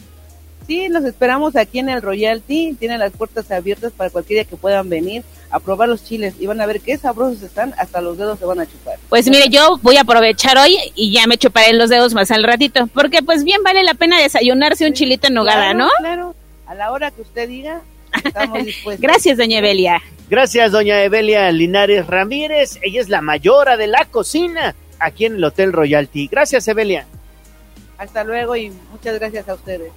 [0.67, 2.75] Sí, los esperamos aquí en el Royalty.
[2.79, 6.61] Tienen las puertas abiertas para cualquiera que puedan venir a probar los chiles y van
[6.61, 8.99] a ver qué sabrosos están, hasta los dedos se van a chupar.
[9.11, 12.43] Pues mire, yo voy a aprovechar hoy y ya me chuparé los dedos más al
[12.43, 15.89] ratito, porque pues bien vale la pena desayunarse un chilito en nogada, claro, ¿no?
[15.99, 16.35] Claro,
[16.67, 17.83] a la hora que usted diga,
[18.25, 19.03] estamos dispuestos.
[19.03, 20.01] Gracias, doña Evelia.
[20.31, 22.79] Gracias, doña Evelia Linares Ramírez.
[22.81, 26.29] Ella es la mayora de la cocina aquí en el Hotel Royalty.
[26.29, 27.05] Gracias, Evelia.
[27.99, 29.93] Hasta luego y muchas gracias a ustedes.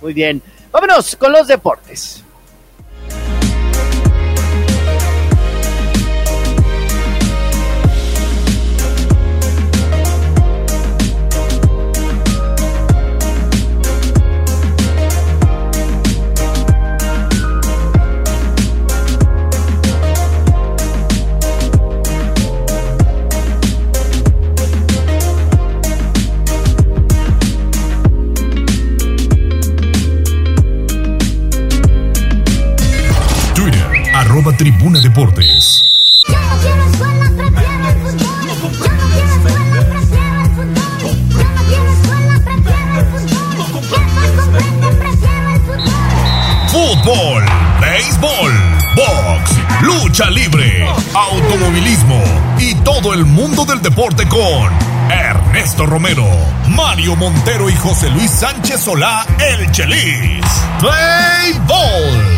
[0.00, 0.42] Muy bien.
[0.70, 2.22] Vámonos con los deportes.
[53.16, 54.70] El mundo del deporte con
[55.10, 56.26] Ernesto Romero,
[56.68, 60.44] Mario Montero y José Luis Sánchez Solá, el Chelis.
[60.78, 62.36] Play Ball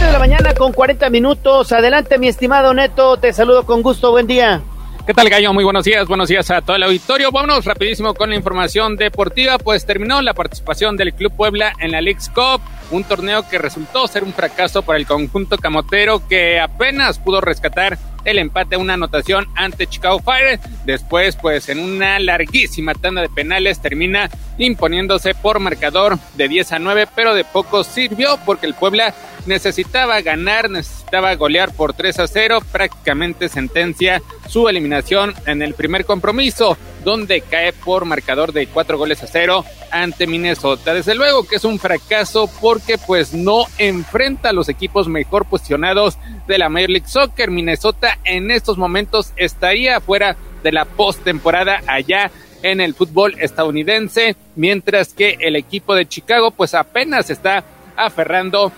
[0.00, 1.70] de la mañana con 40 minutos.
[1.70, 3.18] Adelante, mi estimado Neto.
[3.18, 4.10] Te saludo con gusto.
[4.10, 4.60] Buen día.
[5.06, 5.52] ¿Qué tal, Gallo?
[5.52, 6.08] Muy buenos días.
[6.08, 7.30] Buenos días a todo el auditorio.
[7.30, 9.58] Vámonos rapidísimo con la información deportiva.
[9.58, 12.60] Pues terminó la participación del Club Puebla en la League's Cup,
[12.90, 17.98] un torneo que resultó ser un fracaso para el conjunto camotero que apenas pudo rescatar
[18.24, 20.60] el empate a una anotación ante Chicago Fire.
[20.84, 26.78] Después, pues en una larguísima tanda de penales termina imponiéndose por marcador de 10 a
[26.78, 29.14] 9, pero de poco sirvió porque el Puebla
[29.46, 36.04] necesitaba ganar, necesitaba golear por 3 a 0, prácticamente sentencia su eliminación en el primer
[36.04, 40.94] compromiso, donde cae por marcador de 4 goles a 0 ante Minnesota.
[40.94, 46.18] Desde luego que es un fracaso porque pues no enfrenta a los equipos mejor posicionados
[46.46, 47.50] de la Major League Soccer.
[47.50, 52.30] Minnesota en estos momentos estaría fuera de la postemporada allá
[52.62, 57.64] en el fútbol estadounidense, mientras que el equipo de Chicago pues apenas está
[57.96, 58.72] aferrando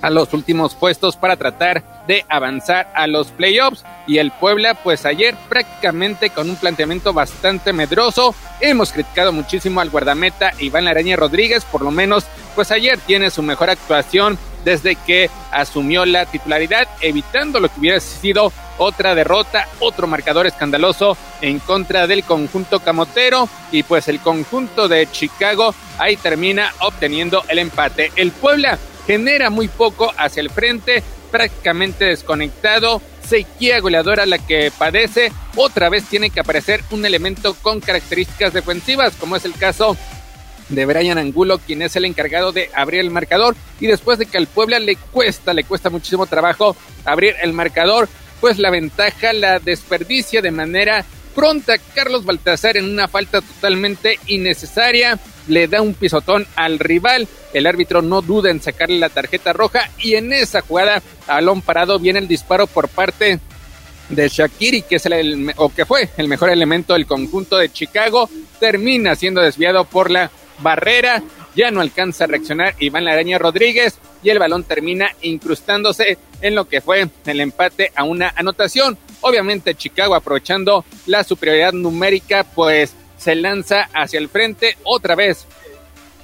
[0.00, 3.84] a los últimos puestos para tratar de avanzar a los playoffs.
[4.06, 8.34] Y el Puebla pues ayer prácticamente con un planteamiento bastante medroso.
[8.60, 12.24] Hemos criticado muchísimo al guardameta Iván Araña Rodríguez por lo menos
[12.54, 18.00] pues ayer tiene su mejor actuación desde que asumió la titularidad evitando lo que hubiera
[18.00, 23.48] sido otra derrota, otro marcador escandaloso en contra del conjunto camotero.
[23.70, 28.12] Y pues el conjunto de Chicago ahí termina obteniendo el empate.
[28.16, 31.02] El Puebla genera muy poco hacia el frente,
[31.32, 37.80] prácticamente desconectado, sequía goleadora la que padece, otra vez tiene que aparecer un elemento con
[37.80, 39.96] características defensivas, como es el caso
[40.68, 44.38] de Brian Angulo, quien es el encargado de abrir el marcador, y después de que
[44.38, 48.08] al Puebla le cuesta, le cuesta muchísimo trabajo abrir el marcador,
[48.40, 51.04] pues la ventaja la desperdicia de manera
[51.34, 55.18] pronta Carlos Baltazar en una falta totalmente innecesaria,
[55.48, 59.90] le da un pisotón al rival, el árbitro no duda en sacarle la tarjeta roja
[59.98, 63.40] y en esa jugada a balón parado viene el disparo por parte
[64.08, 68.28] de Shakiri, que es el, o que fue el mejor elemento del conjunto de Chicago,
[68.60, 71.22] termina siendo desviado por la barrera,
[71.54, 76.66] ya no alcanza a reaccionar Iván Laraña Rodríguez y el balón termina incrustándose en lo
[76.66, 78.96] que fue el empate a una anotación.
[79.22, 85.46] Obviamente Chicago aprovechando la superioridad numérica, pues se lanza hacia el frente otra vez.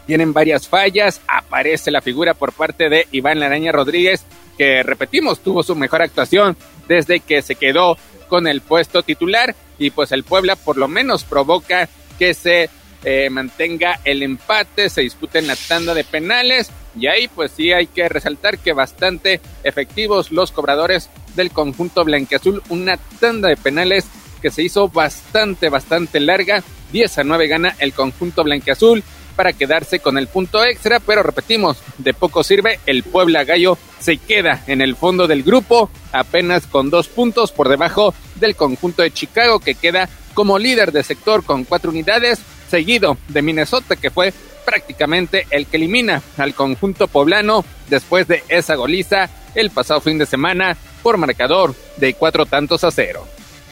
[0.07, 4.25] Tienen varias fallas, aparece la figura por parte de Iván Laraña Rodríguez,
[4.57, 6.57] que repetimos, tuvo su mejor actuación
[6.89, 7.97] desde que se quedó
[8.29, 11.89] con el puesto titular y pues el Puebla por lo menos provoca
[12.19, 12.69] que se
[13.05, 17.73] eh, mantenga el empate, se dispute en la tanda de penales y ahí pues sí
[17.73, 24.07] hay que resaltar que bastante efectivos los cobradores del conjunto blanqueazul, una tanda de penales
[24.43, 26.63] que se hizo bastante, bastante larga,
[26.93, 29.03] 10 a 9 gana el conjunto blanqueazul
[29.37, 34.17] para quedarse con el punto extra, pero repetimos, de poco sirve, el Puebla Gallo se
[34.17, 39.13] queda en el fondo del grupo, apenas con dos puntos por debajo del conjunto de
[39.13, 44.35] Chicago que queda como líder de sector con cuatro unidades, seguido de Minnesota que fue
[44.69, 50.27] prácticamente el que elimina al conjunto poblano después de esa goliza el pasado fin de
[50.27, 53.27] semana por marcador de cuatro tantos a cero.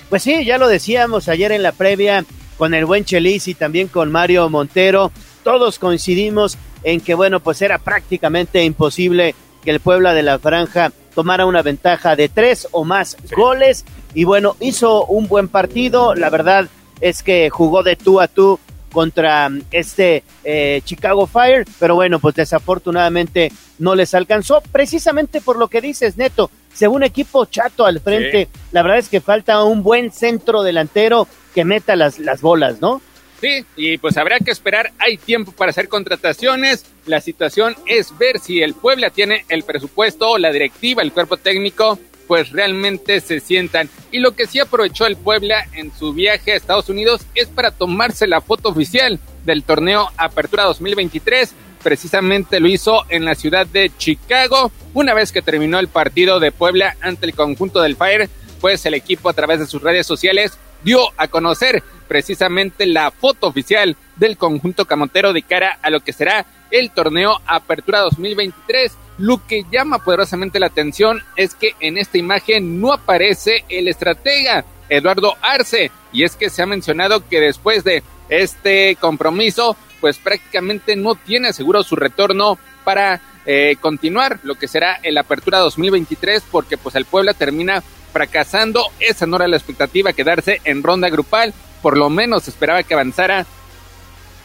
[0.09, 2.24] Pues sí, ya lo decíamos ayer en la previa
[2.56, 5.12] con el buen Chelis y también con Mario Montero.
[5.44, 10.93] Todos coincidimos en que, bueno, pues era prácticamente imposible que el Puebla de la Franja
[11.14, 13.85] tomara una ventaja de tres o más goles.
[14.14, 16.14] Y bueno, hizo un buen partido.
[16.14, 16.68] La verdad
[17.02, 18.59] es que jugó de tú a tú
[18.92, 25.68] contra este eh, Chicago Fire, pero bueno, pues desafortunadamente no les alcanzó, precisamente por lo
[25.68, 30.12] que dices, Neto, según equipo chato al frente, la verdad es que falta un buen
[30.12, 33.00] centro delantero que meta las, las bolas, ¿no?
[33.40, 38.38] Sí, y pues habrá que esperar, hay tiempo para hacer contrataciones, la situación es ver
[38.38, 43.88] si el Puebla tiene el presupuesto, la directiva, el cuerpo técnico pues realmente se sientan.
[44.10, 47.70] Y lo que sí aprovechó el Puebla en su viaje a Estados Unidos es para
[47.70, 51.54] tomarse la foto oficial del torneo Apertura 2023.
[51.82, 54.72] Precisamente lo hizo en la ciudad de Chicago.
[54.94, 58.28] Una vez que terminó el partido de Puebla ante el conjunto del Fire,
[58.60, 63.46] pues el equipo a través de sus redes sociales dio a conocer precisamente la foto
[63.48, 69.44] oficial del conjunto camotero de cara a lo que será el torneo Apertura 2023 lo
[69.47, 75.34] que llama poderosamente la atención es que en esta imagen no aparece el estratega Eduardo
[75.43, 81.14] Arce y es que se ha mencionado que después de este compromiso pues prácticamente no
[81.14, 86.94] tiene seguro su retorno para eh, continuar lo que será el Apertura 2023 porque pues
[86.94, 87.82] el Puebla termina
[88.12, 91.52] fracasando, esa no era la expectativa quedarse en ronda grupal,
[91.82, 93.47] por lo menos esperaba que avanzara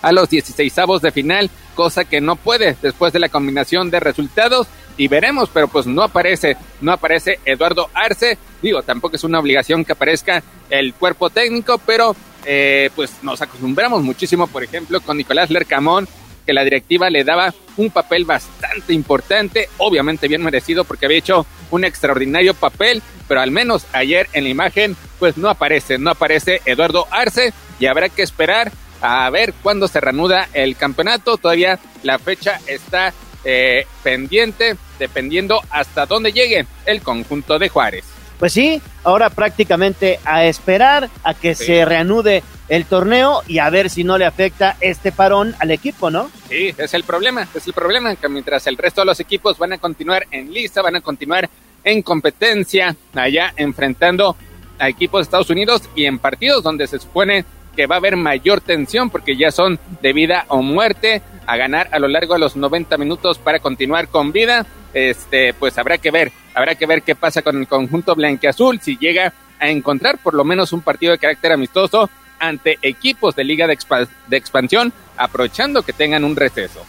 [0.01, 4.67] a los 16 de final, cosa que no puede después de la combinación de resultados
[4.97, 9.85] y veremos, pero pues no aparece, no aparece Eduardo Arce, digo, tampoco es una obligación
[9.85, 12.15] que aparezca el cuerpo técnico, pero
[12.45, 16.07] eh, pues nos acostumbramos muchísimo, por ejemplo, con Nicolás Lercamón,
[16.45, 21.45] que la directiva le daba un papel bastante importante, obviamente bien merecido porque había hecho
[21.69, 26.61] un extraordinario papel, pero al menos ayer en la imagen pues no aparece, no aparece
[26.65, 28.71] Eduardo Arce y habrá que esperar
[29.01, 31.37] a ver cuándo se reanuda el campeonato.
[31.37, 33.13] Todavía la fecha está
[33.43, 38.05] eh, pendiente, dependiendo hasta dónde llegue el conjunto de Juárez.
[38.39, 41.65] Pues sí, ahora prácticamente a esperar a que Sí.
[41.65, 46.09] se reanude el torneo y a ver si no le afecta este parón al equipo,
[46.09, 46.31] ¿no?
[46.49, 49.73] Sí, es el problema, es el problema, que mientras el resto de los equipos van
[49.73, 51.49] a continuar en lista, van a continuar
[51.83, 54.35] en competencia, allá enfrentando
[54.79, 57.43] a equipos de Estados Unidos y en partidos donde se supone
[57.75, 61.89] que va a haber mayor tensión porque ya son de vida o muerte a ganar
[61.91, 64.65] a lo largo de los 90 minutos para continuar con vida.
[64.93, 68.97] Este, pues habrá que ver, habrá que ver qué pasa con el conjunto blanqueazul si
[68.97, 73.67] llega a encontrar por lo menos un partido de carácter amistoso ante equipos de liga
[73.67, 76.83] de, expa- de expansión, aprovechando que tengan un receso.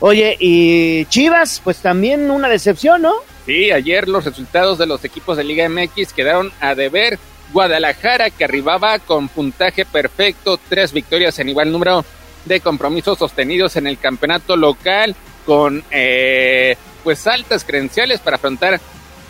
[0.00, 3.12] Oye, y Chivas, pues también una decepción, ¿no?
[3.46, 7.18] Sí, ayer los resultados de los equipos de Liga MX quedaron a deber.
[7.54, 12.04] Guadalajara, que arribaba con puntaje perfecto, tres victorias en igual número
[12.44, 15.14] de compromisos sostenidos en el campeonato local,
[15.46, 18.80] con eh, pues altas credenciales para afrontar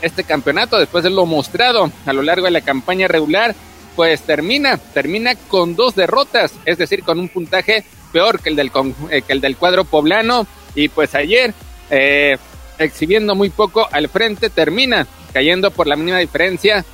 [0.00, 3.54] este campeonato después de lo mostrado a lo largo de la campaña regular,
[3.94, 8.72] pues termina, termina con dos derrotas, es decir, con un puntaje peor que el del,
[9.10, 10.46] eh, que el del cuadro poblano.
[10.74, 11.52] Y pues ayer,
[11.90, 12.38] eh,
[12.78, 16.86] exhibiendo muy poco al frente, termina cayendo por la mínima diferencia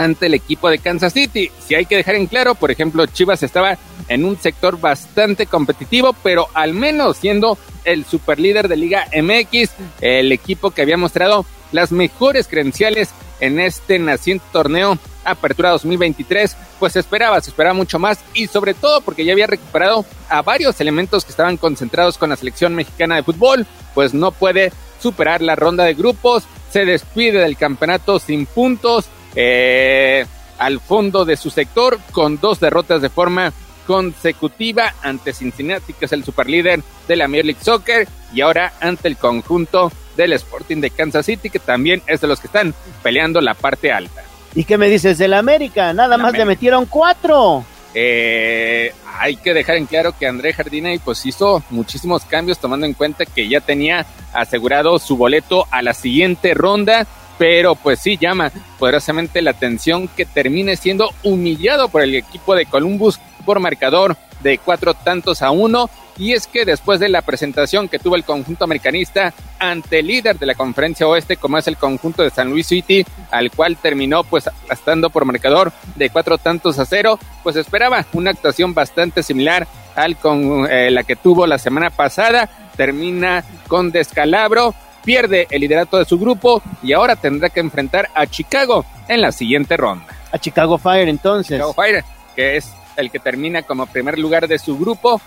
[0.00, 1.50] ante el equipo de Kansas City.
[1.66, 3.76] Si hay que dejar en claro, por ejemplo, Chivas estaba
[4.08, 9.70] en un sector bastante competitivo, pero al menos siendo el superlíder de Liga MX,
[10.00, 13.10] el equipo que había mostrado las mejores credenciales
[13.40, 19.02] en este naciente torneo Apertura 2023, pues esperaba, se esperaba mucho más y sobre todo
[19.02, 23.22] porque ya había recuperado a varios elementos que estaban concentrados con la selección mexicana de
[23.22, 29.08] fútbol, pues no puede superar la ronda de grupos, se despide del campeonato sin puntos,
[29.34, 30.26] eh,
[30.58, 33.52] al fondo de su sector con dos derrotas de forma
[33.86, 39.08] consecutiva ante Cincinnati, que es el superlíder de la Major League Soccer, y ahora ante
[39.08, 43.40] el conjunto del Sporting de Kansas City, que también es de los que están peleando
[43.40, 44.22] la parte alta.
[44.54, 45.92] ¿Y qué me dices del América?
[45.92, 47.64] Nada más le metieron cuatro.
[47.94, 52.94] Eh, hay que dejar en claro que André Jardine pues hizo muchísimos cambios tomando en
[52.94, 57.06] cuenta que ya tenía asegurado su boleto a la siguiente ronda,
[57.40, 62.66] pero pues sí llama poderosamente la atención que termine siendo humillado por el equipo de
[62.66, 65.88] Columbus por marcador de cuatro tantos a uno.
[66.18, 70.38] Y es que después de la presentación que tuvo el conjunto americanista ante el líder
[70.38, 74.22] de la conferencia oeste, como es el conjunto de San Luis City, al cual terminó
[74.22, 79.66] pues aplastando por marcador de cuatro tantos a cero, pues esperaba una actuación bastante similar
[79.96, 82.50] al con eh, la que tuvo la semana pasada.
[82.76, 84.74] Termina con descalabro,
[85.04, 89.32] pierde el liderato de su grupo y ahora tendrá que enfrentar a Chicago en la
[89.32, 90.06] siguiente ronda.
[90.32, 91.56] A Chicago Fire entonces.
[91.56, 92.04] Chicago Fire,
[92.36, 95.20] que es el que termina como primer lugar de su grupo.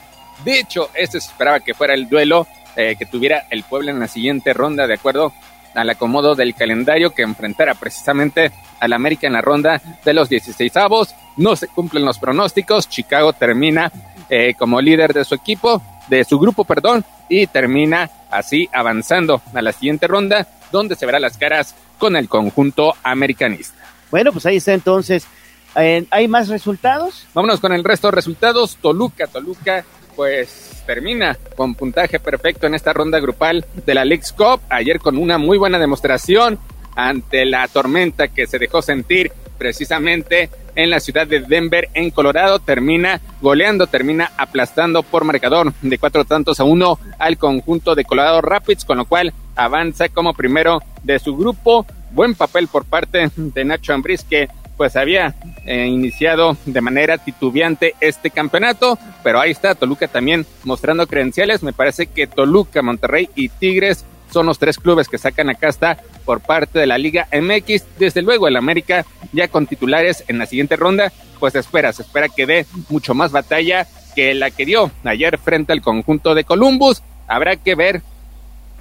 [0.43, 3.99] De hecho, este se esperaba que fuera el duelo eh, que tuviera el pueblo en
[3.99, 5.31] la siguiente ronda, de acuerdo
[5.75, 10.75] al acomodo del calendario que enfrentara precisamente al América en la ronda de los 16
[10.77, 11.15] avos.
[11.37, 12.89] No se cumplen los pronósticos.
[12.89, 13.91] Chicago termina
[14.35, 19.61] eh, como líder de su equipo, de su grupo, perdón, y termina así avanzando a
[19.61, 23.77] la siguiente ronda, donde se verá las caras con el conjunto americanista.
[24.09, 25.27] Bueno, pues ahí está entonces.
[25.75, 27.27] Eh, ¿Hay más resultados?
[27.35, 28.75] Vámonos con el resto de resultados.
[28.81, 29.85] Toluca, Toluca,
[30.15, 34.61] pues termina con puntaje perfecto en esta ronda grupal de la League's Cup.
[34.67, 36.57] Ayer con una muy buena demostración
[36.95, 42.59] ante la tormenta que se dejó sentir precisamente en la ciudad de Denver, en Colorado.
[42.59, 48.41] Termina goleando, termina aplastando por marcador de cuatro tantos a uno al conjunto de Colorado
[48.41, 51.85] Rapids, con lo cual avanza como primero de su grupo.
[52.11, 54.47] Buen papel por parte de Nacho Ambriz, que
[54.77, 55.35] pues había
[55.65, 61.63] eh, iniciado de manera titubeante este campeonato, pero ahí está Toluca también mostrando credenciales.
[61.63, 65.97] Me parece que Toluca, Monterrey y Tigres son los tres clubes que sacan a casta
[66.25, 67.83] por parte de la Liga MX.
[67.97, 72.01] Desde luego el América ya con titulares en la siguiente ronda, pues se espera, se
[72.01, 76.43] espera que dé mucho más batalla que la que dio ayer frente al conjunto de
[76.43, 77.01] Columbus.
[77.27, 78.01] Habrá que ver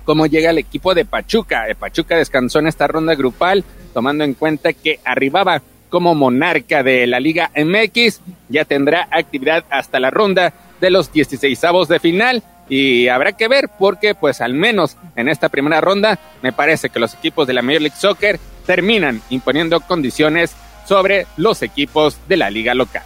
[0.05, 1.69] cómo llega el equipo de Pachuca.
[1.69, 3.65] Eh, Pachuca descansó en esta ronda grupal,
[3.95, 10.01] tomando en cuenta que arribaba como monarca de la Liga MX, ya tendrá actividad hasta
[10.01, 14.55] la ronda de los 16 avos de final y habrá que ver porque pues al
[14.55, 18.39] menos en esta primera ronda me parece que los equipos de la Major League Soccer
[18.67, 20.55] terminan imponiendo condiciones
[20.87, 23.03] sobre los equipos de la liga local.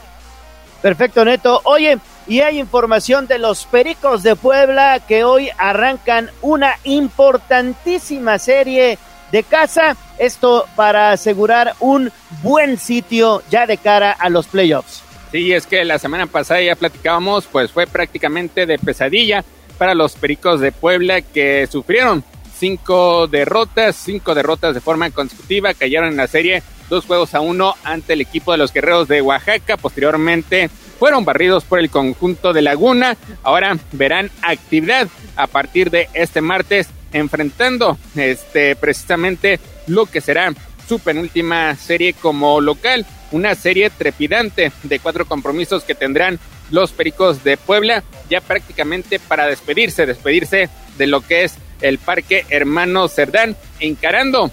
[0.83, 1.61] Perfecto, Neto.
[1.65, 8.99] Oye, y hay información de los Pericos de Puebla que hoy arrancan una importantísima serie
[9.33, 12.13] de casa, esto para asegurar un
[12.43, 15.03] buen sitio ya de cara a los playoffs.
[15.33, 19.45] Sí, es que la semana pasada ya platicábamos, pues fue prácticamente de pesadilla
[19.77, 22.25] para los Pericos de Puebla que sufrieron
[22.59, 27.75] cinco derrotas, cinco derrotas de forma consecutiva, cayeron en la serie dos juegos a uno
[27.85, 32.63] ante el equipo de los Guerreros de Oaxaca, posteriormente fueron barridos por el conjunto de
[32.63, 40.55] Laguna, ahora verán actividad a partir de este martes enfrentando este precisamente lo que será
[40.89, 46.39] su penúltima serie como local, una serie trepidante de cuatro compromisos que tendrán
[46.71, 52.45] los Pericos de Puebla ya prácticamente para despedirse, despedirse de lo que es el Parque
[52.49, 54.51] Hermano Cerdán, encarando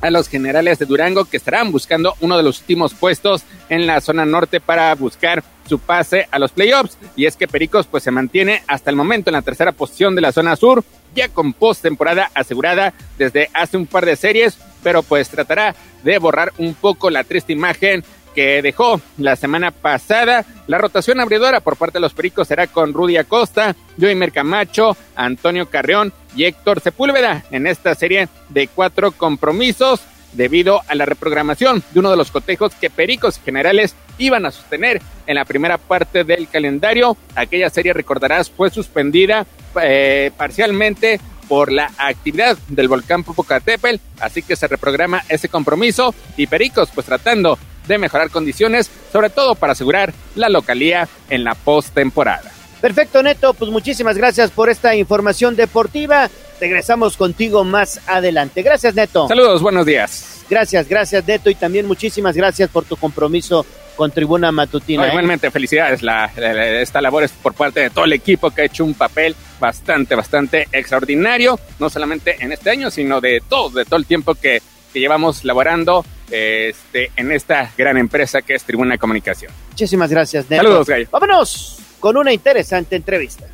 [0.00, 4.00] a los generales de Durango que estarán buscando uno de los últimos puestos en la
[4.00, 6.96] zona norte para buscar su pase a los playoffs.
[7.16, 10.20] Y es que Pericos pues se mantiene hasta el momento en la tercera posición de
[10.20, 10.84] la zona sur,
[11.16, 15.74] ya con postemporada asegurada desde hace un par de series, pero pues tratará
[16.04, 18.04] de borrar un poco la triste imagen
[18.36, 20.44] que dejó la semana pasada.
[20.66, 25.70] La rotación abridora por parte de los Pericos será con Rudy Acosta, Joimer Camacho, Antonio
[25.70, 30.02] Carrión y Héctor Sepúlveda en esta serie de cuatro compromisos
[30.34, 35.00] debido a la reprogramación de uno de los cotejos que Pericos Generales iban a sostener
[35.26, 37.16] en la primera parte del calendario.
[37.34, 39.46] Aquella serie, recordarás, fue suspendida
[39.82, 46.46] eh, parcialmente por la actividad del volcán Popocatépetl, así que se reprograma ese compromiso y
[46.46, 52.50] Pericos pues tratando de mejorar condiciones, sobre todo para asegurar la localía en la postemporada.
[52.80, 56.28] Perfecto, Neto, pues muchísimas gracias por esta información deportiva.
[56.60, 58.62] Regresamos contigo más adelante.
[58.62, 59.28] Gracias, Neto.
[59.28, 60.44] Saludos, buenos días.
[60.48, 63.64] Gracias, gracias, Neto, y también muchísimas gracias por tu compromiso
[63.96, 65.06] con Tribuna Matutina.
[65.06, 65.08] ¿eh?
[65.08, 66.02] Igualmente, felicidades.
[66.02, 69.34] La, esta labor es por parte de todo el equipo que ha hecho un papel
[69.58, 74.34] bastante, bastante extraordinario, no solamente en este año, sino de todo, de todo el tiempo
[74.34, 74.62] que,
[74.92, 79.52] que llevamos laborando este, en esta gran empresa que es Tribuna Comunicación.
[79.70, 80.62] Muchísimas gracias, Neto.
[80.62, 81.08] Saludos, Gallo.
[81.10, 83.46] Vámonos con una interesante entrevista.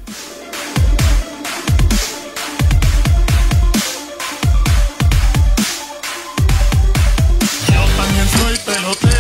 [7.69, 9.12] Yo también soy pelotero.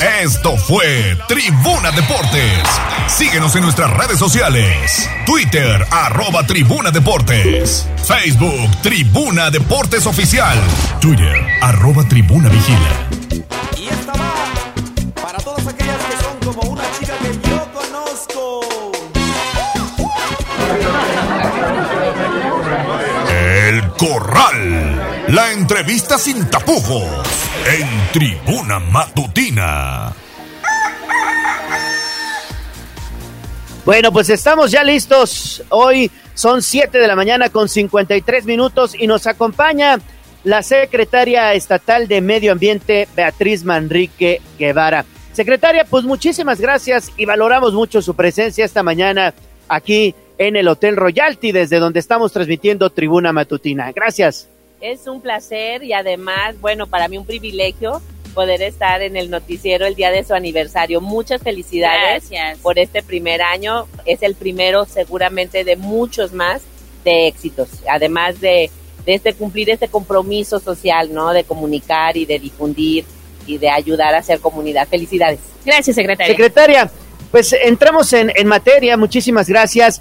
[0.00, 2.62] Esto fue Tribuna Deportes.
[3.08, 5.10] Síguenos en nuestras redes sociales.
[5.26, 7.88] Twitter, arroba Tribuna Deportes.
[8.04, 10.56] Facebook, Tribuna Deportes Oficial.
[11.00, 13.08] Twitter, arroba Tribuna Vigila.
[13.76, 14.34] Y esta va
[15.20, 18.60] para todas aquellas que son como una chica que yo conozco.
[23.30, 24.97] El Corral.
[25.28, 27.04] La entrevista sin tapujos.
[27.66, 30.14] En Tribuna Matutina.
[33.84, 35.62] Bueno, pues estamos ya listos.
[35.68, 39.98] Hoy son 7 de la mañana con 53 minutos y nos acompaña
[40.44, 45.04] la secretaria estatal de Medio Ambiente, Beatriz Manrique Guevara.
[45.34, 49.34] Secretaria, pues muchísimas gracias y valoramos mucho su presencia esta mañana
[49.68, 53.92] aquí en el Hotel Royalty, desde donde estamos transmitiendo Tribuna Matutina.
[53.92, 54.48] Gracias.
[54.80, 58.00] Es un placer y además, bueno, para mí un privilegio
[58.32, 61.00] poder estar en el noticiero el día de su aniversario.
[61.00, 62.58] Muchas felicidades Gracias.
[62.58, 63.88] por este primer año.
[64.04, 66.62] Es el primero seguramente de muchos más
[67.04, 68.70] de éxitos, además de,
[69.04, 71.32] de este cumplir este compromiso social, ¿no?
[71.32, 73.04] De comunicar y de difundir
[73.48, 74.86] y de ayudar a hacer comunidad.
[74.86, 75.40] Felicidades.
[75.64, 76.32] Gracias, secretaria.
[76.32, 76.90] Secretaria,
[77.32, 80.00] pues entramos en, en materia, muchísimas gracias.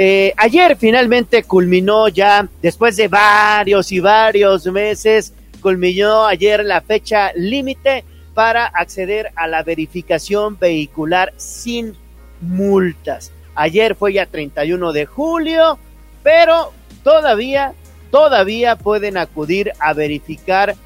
[0.00, 7.32] Eh, ayer finalmente culminó ya, después de varios y varios meses, culminó ayer la fecha
[7.34, 11.96] límite para acceder a la verificación vehicular sin
[12.40, 13.32] multas.
[13.56, 15.80] Ayer fue ya 31 de julio,
[16.22, 16.72] pero
[17.02, 17.74] todavía,
[18.12, 20.76] todavía pueden acudir a verificar,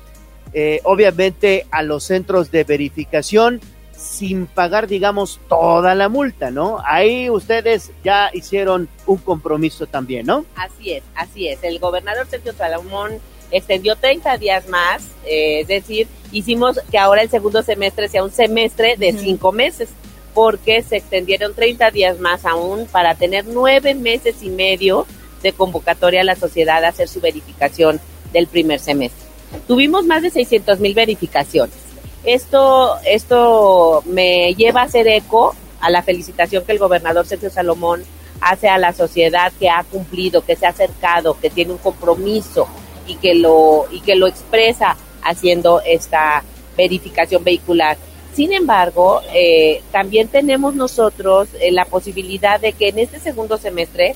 [0.55, 3.61] eh, obviamente, a los centros de verificación
[4.03, 6.79] sin pagar, digamos, toda la multa, ¿no?
[6.85, 10.45] Ahí ustedes ya hicieron un compromiso también, ¿no?
[10.57, 11.63] Así es, así es.
[11.63, 13.13] El gobernador Sergio Salomón
[13.53, 18.33] extendió 30 días más, eh, es decir, hicimos que ahora el segundo semestre sea un
[18.33, 19.91] semestre de cinco meses,
[20.35, 25.07] porque se extendieron 30 días más aún para tener nueve meses y medio
[25.43, 28.01] de convocatoria a la sociedad a hacer su verificación
[28.33, 29.27] del primer semestre.
[29.69, 31.92] Tuvimos más de 600 mil verificaciones.
[32.25, 38.05] Esto, esto me lleva a hacer eco a la felicitación que el gobernador Sergio Salomón
[38.41, 42.69] hace a la sociedad que ha cumplido, que se ha acercado, que tiene un compromiso
[43.07, 46.43] y que lo, y que lo expresa haciendo esta
[46.77, 47.97] verificación vehicular.
[48.35, 54.15] Sin embargo, eh, también tenemos nosotros eh, la posibilidad de que en este segundo semestre,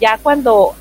[0.00, 0.74] ya cuando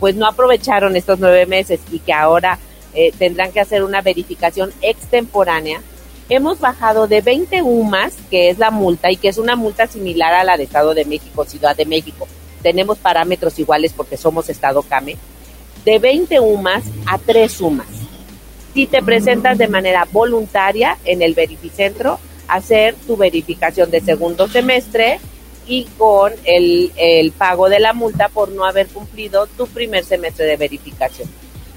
[0.00, 2.58] pues no aprovecharon estos nueve meses y que ahora
[2.94, 5.80] eh, tendrán que hacer una verificación extemporánea,
[6.28, 10.34] hemos bajado de 20 UMAS, que es la multa y que es una multa similar
[10.34, 12.26] a la de Estado de México, Ciudad de México.
[12.62, 15.16] Tenemos parámetros iguales porque somos Estado CAME,
[15.84, 18.06] de 20 UMAS a 3 UMAS
[18.76, 25.18] si te presentas de manera voluntaria en el verificentro, hacer tu verificación de segundo semestre
[25.66, 30.44] y con el, el pago de la multa por no haber cumplido tu primer semestre
[30.44, 31.26] de verificación.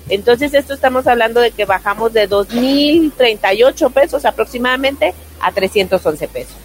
[0.09, 6.55] Entonces, esto estamos hablando de que bajamos de 2.038 pesos aproximadamente a 311 pesos.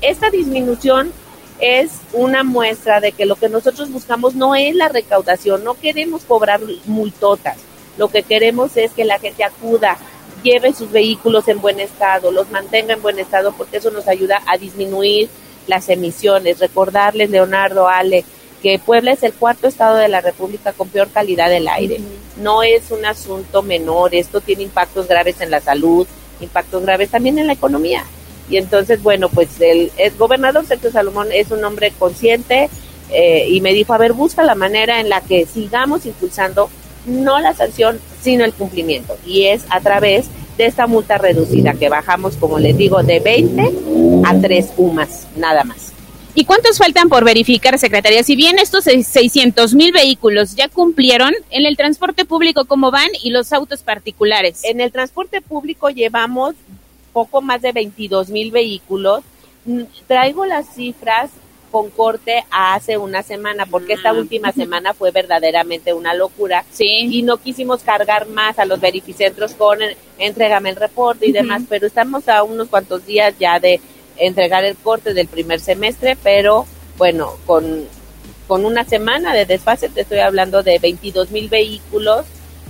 [0.00, 1.12] Esta disminución
[1.58, 6.24] es una muestra de que lo que nosotros buscamos no es la recaudación, no queremos
[6.24, 7.56] cobrar multotas,
[7.98, 9.96] lo que queremos es que la gente acuda,
[10.42, 14.42] lleve sus vehículos en buen estado, los mantenga en buen estado, porque eso nos ayuda
[14.46, 15.28] a disminuir
[15.66, 16.58] las emisiones.
[16.58, 18.24] Recordarles, Leonardo, Ale,
[18.62, 22.00] que Puebla es el cuarto estado de la República con peor calidad del aire.
[22.36, 26.06] No es un asunto menor, esto tiene impactos graves en la salud,
[26.40, 28.04] impactos graves también en la economía.
[28.48, 32.70] Y entonces, bueno, pues el, el gobernador Sergio Salomón es un hombre consciente
[33.10, 36.70] eh, y me dijo, a ver, busca la manera en la que sigamos impulsando
[37.06, 39.16] no la sanción, sino el cumplimiento.
[39.26, 40.26] Y es a través
[40.56, 43.72] de esta multa reducida que bajamos, como les digo, de 20
[44.24, 45.91] a 3 UMAS, nada más.
[46.34, 48.22] ¿Y cuántos faltan por verificar, Secretaría?
[48.22, 53.08] Si bien estos 600 mil vehículos ya cumplieron, en el transporte público, ¿cómo van?
[53.22, 54.64] Y los autos particulares.
[54.64, 56.54] En el transporte público llevamos
[57.12, 59.22] poco más de 22 mil vehículos.
[59.66, 61.30] Mm, Traigo las cifras
[61.70, 66.64] con corte a hace una semana, porque esta última semana fue verdaderamente una locura.
[66.70, 67.08] Sí.
[67.10, 71.62] Y no quisimos cargar más a los verificentros con el, entrégame el reporte y demás,
[71.68, 73.80] pero estamos a unos cuantos días ya de
[74.26, 76.66] entregar el corte del primer semestre, pero
[76.96, 77.86] bueno, con,
[78.46, 82.24] con una semana de desfase, te estoy hablando de 22 mil vehículos,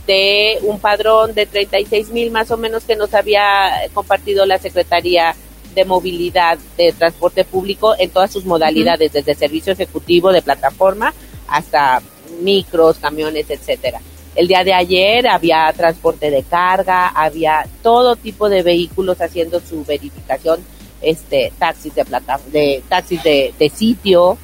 [0.07, 5.37] de un padrón de 36 mil más o menos que nos había compartido la Secretaría
[5.74, 11.15] de Movilidad de Transporte Público en todas sus modalidades, desde servicio ejecutivo de plataforma
[11.47, 12.03] hasta
[12.41, 14.01] micros, camiones, etcétera.
[14.35, 19.85] El día de ayer había transporte de carga, había todo tipo de vehículos haciendo su
[19.85, 20.61] verificación,
[21.03, 24.39] este, taxis de plata, de taxis de, de sitio.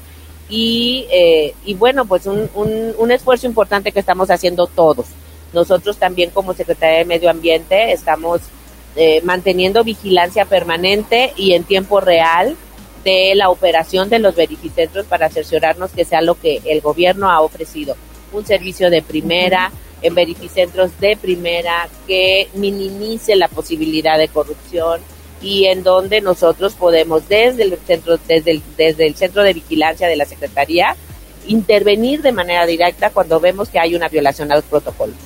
[0.51, 5.07] Y, eh, y bueno, pues un, un, un esfuerzo importante que estamos haciendo todos.
[5.53, 8.41] Nosotros también como Secretaría de Medio Ambiente estamos
[8.97, 12.57] eh, manteniendo vigilancia permanente y en tiempo real
[13.05, 17.41] de la operación de los verificentros para cerciorarnos que sea lo que el gobierno ha
[17.41, 17.97] ofrecido,
[18.33, 19.71] un servicio de primera,
[20.03, 25.01] en verificentros de primera, que minimice la posibilidad de corrupción
[25.41, 30.09] y en donde nosotros podemos desde el centro, desde el, desde el centro de vigilancia
[30.09, 30.97] de la Secretaría
[31.47, 35.17] intervenir de manera directa cuando vemos que hay una violación a los protocolos.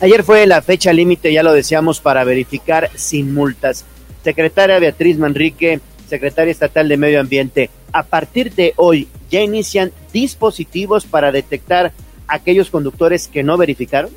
[0.00, 3.84] Ayer fue la fecha límite, ya lo deseamos, para verificar sin multas.
[4.22, 11.06] Secretaria Beatriz Manrique, secretaria estatal de Medio Ambiente, a partir de hoy ya inician dispositivos
[11.06, 11.92] para detectar
[12.26, 14.10] aquellos conductores que no verificaron.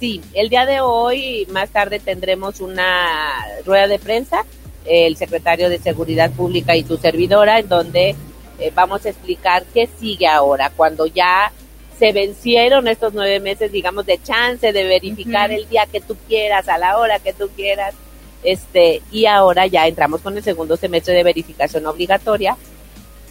[0.00, 4.44] Sí, el día de hoy, más tarde tendremos una rueda de prensa,
[4.84, 8.14] el secretario de Seguridad Pública y tu servidora, en donde
[8.58, 11.52] eh, vamos a explicar qué sigue ahora, cuando ya
[11.98, 16.68] se vencieron estos nueve meses, digamos, de chance de verificar el día que tú quieras,
[16.68, 17.94] a la hora que tú quieras,
[18.42, 22.56] este, y ahora ya entramos con el segundo semestre de verificación obligatoria.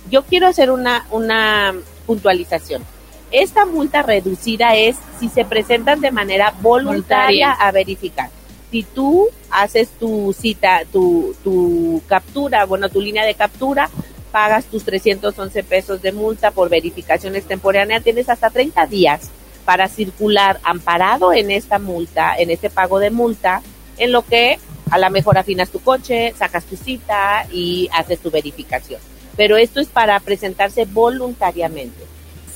[0.09, 1.75] Yo quiero hacer una, una
[2.05, 2.83] puntualización.
[3.31, 7.51] Esta multa reducida es si se presentan de manera voluntaria Voluntaria.
[7.53, 8.29] a verificar.
[8.73, 13.87] Si tú haces tu cita, tu, tu captura, bueno, tu línea de captura,
[14.31, 19.29] pagas tus 311 pesos de multa por verificación extemporánea, tienes hasta 30 días
[19.63, 23.61] para circular amparado en esta multa, en este pago de multa,
[23.99, 24.57] en lo que
[24.89, 28.99] a lo mejor afinas tu coche, sacas tu cita y haces tu verificación.
[29.37, 32.05] Pero esto es para presentarse voluntariamente.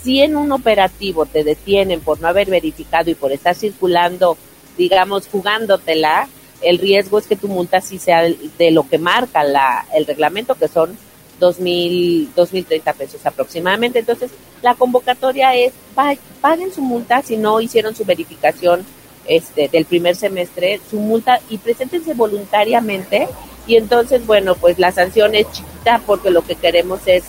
[0.02, 4.36] Si en un operativo te detienen por no haber verificado y por estar circulando,
[4.78, 6.28] digamos, jugándotela,
[6.62, 10.56] el riesgo es que tu multa sí sea de lo que marca la, el reglamento,
[10.56, 10.98] que son
[11.40, 14.00] 2.000, 2.030 pesos aproximadamente.
[14.00, 14.32] Entonces,
[14.62, 18.86] la convocatoria es, pa- paguen su multa si no hicieron su verificación
[19.28, 23.28] este, del primer semestre, su multa y preséntense voluntariamente.
[23.68, 27.26] Y entonces, bueno, pues la sanción es chiquita porque lo que queremos es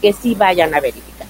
[0.00, 1.26] que sí vayan a verificar.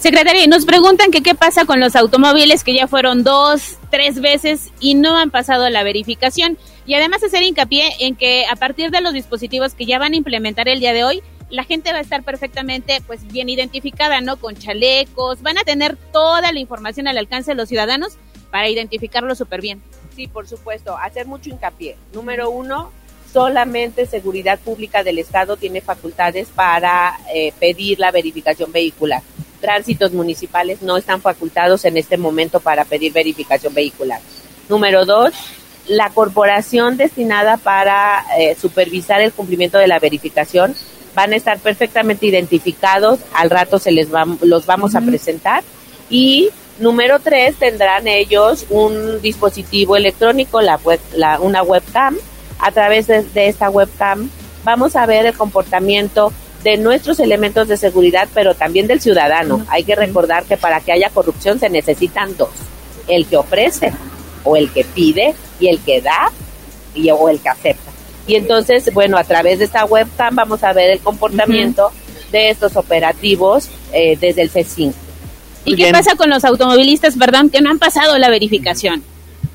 [0.00, 4.94] Secretaria, nos preguntan qué pasa con los automóviles que ya fueron dos, tres veces y
[4.94, 6.56] no han pasado la verificación.
[6.86, 10.16] Y además hacer hincapié en que a partir de los dispositivos que ya van a
[10.16, 14.38] implementar el día de hoy, la gente va a estar perfectamente pues bien identificada, ¿no?
[14.38, 18.16] Con chalecos, van a tener toda la información al alcance de los ciudadanos
[18.50, 19.82] para identificarlo súper bien.
[20.16, 21.98] Sí, por supuesto, hacer mucho hincapié.
[22.14, 22.90] Número uno,
[23.32, 29.22] solamente Seguridad Pública del Estado tiene facultades para eh, pedir la verificación vehicular.
[29.60, 34.20] Tránsitos municipales no están facultados en este momento para pedir verificación vehicular.
[34.68, 35.32] Número dos,
[35.86, 40.74] la corporación destinada para eh, supervisar el cumplimiento de la verificación
[41.14, 45.64] van a estar perfectamente identificados, al rato se les va, los vamos a presentar
[46.08, 52.16] y número tres tendrán ellos un dispositivo electrónico, la web, la, una webcam,
[52.60, 54.30] a través de, de esta webcam
[54.64, 56.32] vamos a ver el comportamiento
[56.62, 59.64] de nuestros elementos de seguridad, pero también del ciudadano.
[59.68, 62.50] Hay que recordar que para que haya corrupción se necesitan dos,
[63.08, 63.92] el que ofrece
[64.44, 66.30] o el que pide y el que da
[66.94, 67.90] y, o el que acepta.
[68.26, 71.90] Y entonces, bueno, a través de esta webcam vamos a ver el comportamiento
[72.30, 74.92] de estos operativos eh, desde el C5.
[75.64, 79.02] ¿Y qué pasa con los automovilistas, perdón, que no han pasado la verificación?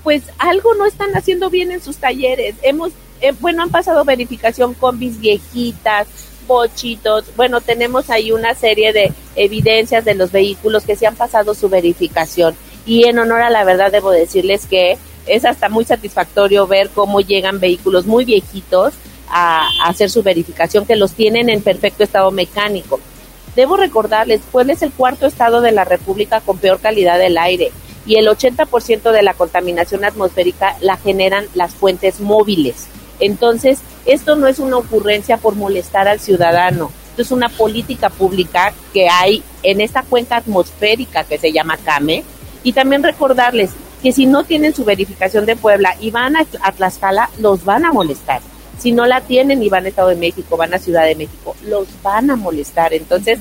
[0.06, 2.54] Pues algo no están haciendo bien en sus talleres.
[2.62, 2.92] Hemos,
[3.22, 6.06] eh, bueno, han pasado verificación con bis viejitas,
[6.48, 7.26] bochitos.
[7.36, 11.70] Bueno, tenemos ahí una serie de evidencias de los vehículos que se han pasado su
[11.70, 12.56] verificación.
[12.86, 17.20] Y en honor a la verdad debo decirles que es hasta muy satisfactorio ver cómo
[17.20, 18.94] llegan vehículos muy viejitos
[19.28, 23.00] a, a hacer su verificación, que los tienen en perfecto estado mecánico.
[23.56, 27.72] Debo recordarles, Puebla es el cuarto estado de la República con peor calidad del aire
[28.06, 32.88] y el 80% de la contaminación atmosférica la generan las fuentes móviles.
[33.20, 38.74] Entonces, esto no es una ocurrencia por molestar al ciudadano, esto es una política pública
[38.94, 42.26] que hay en esta cuenca atmosférica que se llama CAME.
[42.62, 43.72] Y también recordarles
[44.04, 47.86] que si no tienen su verificación de Puebla y van a, a Tlaxcala, los van
[47.86, 48.42] a molestar.
[48.78, 51.56] Si no la tienen y van a Estado de México, van a Ciudad de México,
[51.64, 52.94] los van a molestar.
[52.94, 53.40] Entonces,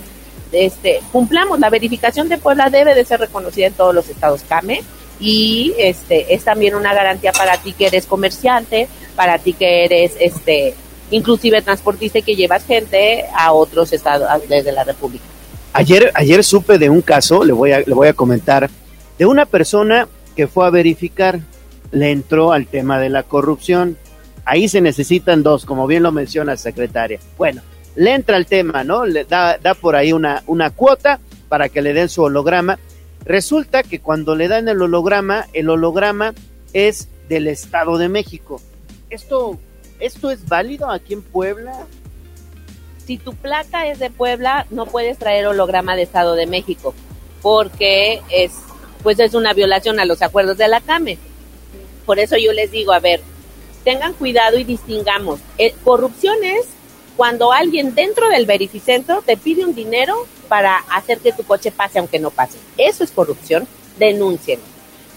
[0.54, 4.82] este, cumplamos, la verificación de Puebla debe de ser reconocida en todos los estados CAME
[5.20, 10.16] y este es también una garantía para ti que eres comerciante, para ti que eres
[10.18, 10.74] este
[11.10, 15.24] inclusive transportista y que llevas gente a otros estados desde la República.
[15.72, 18.70] Ayer, ayer supe de un caso, le voy, a, le voy a comentar,
[19.18, 21.40] de una persona que fue a verificar,
[21.90, 23.96] le entró al tema de la corrupción.
[24.44, 27.18] Ahí se necesitan dos, como bien lo menciona secretaria.
[27.36, 27.62] Bueno,
[27.96, 29.04] le entra el tema, ¿no?
[29.04, 32.78] Le da, da por ahí una, una cuota para que le den su holograma.
[33.24, 36.34] Resulta que cuando le dan el holograma, el holograma
[36.72, 38.60] es del Estado de México.
[39.10, 39.58] ¿Esto,
[40.00, 41.86] esto es válido aquí en Puebla?
[43.06, 46.94] Si tu placa es de Puebla, no puedes traer holograma de Estado de México,
[47.42, 48.52] porque es,
[49.02, 51.18] pues es una violación a los acuerdos de la CAME.
[52.06, 53.20] Por eso yo les digo, a ver,
[53.84, 55.40] tengan cuidado y distingamos.
[55.58, 56.66] Eh, corrupción es
[57.16, 61.98] cuando alguien dentro del verificentro te pide un dinero para hacer que tu coche pase
[61.98, 62.58] aunque no pase.
[62.76, 63.66] Eso es corrupción,
[63.98, 64.60] denuncien.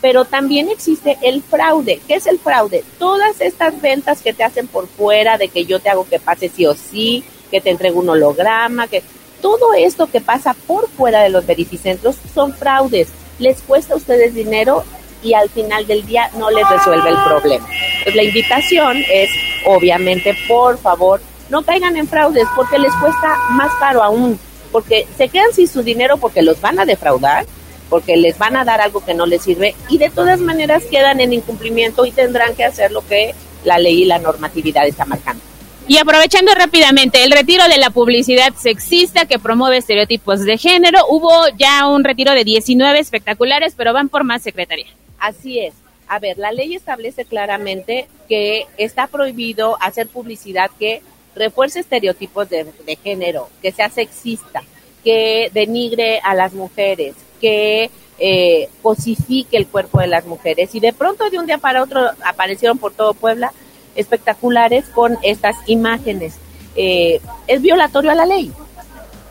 [0.01, 1.99] Pero también existe el fraude.
[2.07, 2.83] ¿Qué es el fraude?
[2.99, 6.49] Todas estas ventas que te hacen por fuera de que yo te hago que pase
[6.49, 9.01] sí o sí, que te entrego un holograma, que
[9.41, 13.09] todo esto que pasa por fuera de los verificentros son fraudes.
[13.39, 14.83] Les cuesta a ustedes dinero
[15.23, 17.67] y al final del día no les resuelve el problema.
[18.03, 19.29] Pues la invitación es,
[19.65, 24.39] obviamente, por favor, no caigan en fraudes porque les cuesta más caro aún,
[24.71, 27.45] porque se quedan sin su dinero porque los van a defraudar,
[27.89, 31.19] porque les van a dar algo que no les sirve y de todas maneras quedan
[31.19, 33.33] en incumplimiento y tendrán que hacer lo que
[33.63, 35.43] la ley y la normatividad está marcando.
[35.89, 41.31] Y aprovechando rápidamente el retiro de la publicidad sexista que promueve estereotipos de género, hubo
[41.57, 44.87] ya un retiro de 19 espectaculares, pero van por más secretaría.
[45.17, 45.73] Así es.
[46.09, 51.01] A ver, la ley establece claramente que está prohibido hacer publicidad que
[51.37, 52.65] refuerce estereotipos de,
[53.03, 54.63] género, que sea sexista,
[55.03, 57.89] que denigre a las mujeres, que
[58.19, 60.73] eh, cosifique el cuerpo de las mujeres.
[60.75, 63.53] Y de pronto de un día para otro aparecieron por todo Puebla
[63.95, 66.35] espectaculares con estas imágenes.
[66.75, 68.51] Eh, es violatorio a la ley.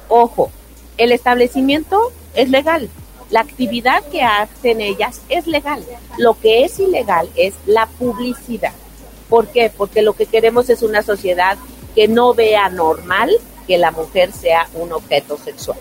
[0.08, 0.50] Ojo,
[0.98, 2.88] el establecimiento es legal.
[3.30, 5.84] La actividad que hacen ellas es legal.
[6.18, 8.72] Lo que es ilegal es la publicidad.
[9.28, 9.70] ¿Por qué?
[9.76, 11.58] Porque lo que queremos es una sociedad
[11.96, 13.30] que no vea normal
[13.66, 15.78] que la mujer sea un objeto sexual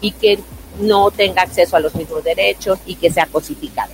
[0.00, 0.40] y que
[0.80, 3.90] no tenga acceso a los mismos derechos y que sea cosificada.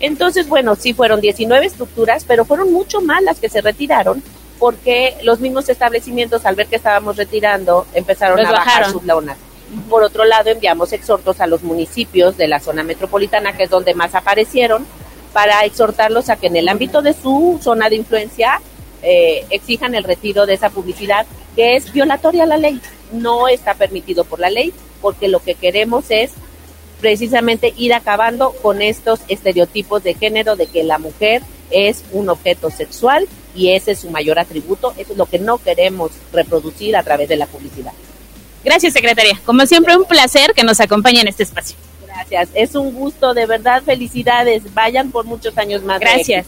[0.00, 4.22] Entonces, bueno, sí fueron 19 estructuras, pero fueron mucho más las que se retiraron
[4.58, 8.92] porque los mismos establecimientos al ver que estábamos retirando empezaron Los a bajar bajaron.
[8.92, 9.38] sus lonas.
[9.88, 13.94] Por otro lado, enviamos exhortos a los municipios de la zona metropolitana, que es donde
[13.94, 14.86] más aparecieron,
[15.32, 18.60] para exhortarlos a que en el ámbito de su zona de influencia
[19.04, 22.80] eh, exijan el retiro de esa publicidad que es violatoria a la ley.
[23.12, 26.32] No está permitido por la ley porque lo que queremos es
[27.00, 32.70] precisamente ir acabando con estos estereotipos de género de que la mujer es un objeto
[32.70, 34.94] sexual y ese es su mayor atributo.
[34.96, 37.92] Eso es lo que no queremos reproducir a través de la publicidad.
[38.64, 39.38] Gracias, secretaria.
[39.44, 41.76] Como siempre, un placer que nos acompañe en este espacio.
[42.06, 44.72] Gracias, es un gusto, de verdad, felicidades.
[44.72, 46.00] Vayan por muchos años más.
[46.00, 46.46] Gracias.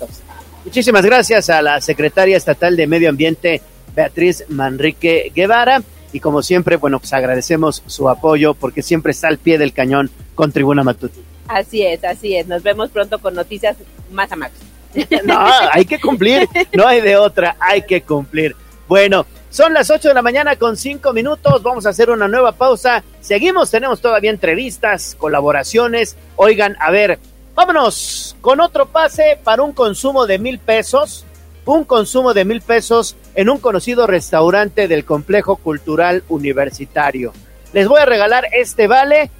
[0.66, 3.62] Muchísimas gracias a la secretaria estatal de Medio Ambiente,
[3.94, 5.80] Beatriz Manrique Guevara.
[6.12, 10.10] Y como siempre, bueno, pues agradecemos su apoyo porque siempre está al pie del cañón
[10.34, 11.24] con Tribuna Matutina.
[11.46, 12.48] Así es, así es.
[12.48, 13.76] Nos vemos pronto con noticias
[14.10, 14.58] más amables.
[15.24, 15.38] No,
[15.72, 18.56] hay que cumplir, no hay de otra, hay que cumplir.
[18.88, 22.52] Bueno, son las 8 de la mañana con 5 minutos, vamos a hacer una nueva
[22.52, 23.04] pausa.
[23.20, 26.16] Seguimos, tenemos todavía entrevistas, colaboraciones.
[26.36, 27.20] Oigan, a ver,
[27.56, 31.24] vámonos con otro pase para un consumo de mil pesos.
[31.64, 37.32] Un consumo de mil pesos en un conocido restaurante del complejo cultural universitario.
[37.72, 39.30] Les voy a regalar este vale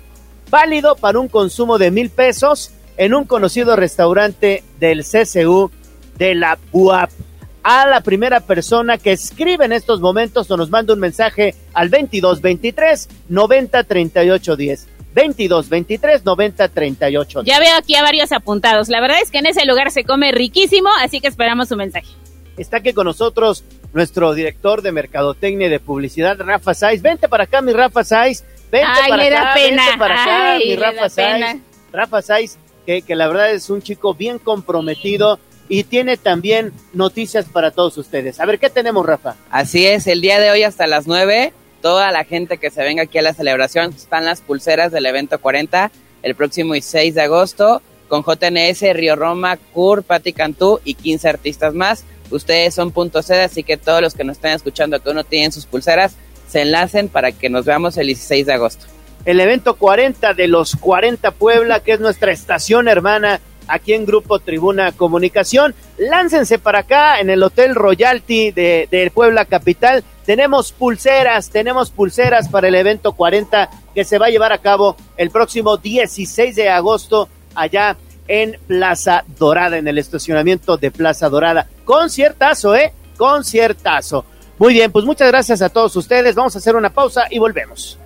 [0.50, 5.70] válido para un consumo de mil pesos en un conocido restaurante del CCU
[6.18, 7.10] de la UAP.
[7.62, 11.90] A la primera persona que escribe en estos momentos o nos manda un mensaje al
[11.90, 14.95] 2223 90 38 10.
[15.16, 17.54] 2223 90 38 10.
[17.56, 18.88] Ya veo aquí a varios apuntados.
[18.90, 22.06] La verdad es que en ese lugar se come riquísimo, así que esperamos su mensaje.
[22.58, 23.64] Está aquí con nosotros
[23.94, 27.00] nuestro director de mercadotecnia y de publicidad, Rafa Saiz.
[27.00, 28.44] Vente para acá, mi Rafa Saiz.
[28.70, 29.82] Vente Ay, para le da acá, pena.
[29.84, 31.56] vente para acá, Ay, mi Rafa Saiz.
[31.92, 35.38] Rafa Saiz, que, que la verdad es un chico bien comprometido
[35.68, 38.38] y tiene también noticias para todos ustedes.
[38.38, 39.36] A ver, ¿qué tenemos, Rafa?
[39.50, 41.52] Así es, el día de hoy hasta las 9,
[41.86, 45.38] toda la gente que se venga aquí a la celebración, están las pulseras del evento
[45.38, 45.92] 40,
[46.24, 51.74] el próximo 6 de agosto, con JNS, Río Roma, CUR, Pati Cantú y 15 artistas
[51.74, 52.02] más.
[52.28, 55.52] Ustedes son punto sede, así que todos los que nos están escuchando que uno tienen
[55.52, 56.16] sus pulseras,
[56.48, 58.86] se enlacen para que nos veamos el 16 de agosto.
[59.24, 64.40] el evento 40 de los 40 Puebla, que es nuestra estación hermana aquí en Grupo
[64.40, 65.72] Tribuna Comunicación.
[65.98, 70.02] Láncense para acá en el Hotel Royalty de, de Puebla Capital.
[70.26, 74.96] Tenemos pulseras, tenemos pulseras para el evento 40 que se va a llevar a cabo
[75.16, 77.96] el próximo 16 de agosto allá
[78.26, 81.68] en Plaza Dorada, en el estacionamiento de Plaza Dorada.
[81.84, 82.92] Conciertazo, ¿eh?
[83.16, 84.24] Conciertazo.
[84.58, 86.34] Muy bien, pues muchas gracias a todos ustedes.
[86.34, 87.96] Vamos a hacer una pausa y volvemos.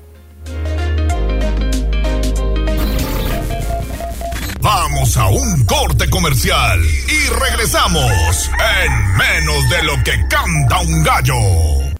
[4.61, 8.51] Vamos a un corte comercial y regresamos
[8.85, 12.00] en menos de lo que canta un gallo.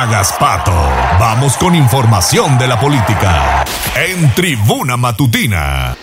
[0.00, 0.72] hagas pato.
[1.18, 3.64] Vamos con información de la política.
[3.94, 5.94] En Tribuna Matutina.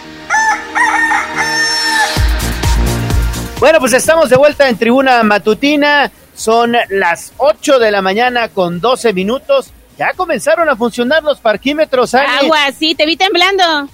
[3.60, 6.11] Bueno, pues estamos de vuelta en Tribuna Matutina.
[6.36, 9.72] Son las 8 de la mañana con 12 minutos.
[9.98, 12.14] Ya comenzaron a funcionar los parquímetros.
[12.14, 13.90] Agua, sí, te vi temblando.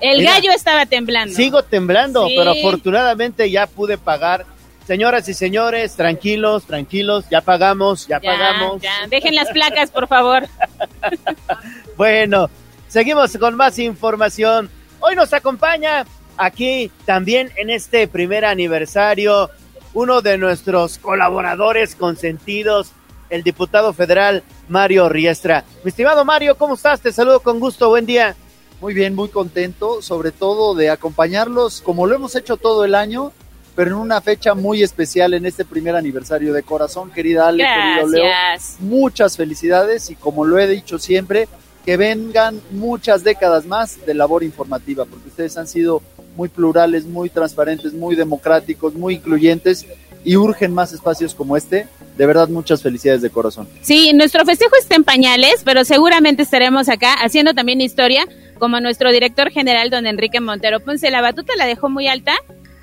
[0.00, 1.34] El Mira, gallo estaba temblando.
[1.34, 2.34] Sigo temblando, Sí.
[2.38, 4.46] pero afortunadamente ya pude pagar.
[4.88, 8.80] Señoras y señores, tranquilos, tranquilos, ya pagamos, ya, Ya, pagamos.
[8.80, 10.44] ya, dejen las placas, por favor.
[11.98, 12.48] Bueno,
[12.88, 14.70] seguimos con más información.
[15.00, 16.06] Hoy nos acompaña
[16.38, 19.50] aquí también en este primer aniversario
[19.92, 22.92] uno de nuestros colaboradores consentidos,
[23.28, 25.64] el diputado federal Mario Riestra.
[25.84, 27.02] Mi estimado Mario, ¿cómo estás?
[27.02, 28.36] Te saludo con gusto, buen día.
[28.80, 33.32] Muy bien, muy contento, sobre todo de acompañarlos como lo hemos hecho todo el año,
[33.78, 38.08] pero en una fecha muy especial en este primer aniversario de corazón, querida Ale, querido
[38.08, 38.24] Leo.
[38.24, 38.80] Gracias.
[38.80, 41.46] Muchas felicidades y como lo he dicho siempre,
[41.84, 46.02] que vengan muchas décadas más de labor informativa, porque ustedes han sido
[46.34, 49.86] muy plurales, muy transparentes, muy democráticos, muy incluyentes
[50.24, 51.86] y urgen más espacios como este.
[52.16, 53.68] De verdad, muchas felicidades de corazón.
[53.82, 58.26] Sí, nuestro festejo está en pañales, pero seguramente estaremos acá haciendo también historia,
[58.58, 61.12] como nuestro director general, don Enrique Montero Ponce.
[61.12, 62.34] La batuta la dejó muy alta,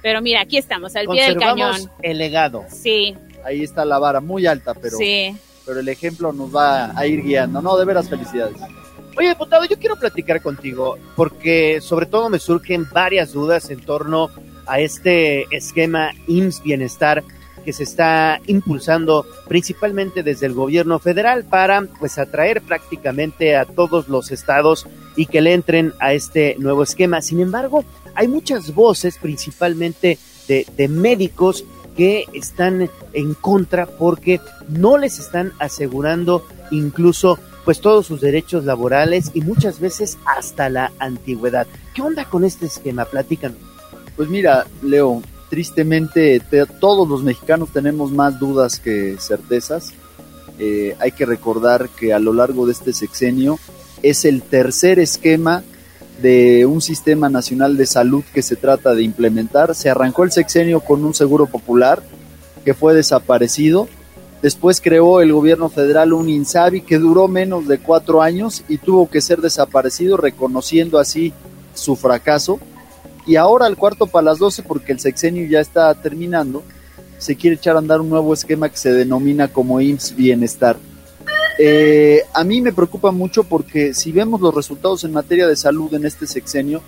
[0.05, 1.89] pero mira, aquí estamos, al pie del cañón.
[2.03, 2.63] el legado.
[2.69, 5.35] Sí, Ahí está la vara, muy alta, pero sí.
[5.65, 7.59] pero el ejemplo nos va a ir guiando.
[7.59, 8.55] No, de veras, felicidades.
[9.17, 14.29] Oye, diputado, yo quiero platicar contigo porque sobre todo me surgen varias dudas en torno
[14.67, 17.23] a este esquema IMSS Bienestar
[17.63, 24.07] que se está impulsando principalmente desde el gobierno federal para pues atraer prácticamente a todos
[24.07, 27.23] los estados y que le entren a este nuevo esquema.
[27.23, 27.83] Sin embargo,
[28.15, 30.17] hay muchas voces, principalmente
[30.47, 31.63] de, médicos,
[31.95, 39.31] que están en contra porque no les están asegurando incluso pues todos sus derechos laborales
[39.33, 41.65] y muchas veces hasta la antigüedad.
[41.93, 43.05] ¿Qué onda con este esquema?
[43.05, 43.57] Platícanos.
[44.15, 49.93] Pues mira, Leo, tristemente te- todos los mexicanos tenemos más dudas que certezas.
[50.59, 53.57] Eh, hay que recordar que a lo largo de este sexenio
[54.03, 55.63] es el tercer esquema
[56.21, 59.75] de un sistema nacional de salud que se trata de implementar.
[59.75, 62.01] Se arrancó el sexenio con un seguro popular
[62.63, 63.87] que fue desaparecido.
[64.41, 69.09] Después creó el gobierno federal un INSABI que duró menos de cuatro años y tuvo
[69.09, 71.33] que ser desaparecido, reconociendo así
[71.73, 72.59] su fracaso.
[73.25, 76.63] Y ahora al cuarto para las 12, porque el sexenio ya está terminando,
[77.17, 80.77] se quiere echar a andar un nuevo esquema que se denomina como IMSS Bienestar.
[81.57, 85.93] Eh, a mí me preocupa mucho porque si vemos los resultados en materia de salud
[85.93, 86.81] en este sexenio,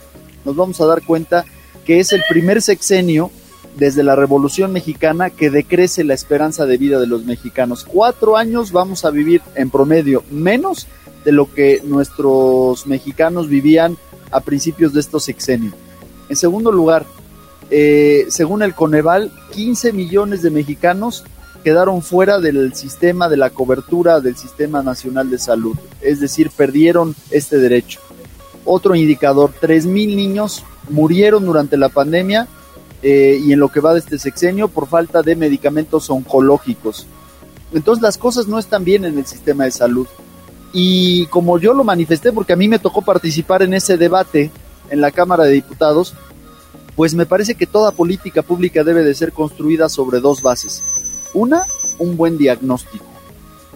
[0.44, 1.46] nos vamos a dar cuenta
[1.86, 3.32] que es el primer sexenio
[3.78, 7.86] desde la Revolución Mexicana que decrece la esperanza de vida de los mexicanos.
[7.86, 10.88] Cuatro años vamos a vivir en promedio menos
[11.24, 13.98] de lo que nuestros mexicanos vivían
[14.32, 15.74] a principios de estos sexenios.
[16.28, 17.06] En segundo lugar,
[17.70, 21.24] eh, según el Coneval, 15 millones de mexicanos
[21.68, 27.14] quedaron fuera del sistema de la cobertura del Sistema Nacional de Salud, es decir, perdieron
[27.30, 28.00] este derecho.
[28.64, 32.48] Otro indicador, 3 mil niños murieron durante la pandemia
[33.04, 37.06] eh, y en lo que va de este sexenio por falta de medicamentos oncológicos.
[37.74, 40.08] Entonces las cosas no están bien en el sistema de salud.
[40.72, 44.52] Y como yo lo manifesté, porque a mí me tocó participar en ese debate
[44.90, 46.14] en la Cámara de Diputados,
[46.96, 50.82] pues me parece que toda política pública debe de ser construida sobre dos bases.
[51.34, 51.64] Una,
[52.00, 53.06] un buen diagnóstico.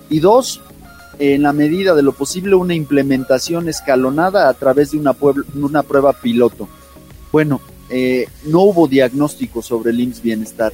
[0.10, 0.62] Y dos,
[1.20, 6.68] en la medida de lo posible, una implementación escalonada a través de una, prueba piloto.
[7.32, 10.74] Bueno, eh, no hubo diagnóstico sobre el IMSS Bienestar.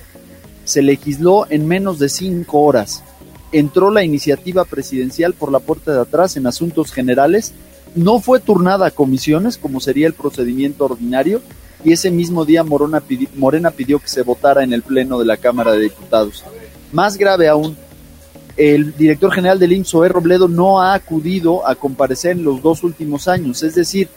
[0.63, 3.03] Se legisló en menos de cinco horas.
[3.51, 7.53] Entró la iniciativa presidencial por la puerta de atrás en asuntos generales.
[7.95, 11.41] No fue turnada a comisiones, como sería el procedimiento ordinario,
[11.83, 15.73] y ese mismo día Morena pidió que se votara en el Pleno de la Cámara
[15.73, 16.43] de Diputados.
[16.91, 17.75] Más grave aún,
[18.55, 22.83] el director general del IMSS, Zoé Robledo, no ha acudido a comparecer en los dos
[22.83, 23.61] últimos años.
[23.63, 24.09] Es decir,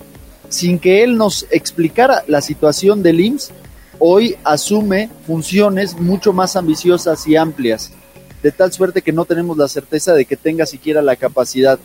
[0.49, 3.51] sin que él nos explicara la situación del IMSS,
[3.99, 7.93] hoy asume funciones mucho más ambiciosas y amplias,
[8.43, 11.79] de tal suerte que no tenemos la certeza de que tenga siquiera la capacidad.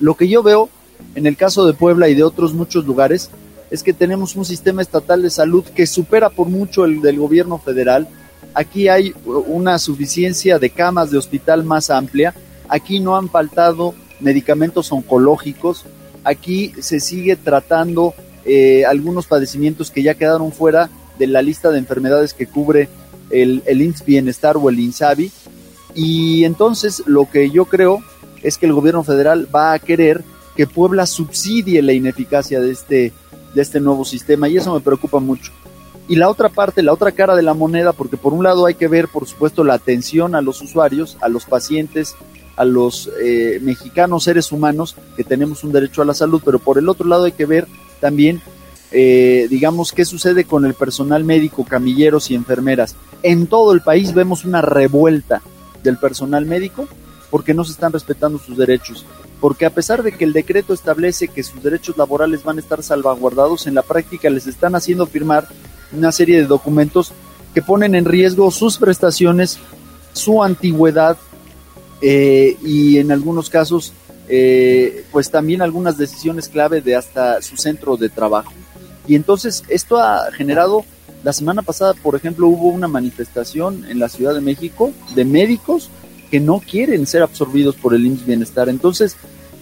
[0.00, 0.68] Lo que yo veo
[1.14, 3.30] en el caso de Puebla y de otros muchos lugares
[3.70, 7.58] es que tenemos un sistema estatal de salud que supera por mucho el del gobierno
[7.58, 8.08] federal.
[8.54, 12.34] Aquí hay una suficiencia de camas de hospital más amplia.
[12.68, 15.84] Aquí no han faltado medicamentos oncológicos.
[16.24, 18.14] Aquí se sigue tratando
[18.44, 22.88] eh, algunos padecimientos que ya quedaron fuera de la lista de enfermedades que cubre
[23.30, 25.30] el, el Bienestar o el INSABI.
[25.94, 28.00] Y entonces lo que yo creo
[28.42, 30.22] es que el gobierno federal va a querer
[30.56, 33.12] que Puebla subsidie la ineficacia de este,
[33.54, 35.52] de este nuevo sistema y eso me preocupa mucho.
[36.10, 38.74] Y la otra parte, la otra cara de la moneda, porque por un lado hay
[38.74, 42.16] que ver, por supuesto, la atención a los usuarios, a los pacientes,
[42.56, 46.78] a los eh, mexicanos seres humanos que tenemos un derecho a la salud, pero por
[46.78, 47.68] el otro lado hay que ver
[48.00, 48.42] también,
[48.90, 52.96] eh, digamos, qué sucede con el personal médico, camilleros y enfermeras.
[53.22, 55.42] En todo el país vemos una revuelta
[55.84, 56.88] del personal médico
[57.30, 59.06] porque no se están respetando sus derechos.
[59.40, 62.82] Porque a pesar de que el decreto establece que sus derechos laborales van a estar
[62.82, 65.46] salvaguardados, en la práctica les están haciendo firmar
[65.92, 67.12] una serie de documentos
[67.54, 69.58] que ponen en riesgo sus prestaciones,
[70.12, 71.16] su antigüedad
[72.00, 73.92] eh, y en algunos casos,
[74.28, 78.52] eh, pues también algunas decisiones clave de hasta su centro de trabajo.
[79.06, 80.84] Y entonces esto ha generado,
[81.24, 85.90] la semana pasada, por ejemplo, hubo una manifestación en la Ciudad de México de médicos
[86.30, 88.68] que no quieren ser absorbidos por el IMSS Bienestar.
[88.68, 89.16] Entonces,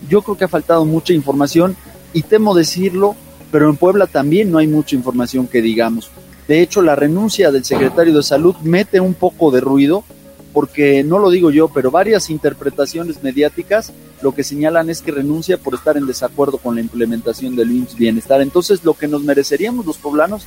[0.09, 1.77] yo creo que ha faltado mucha información
[2.13, 3.17] y temo decirlo,
[3.51, 6.11] pero en Puebla también no hay mucha información que digamos.
[6.47, 10.05] De hecho, la renuncia del secretario de Salud mete un poco de ruido,
[10.53, 13.93] porque no lo digo yo, pero varias interpretaciones mediáticas
[14.23, 18.41] lo que señalan es que renuncia por estar en desacuerdo con la implementación del Bienestar.
[18.41, 20.45] Entonces, lo que nos mereceríamos los poblanos,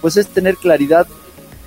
[0.00, 1.06] pues es tener claridad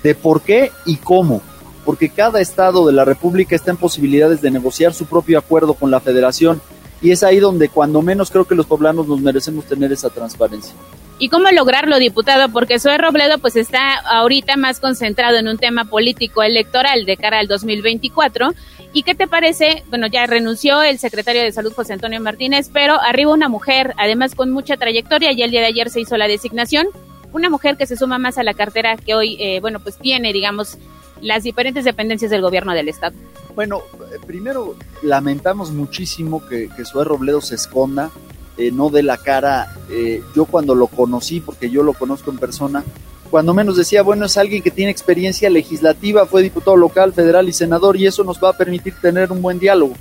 [0.02, 1.42] de por qué y cómo.
[1.84, 5.90] porque cada estado de la República está en posibilidades de negociar su propio acuerdo con
[5.90, 6.60] la federación
[7.02, 10.74] y es ahí donde cuando menos creo que los poblanos nos merecemos tener esa transparencia.
[11.18, 12.48] ¿Y cómo lograrlo, diputado?
[12.48, 17.38] Porque Zoe Robledo pues está ahorita más concentrado en un tema político electoral de cara
[17.38, 18.54] al 2024.
[18.92, 19.84] ¿Y qué te parece?
[19.88, 24.34] Bueno, ya renunció el secretario de Salud José Antonio Martínez, pero arriba una mujer, además
[24.34, 26.88] con mucha trayectoria, y el día de ayer se hizo la designación,
[27.32, 30.32] una mujer que se suma más a la cartera que hoy, eh, bueno, pues tiene,
[30.32, 30.76] digamos,
[31.20, 33.16] las diferentes dependencias del gobierno del Estado.
[33.54, 38.10] Bueno, eh, primero lamentamos muchísimo que, que Robledo se esconda,
[38.56, 39.76] eh, no de la cara.
[39.90, 42.82] Eh, yo cuando lo conocí, porque yo lo conozco en persona,
[43.30, 47.52] cuando menos decía, bueno, es alguien que tiene experiencia legislativa, fue diputado local, federal y
[47.52, 49.94] senador, y eso nos va a permitir tener un buen diálogo.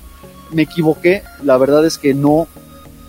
[0.52, 2.48] Me equivoqué, la verdad es que no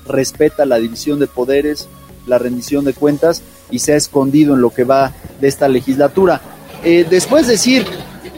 [0.07, 1.89] respeta la división de poderes,
[2.27, 6.41] la rendición de cuentas, y se ha escondido en lo que va de esta legislatura.
[6.85, 7.85] Eh, después decir,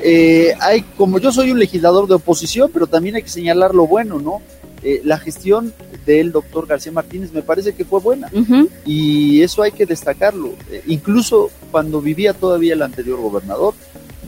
[0.04, 3.86] eh, hay, como yo soy un legislador de oposición, pero también hay que señalar lo
[3.86, 4.40] bueno, ¿no?
[4.82, 5.72] Eh, la gestión
[6.04, 8.28] del doctor García Martínez me parece que fue buena
[8.84, 10.50] y eso hay que destacarlo.
[10.70, 13.72] Eh, incluso cuando vivía todavía el anterior gobernador,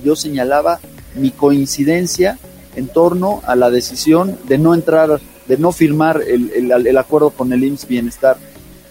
[0.03, 0.81] yo señalaba
[1.15, 2.39] mi coincidencia
[2.75, 7.31] en torno a la decisión de no entrar, de no firmar el, el- el acuerdo
[7.31, 8.37] con el IMSS Bienestar.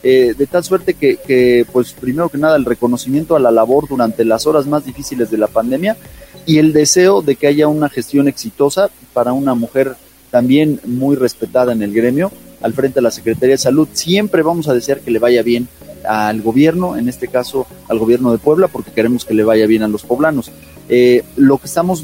[0.04, 3.88] Eh, de tal suerte que, que, pues primero que nada, el reconocimiento a la labor
[3.90, 5.98] durante las horas más difíciles de la pandemia
[6.46, 9.96] y el deseo de que haya una gestión exitosa para una mujer
[10.32, 12.32] también muy respetada en el gremio
[12.62, 13.88] al frente de la Secretaría de Salud.
[13.94, 15.68] Siempre vamos a desear que le vaya bien
[16.08, 19.84] al gobierno, en este caso al gobierno de Puebla, porque queremos que le vaya bien
[19.84, 20.52] a los poblanos.
[20.90, 22.04] Eh, lo que estamos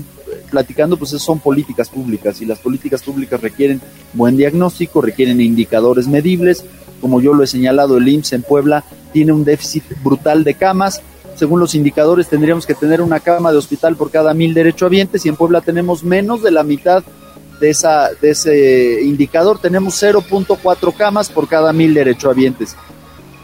[0.50, 3.80] platicando pues es- son políticas públicas y las políticas públicas requieren
[4.14, 6.64] buen diagnóstico, requieren indicadores medibles.
[7.00, 11.02] Como yo lo he señalado, el IMSS en Puebla tiene un déficit brutal de camas.
[11.36, 15.30] Según los indicadores, tendríamos que tener una cama de hospital por cada mil derechohabientes y
[15.30, 17.04] en Puebla tenemos menos de la mitad
[17.60, 19.60] de, esa, de ese indicador.
[19.60, 22.76] Tenemos 0.4 camas por cada mil derechohabientes.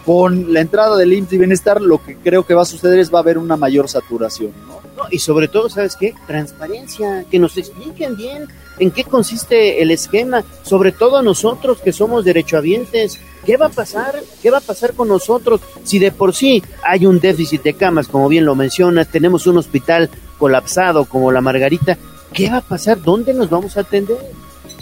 [0.05, 3.13] Con la entrada del IMSS y Bienestar, lo que creo que va a suceder es
[3.13, 4.51] va a haber una mayor saturación.
[4.67, 4.86] ¿no?
[4.97, 6.15] No, y sobre todo, ¿sabes qué?
[6.25, 8.47] Transparencia, que nos expliquen bien
[8.79, 13.19] en qué consiste el esquema, sobre todo nosotros que somos derechohabientes.
[13.45, 14.15] ¿Qué va a pasar?
[14.41, 18.07] ¿Qué va a pasar con nosotros si de por sí hay un déficit de camas,
[18.07, 20.09] como bien lo mencionas, tenemos un hospital
[20.39, 21.97] colapsado como la Margarita?
[22.33, 23.01] ¿Qué va a pasar?
[23.01, 24.17] ¿Dónde nos vamos a atender?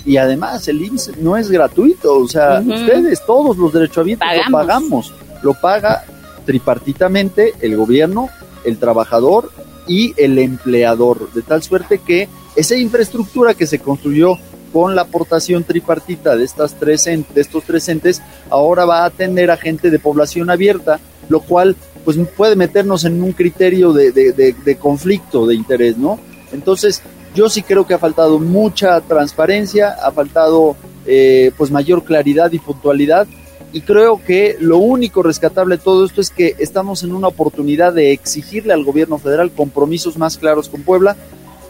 [0.06, 4.50] Y además el IMSS no es gratuito, o sea, ustedes, todos los derechohabientes Pagamos.
[4.50, 6.06] lo pagamos, lo paga
[6.46, 8.30] tripartitamente el gobierno,
[8.64, 9.52] el trabajador
[9.88, 14.38] y el empleador, de tal suerte que esa infraestructura que se construyó
[14.74, 19.49] con la aportación tripartita de estas tres de estos tres entes ahora va a atender
[19.52, 20.99] a gente de población abierta,
[21.30, 25.98] lo cual pues puede meternos en un criterio de, de- de- de conflicto de interés,
[25.98, 26.20] ¿no?
[26.52, 27.02] Entonces,
[27.34, 30.76] yo sí creo que ha faltado mucha transparencia, ha faltado
[31.06, 33.28] eh, pues mayor claridad y puntualidad
[33.76, 37.91] y creo que lo único rescatable de todo esto es que estamos en una oportunidad
[37.91, 41.18] de exigirle al gobierno federal compromisos más claros con Puebla,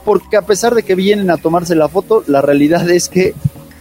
[0.06, 3.34] porque a pesar de que vienen a tomarse la foto, la realidad es que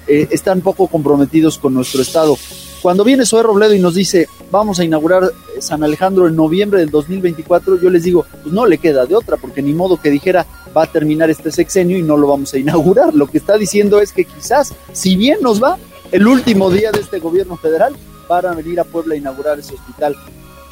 [0.06, 2.38] eh, están poco comprometidos con nuestro estado.
[2.80, 6.80] Cuando viene Zoe Robledo y nos dice, vamos a inaugurar eh, San Alejandro en noviembre
[6.80, 10.08] del 2024, yo les digo, pues no le queda de otra, porque ni modo que
[10.08, 13.12] dijera, va a terminar este sexenio y no lo vamos a inaugurar.
[13.14, 15.76] Lo que está diciendo es que quizás, si bien nos va,
[16.10, 17.94] el último día de este gobierno federal,
[18.28, 20.16] van a venir a Puebla a inaugurar ese hospital.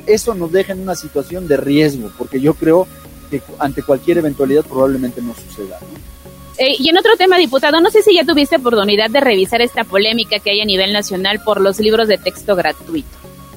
[0.06, 2.86] Eso nos deja en una situación de riesgo, porque yo creo
[3.30, 5.78] que ante cualquier eventualidad probablemente no suceda.
[5.80, 6.12] ¿no?
[6.58, 9.84] Eh, y en otro tema, diputado, no sé si ya tuviste oportunidad de revisar esta
[9.84, 13.08] polémica que hay a nivel nacional por los libros de texto gratuito,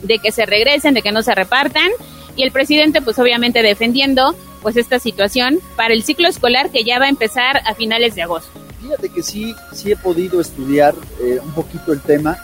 [0.04, 1.90] de que se regresen, de que no se repartan,
[2.36, 6.98] y el presidente, pues obviamente defendiendo pues esta situación para el ciclo escolar que ya
[6.98, 8.50] va a empezar a finales de agosto.
[8.82, 12.38] Fíjate que sí, sí he podido estudiar eh, un poquito el tema,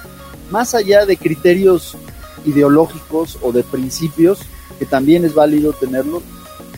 [0.51, 1.97] más allá de criterios
[2.45, 4.39] ideológicos o de principios,
[4.79, 6.21] que también es válido tenerlo,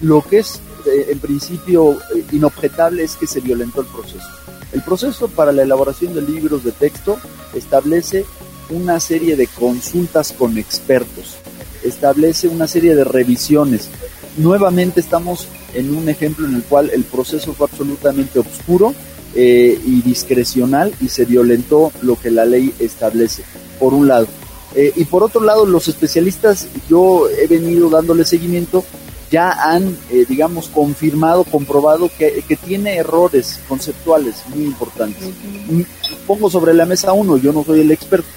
[0.01, 1.97] lo que es eh, en principio
[2.31, 4.27] inobjetable es que se violentó el proceso.
[4.71, 7.17] El proceso para la elaboración de libros de texto
[7.53, 8.25] establece
[8.69, 11.35] una serie de consultas con expertos,
[11.83, 13.89] establece una serie de revisiones.
[14.37, 18.93] Nuevamente estamos en un ejemplo en el cual el proceso fue absolutamente oscuro
[19.35, 23.43] eh, y discrecional y se violentó lo que la ley establece,
[23.79, 24.27] por un lado.
[24.75, 28.83] Eh, y por otro lado, los especialistas, yo he venido dándole seguimiento,
[29.31, 35.29] ya han, eh, digamos, confirmado, comprobado que, que tiene errores conceptuales muy importantes.
[35.69, 35.81] Mm,
[36.27, 38.27] Pongo sobre la mesa uno, yo no soy el experto,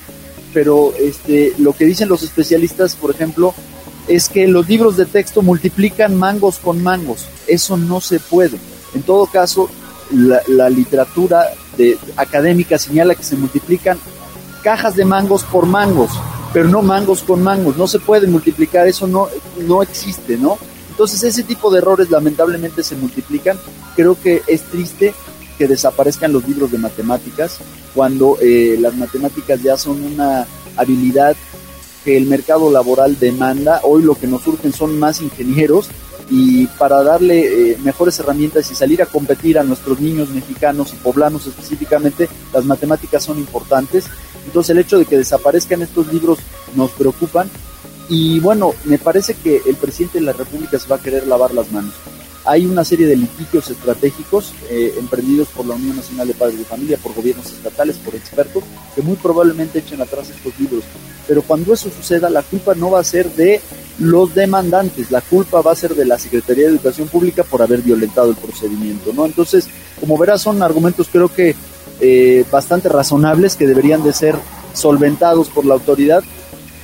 [0.52, 3.54] pero este, lo que dicen los especialistas, por ejemplo,
[4.08, 7.26] es que los libros de texto multiplican mangos con mangos.
[7.46, 8.58] Eso no se puede.
[8.94, 9.68] En todo caso,
[10.10, 11.46] la, literatura
[11.76, 13.98] de, académica señala que se multiplican
[14.62, 16.10] cajas de mangos por mangos,
[16.52, 17.76] pero no mangos con mangos.
[17.76, 19.28] No se puede multiplicar, eso no,
[19.66, 20.58] no existe, ¿no?
[20.90, 23.58] Entonces ese tipo de errores lamentablemente se multiplican.
[23.94, 25.14] Creo que es triste
[25.58, 27.58] que desaparezcan los libros de matemáticas
[27.94, 30.46] cuando eh, las matemáticas ya son una
[30.76, 31.36] habilidad
[32.04, 33.80] que el mercado laboral demanda.
[33.82, 35.88] Hoy lo que nos surgen son más ingenieros
[36.28, 40.96] y para darle eh, mejores herramientas y salir a competir a nuestros niños mexicanos y
[40.96, 44.06] poblanos específicamente, las matemáticas son importantes.
[44.44, 46.38] Entonces el hecho de que desaparezcan estos libros
[46.74, 47.48] nos preocupan
[48.08, 51.52] y bueno, me parece que el presidente de la República se va a querer lavar
[51.52, 51.94] las manos.
[52.46, 56.64] Hay una serie de litigios estratégicos eh, emprendidos por la Unión Nacional de Padres de
[56.64, 58.62] Familia, por gobiernos estatales, por expertos,
[58.94, 60.84] que muy probablemente echen atrás estos libros.
[61.26, 63.60] Pero cuando eso suceda, la culpa no va a ser de
[63.98, 67.82] los demandantes, la culpa va a ser de la Secretaría de Educación Pública por haber
[67.82, 69.26] violentado el procedimiento, ¿no?
[69.26, 69.68] Entonces,
[69.98, 71.56] como verás, son argumentos creo que
[72.00, 74.36] eh, bastante razonables que deberían de ser
[74.72, 76.22] solventados por la autoridad.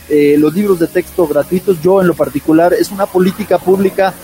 [0.08, 4.14] Eh, los libros de texto gratuitos, yo en lo particular, es una política pública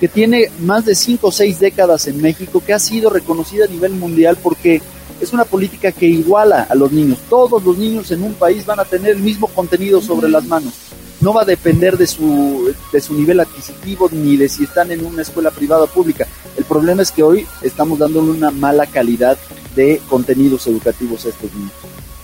[0.00, 3.68] que tiene más de cinco o seis décadas en México, que ha sido reconocida a
[3.68, 4.80] nivel mundial porque
[5.20, 7.18] es una política que iguala a los niños.
[7.28, 10.74] Todos los niños en un país van a tener el mismo contenido sobre las manos.
[11.20, 15.04] No va a depender de su, de su nivel adquisitivo ni de si están en
[15.04, 16.28] una escuela privada o pública.
[16.56, 19.36] El problema es que hoy estamos dándole una mala calidad
[19.74, 21.72] de contenidos educativos a estos niños.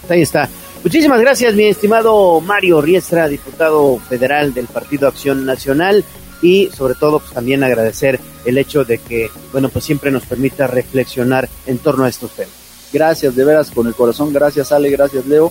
[0.08, 0.48] Ahí está.
[0.84, 6.04] Muchísimas gracias, mi estimado Mario Riestra, diputado federal del Partido Acción Nacional
[6.44, 10.66] y sobre todo pues, también agradecer el hecho de que, bueno, pues siempre nos permita
[10.66, 12.52] reflexionar en torno a estos temas.
[12.92, 14.30] Gracias, de veras, con el corazón.
[14.30, 14.90] Gracias, Ale.
[14.90, 15.50] Gracias, Leo.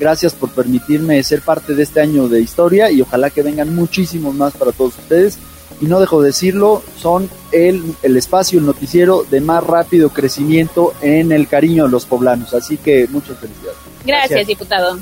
[0.00, 4.34] Gracias por permitirme ser parte de este año de historia y ojalá que vengan muchísimos
[4.34, 5.38] más para todos ustedes.
[5.80, 10.92] Y no dejo de decirlo, son el, el espacio, el noticiero de más rápido crecimiento
[11.02, 12.52] en el cariño de los poblanos.
[12.52, 13.78] Así que muchas felicidades.
[14.04, 14.46] Gracias, Gracias.
[14.48, 14.98] diputado.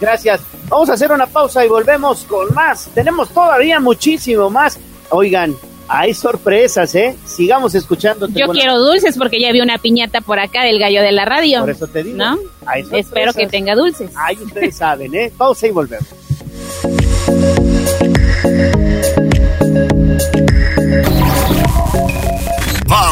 [0.00, 0.40] Gracias.
[0.68, 2.88] Vamos a hacer una pausa y volvemos con más.
[2.94, 4.78] Tenemos todavía muchísimo más.
[5.10, 5.54] Oigan,
[5.88, 7.16] hay sorpresas, ¿eh?
[7.24, 8.26] Sigamos escuchando.
[8.28, 11.60] Yo quiero dulces porque ya vi una piñata por acá del gallo de la radio.
[11.60, 12.18] Por eso te digo.
[12.18, 12.38] ¿No?
[12.66, 12.84] Hay.
[12.92, 14.10] Espero que tenga dulces.
[14.16, 15.32] Ay, ustedes saben, ¿eh?
[15.36, 16.08] Pausa y volvemos.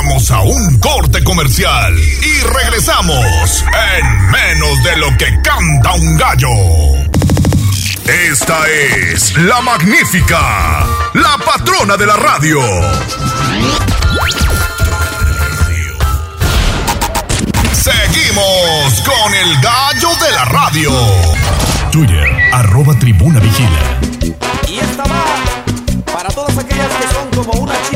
[0.07, 3.65] Vamos a un corte comercial y regresamos
[3.97, 6.49] en menos de lo que canta un gallo.
[8.31, 12.61] Esta es la magnífica, la patrona de la radio.
[17.73, 20.93] Seguimos con el gallo de la radio.
[21.91, 24.01] Twitter, arroba tribuna vigila.
[24.69, 25.25] Y esta va
[26.13, 27.94] para todas aquellas que son como una chica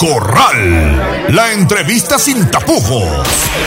[0.00, 1.28] Corral.
[1.28, 3.04] La entrevista sin tapujos.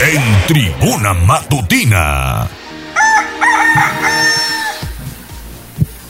[0.02, 2.48] En tribuna matutina.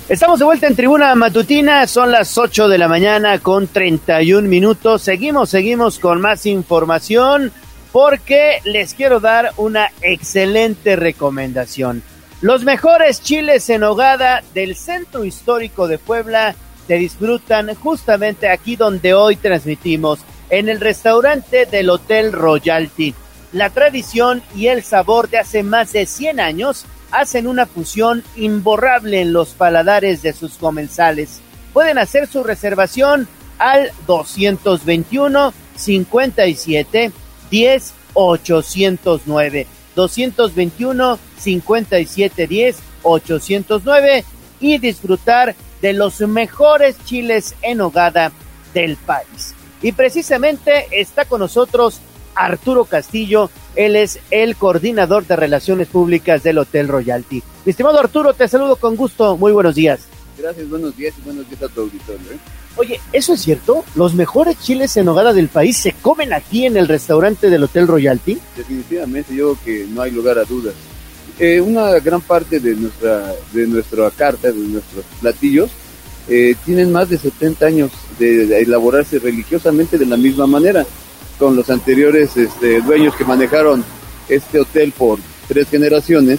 [0.09, 5.03] Estamos de vuelta en Tribuna Matutina, son las 8 de la mañana con 31 minutos.
[5.03, 7.53] Seguimos, seguimos con más información
[7.93, 12.03] porque les quiero dar una excelente recomendación.
[12.41, 16.55] Los mejores chiles en hogada del centro histórico de Puebla
[16.87, 20.21] se disfrutan justamente aquí donde hoy transmitimos,
[20.51, 23.15] en el restaurante del Hotel Royalty.
[23.53, 29.21] La tradición y el sabor de hace más de 100 años hacen una fusión imborrable
[29.21, 31.41] en los paladares de sus comensales.
[31.73, 33.29] Pueden hacer su reservación
[33.59, 37.13] al 221 57
[37.51, 39.67] 10 809.
[39.95, 44.25] 221 57 10 809
[44.61, 45.55] y disfrutar
[45.85, 48.33] de los mejores chiles en hogada
[48.73, 49.55] del país.
[49.83, 52.01] Y precisamente está con nosotros
[52.35, 57.43] Arturo Castillo, él es el coordinador de relaciones públicas del Hotel Royalty.
[57.67, 60.07] Mi estimado Arturo, te saludo con gusto, muy buenos días.
[60.39, 62.33] Gracias, buenos días y buenos días a tu auditorio.
[62.33, 62.39] ¿eh?
[62.77, 63.85] Oye, ¿eso es cierto?
[63.95, 67.87] ¿Los mejores chiles en hogada del país se comen aquí en el restaurante del Hotel
[67.87, 68.39] Royalty?
[68.57, 70.73] Definitivamente, yo creo que no hay lugar a dudas.
[71.39, 75.71] Eh, una gran parte de nuestra, de nuestra carta, de nuestros platillos,
[76.29, 80.87] eh, tienen más de 70 años de, elaborarse religiosamente de la misma manera,
[81.39, 83.85] con los anteriores este, dueños que manejaron
[84.29, 86.39] este hotel por tres generaciones.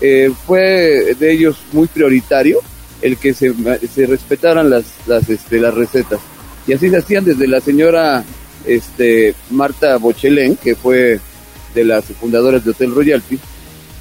[0.00, 2.60] Eh, fue de ellos muy prioritario
[3.00, 3.54] el que se,
[3.94, 6.20] se respetaran las, las, este, las recetas.
[6.66, 8.24] Y así se hacían desde la señora
[8.66, 11.20] este, Marta Bochelén, que fue
[11.74, 13.38] de las fundadoras de Hotel Royalty.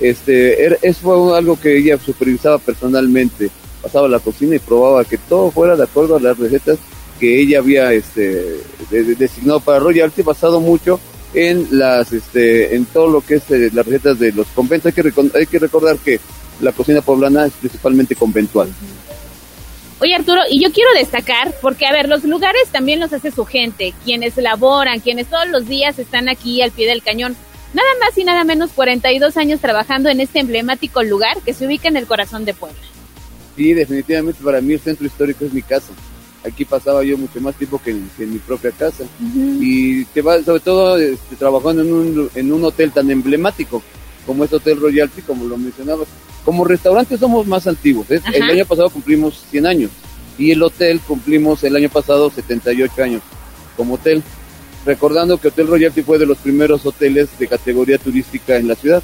[0.04, 3.50] Este, eso fue algo que ella supervisaba personalmente.
[3.82, 6.78] pasaba la cocina y probaba que todo fuera de acuerdo a las recetas
[7.20, 8.60] que ella había este,
[8.90, 11.00] de- de- designado para Royalty, basado mucho
[11.34, 14.86] en las este en todo lo que es eh, las recetas de los conventos.
[14.96, 16.20] Hay que, hay que recordar que
[16.62, 18.70] la cocina poblana es principalmente conventual.
[20.00, 23.46] Oye Arturo, y yo quiero destacar, porque a ver, los lugares también los hace su
[23.46, 27.36] gente, quienes laboran, quienes todos los días están aquí al pie del cañón.
[27.74, 31.88] Nada más y nada menos 42 años trabajando en este emblemático lugar que se ubica
[31.88, 32.80] en el corazón de Puebla.
[33.56, 35.92] Sí, definitivamente para mí el centro histórico es mi casa.
[36.46, 39.06] Aquí pasaba yo mucho más tiempo que en, que en mi propia casa.
[39.60, 43.82] Y que va, sobre todo este, trabajando en un, en un hotel tan emblemático
[44.26, 46.08] como es Hotel Royalty, como lo mencionabas.
[46.46, 48.10] Como restaurante somos más antiguos.
[48.12, 48.22] ¿eh?
[48.34, 49.92] El año pasado cumplimos 100 años
[50.38, 53.22] y el hotel cumplimos el año pasado 78 años
[53.78, 54.24] como hotel.
[54.86, 59.02] Recordando que Hotel Royalty fue de los primeros hoteles de categoría turística en la ciudad.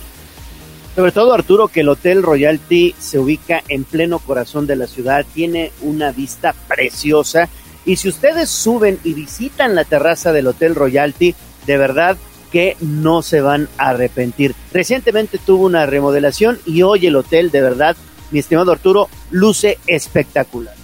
[0.95, 5.25] Sobre todo, Arturo, que el Hotel Royalty se ubica en pleno corazón de la ciudad,
[5.33, 7.47] tiene una vista preciosa.
[7.85, 11.35] Y si ustedes suben y visitan la terraza del Hotel Royalty,
[11.65, 12.17] de verdad
[12.51, 14.55] que no se van a arrepentir.
[14.73, 17.95] Recientemente tuvo una remodelación y hoy el hotel, de verdad,
[18.31, 20.78] mi estimado Arturo, luce espectacular.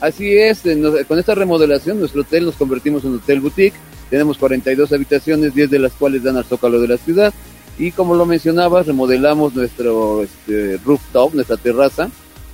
[0.00, 3.76] Así es, en- con esta remodelación nuestro hotel nos convertimos en hotel boutique.
[4.08, 7.32] Tenemos 42 habitaciones, 10 de las cuales dan al zócalo de la ciudad.
[7.78, 12.10] Y como lo mencionabas, remodelamos nuestro este, rooftop, nuestra terraza.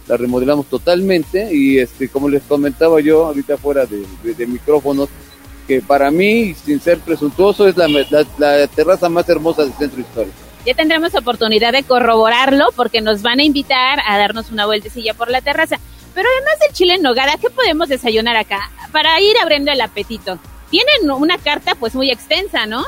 [0.06, 5.08] La remodelamos totalmente y este, como les comentaba yo ahorita fuera de, micrófonos,
[5.66, 10.36] que para mí, sin ser presuntuoso, es la terraza más hermosa del centro histórico.
[10.66, 15.30] Ya tendremos oportunidad de corroborarlo porque nos van a invitar a darnos una vueltecilla por
[15.30, 15.78] la terraza.
[16.16, 18.70] Pero además del chile en nogada, ¿qué podemos desayunar acá?
[18.90, 20.38] Para ir abriendo el apetito.
[20.70, 22.84] Tienen una carta pues muy extensa, ¿no?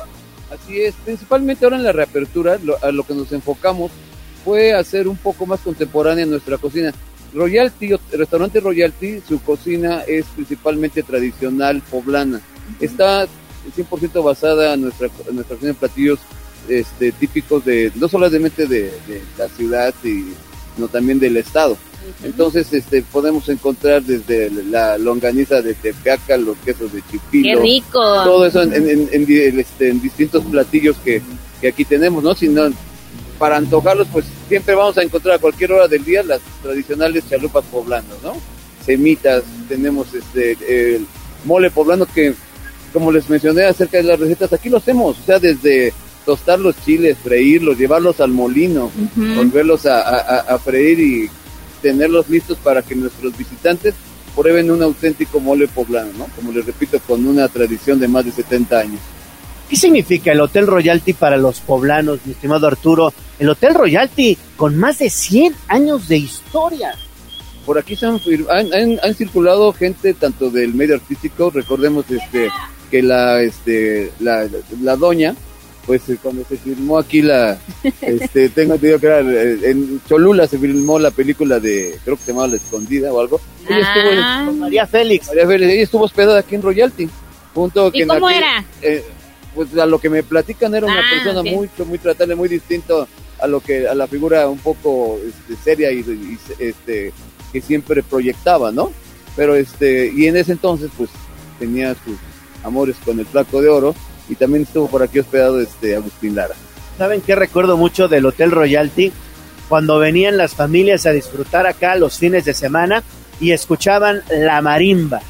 [0.50, 3.92] Así es, principalmente ahora en la reapertura, lo- a lo que nos enfocamos
[4.44, 6.92] fue hacer un poco más contemporánea nuestra cocina.
[7.34, 12.40] Royalty, el restaurante Royalty, su cocina es principalmente tradicional poblana.
[12.80, 13.26] Está
[13.76, 16.18] 100% basada en nuestra, en nuestra cocina de platillos
[16.66, 20.24] este, típicos de, no solamente de, de la ciudad, y,
[20.74, 21.76] sino también del estado.
[22.24, 27.58] Entonces, este, podemos encontrar desde la longaniza de Tepeaca, los quesos de Chipilo.
[27.58, 28.00] ¡Qué rico!
[28.24, 31.20] Todo eso en, este, en distintos platillos que,
[31.60, 32.34] que aquí tenemos, ¿no?
[32.34, 32.70] Si no,
[33.38, 37.64] para antojarlos, pues siempre vamos a encontrar a cualquier hora del día las tradicionales chalupas
[37.66, 38.34] poblanas, ¿no?
[38.84, 40.56] Semitas, tenemos este,
[40.94, 41.06] el
[41.44, 42.34] mole poblano que,
[42.92, 45.92] como les mencioné acerca de las recetas, aquí lo hacemos, o sea, desde
[46.24, 48.90] tostar los chiles, freírlos, llevarlos al molino,
[49.36, 51.30] volverlos a, a- a- a freír y
[51.80, 53.94] tenerlos listos para que nuestros visitantes
[54.36, 56.26] prueben un auténtico mole poblano, ¿no?
[56.36, 59.00] Como les repito, con una tradición de más de 70 años.
[59.68, 63.12] ¿Qué significa el Hotel Royalty para los poblanos, mi estimado Arturo?
[63.38, 66.94] El Hotel Royalty con más de 100 años de historia.
[67.66, 72.06] Por aquí se han, fir- han, han- han circulado gente tanto del medio artístico, recordemos
[72.10, 72.48] este
[72.90, 74.48] que la este la,
[74.80, 75.34] la doña
[75.88, 77.58] pues eh, cuando se filmó aquí la
[78.02, 82.22] este tengo entendido que era eh, en Cholula se filmó la película de creo que
[82.24, 83.40] se llamaba La escondida o algo.
[83.68, 84.52] Ella estuvo en- Ah.
[84.54, 85.26] María Félix.
[85.28, 87.08] María Félix, ella estuvo hospedada aquí en Royalty.
[87.54, 88.62] Junto ¿Y en cómo era?
[88.82, 89.02] eh,
[89.54, 91.46] pues a lo que me platican era una Ah, persona ok.
[91.46, 93.08] mucho, muy tratable, muy distinto
[93.40, 97.12] a lo que a la figura un poco este, seria y, y, este
[97.50, 98.92] que siempre proyectaba, ¿no?
[99.34, 101.08] Pero este y en ese entonces pues
[101.58, 102.16] tenía sus
[102.62, 103.94] amores con el flaco de oro
[104.28, 106.54] y también estuvo por aquí hospedado este Agustín Lara.
[106.96, 109.12] ¿Saben qué recuerdo mucho del Hotel Royalty?
[109.68, 113.02] Cuando venían las familias a disfrutar acá los fines de semana
[113.40, 115.20] y escuchaban la marimba.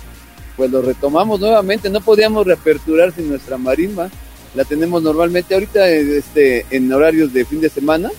[0.56, 4.10] pues lo retomamos nuevamente, no podíamos reaperturar sin nuestra marimba,
[4.54, 8.10] la tenemos normalmente ahorita este, en horarios de fin de semana,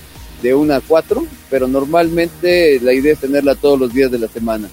[0.41, 4.27] de 1 a 4, pero normalmente la idea es tenerla todos los días de la
[4.27, 4.69] semana.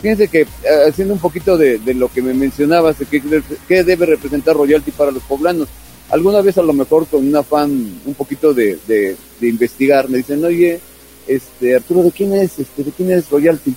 [0.00, 0.46] Fíjense que eh,
[0.88, 3.20] haciendo un poquito de, de lo que me mencionabas, de qué,
[3.66, 5.68] qué debe representar Royalty para los poblanos,
[6.10, 7.70] alguna vez a lo mejor con un afán
[8.04, 10.80] un poquito de, de- de investigar, me dicen, oye,
[11.26, 13.74] este, Arturo, ¿de quién es, este, de quién es Royalty?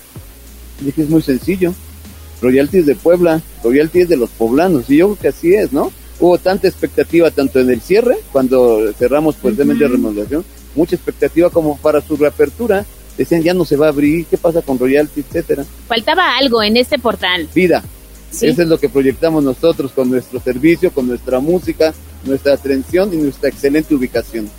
[0.81, 1.73] Y dije, es muy sencillo,
[2.41, 5.72] Royalty es de Puebla, Royalty es de los poblanos, y yo creo que así es,
[5.73, 5.91] ¿no?
[6.19, 9.91] Hubo tanta expectativa tanto en el cierre, cuando cerramos fuertemente Ujú.
[9.93, 10.45] la remodelación,
[10.76, 12.85] mucha expectativa como para su reapertura,
[13.18, 15.66] decían ya no se va a abrir, ¿qué pasa con Royalty, etcétera?
[15.88, 17.48] Faltaba algo en este portal.
[17.54, 17.84] Vida.
[18.32, 18.48] Sí.
[18.48, 21.94] Eso es lo que proyectamos nosotros con nuestro servicio, con nuestra música,
[22.24, 24.50] nuestra atención y nuestra excelente ubicación.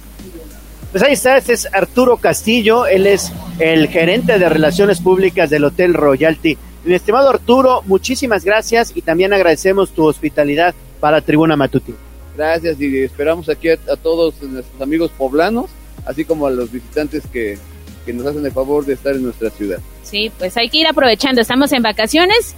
[0.90, 5.64] Pues ahí está, este es Arturo Castillo, él es el gerente de Relaciones Públicas del
[5.64, 6.58] Hotel Royalty.
[6.84, 11.96] Mi estimado Arturo, muchísimas gracias y también agradecemos tu hospitalidad para Tribuna Matutina.
[12.36, 15.70] Gracias y esperamos aquí a, a todos nuestros amigos poblanos,
[16.04, 17.56] así como a los visitantes que,
[18.04, 19.78] que nos hacen el favor de estar en nuestra ciudad.
[20.02, 21.40] Sí, pues hay que ir aprovechando.
[21.40, 22.54] Estamos en vacaciones.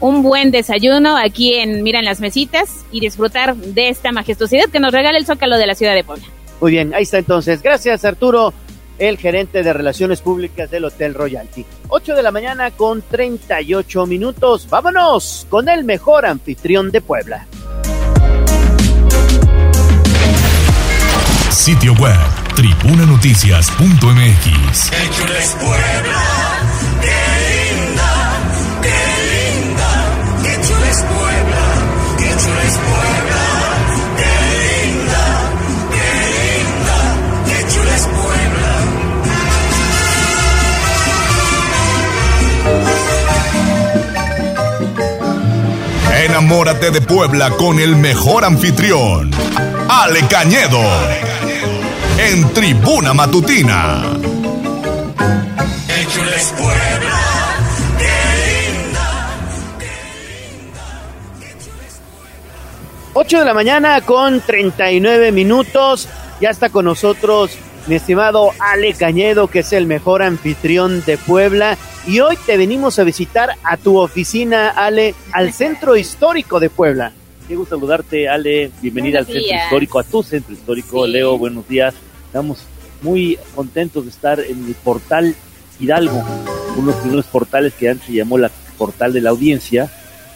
[0.00, 4.92] Un buen desayuno aquí en Miran las Mesitas y disfrutar de esta majestuosidad que nos
[4.92, 6.24] regala el Zócalo de la ciudad de Puebla.
[6.60, 7.62] Muy bien, ahí está entonces.
[7.62, 8.52] Gracias, Arturo,
[8.98, 11.64] el gerente de Relaciones Públicas del Hotel Royalty.
[11.88, 14.68] 8 de la mañana con 38 minutos.
[14.68, 17.46] Vámonos con el mejor anfitrión de Puebla.
[21.50, 24.90] Sitio web tribunanoticias.mx.
[46.24, 49.30] Enamórate de Puebla con el mejor anfitrión,
[49.88, 50.80] Ale Cañedo,
[52.18, 54.02] en Tribuna Matutina.
[63.16, 66.08] 8 de la mañana con 39 minutos.
[66.40, 71.76] Ya está con nosotros mi estimado Ale Cañedo, que es el mejor anfitrión de Puebla.
[72.06, 77.12] Y hoy te venimos a visitar a tu oficina, Ale, al Centro Histórico de Puebla.
[77.46, 78.70] Qué gusto saludarte, Ale.
[78.80, 79.64] Bienvenida Buenos al Centro.
[79.64, 81.04] Histórico, a tu Centro Histórico.
[81.04, 81.12] Sí.
[81.12, 81.94] Leo, buenos días.
[82.34, 82.64] Estamos
[83.00, 85.36] muy contentos de estar en el portal
[85.78, 86.20] Hidalgo,
[86.76, 89.88] uno de los primeros portales que antes se llamó la portal de la audiencia,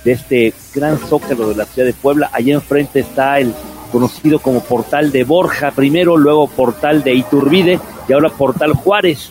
[0.05, 2.31] de este gran zócalo de la ciudad de Puebla.
[2.33, 3.53] Allá enfrente está el
[3.91, 9.31] conocido como portal de Borja primero, luego portal de Iturbide y ahora portal Juárez.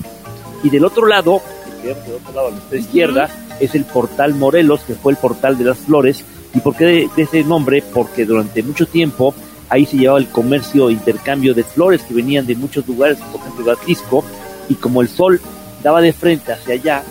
[0.61, 1.41] Y del otro lado,
[1.81, 3.29] que del otro lado a nuestra izquierda,
[3.61, 6.25] es el portal Morelos, que fue el portal de las flores.
[6.53, 7.81] ¿Y por qué de, de ese nombre?
[7.93, 9.33] Porque durante mucho tiempo
[9.69, 13.65] ahí se llevaba el comercio, intercambio de flores que venían de muchos lugares, por ejemplo
[13.65, 14.23] de Atlisco,
[14.69, 15.41] y como el sol
[15.83, 17.03] daba de frente hacia allá,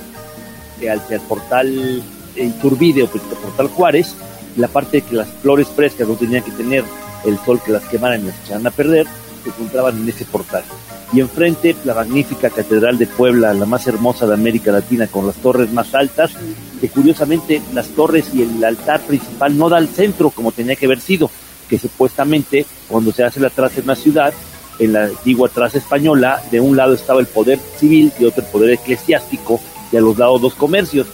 [0.76, 2.02] hacia el portal
[2.36, 4.14] Iturbide o el portal Juárez,
[4.56, 6.84] la parte de que las flores frescas no tenían que tener
[7.24, 9.06] el sol que las quemara y las echaran a perder,
[9.42, 10.64] se encontraban en ese portal.
[11.12, 15.36] Y enfrente la magnífica Catedral de Puebla, la más hermosa de América Latina, con las
[15.36, 16.32] torres más altas,
[16.80, 20.86] que curiosamente las torres y el altar principal no da al centro como tenía que
[20.86, 21.30] haber sido,
[21.68, 24.32] que supuestamente cuando se hace la traza en una ciudad,
[24.78, 28.50] en la antigua traza española, de un lado estaba el poder civil y otro el
[28.50, 29.60] poder eclesiástico,
[29.92, 31.06] y a los lados dos comercios.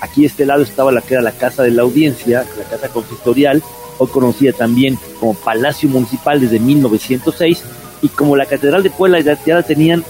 [0.00, 3.62] Aquí este lado estaba la que era la casa de la audiencia, la casa consistorial,
[3.98, 7.62] hoy conocida también como Palacio Municipal desde 1906,
[8.02, 10.04] y como la Catedral de Puebla ya, ya la tenían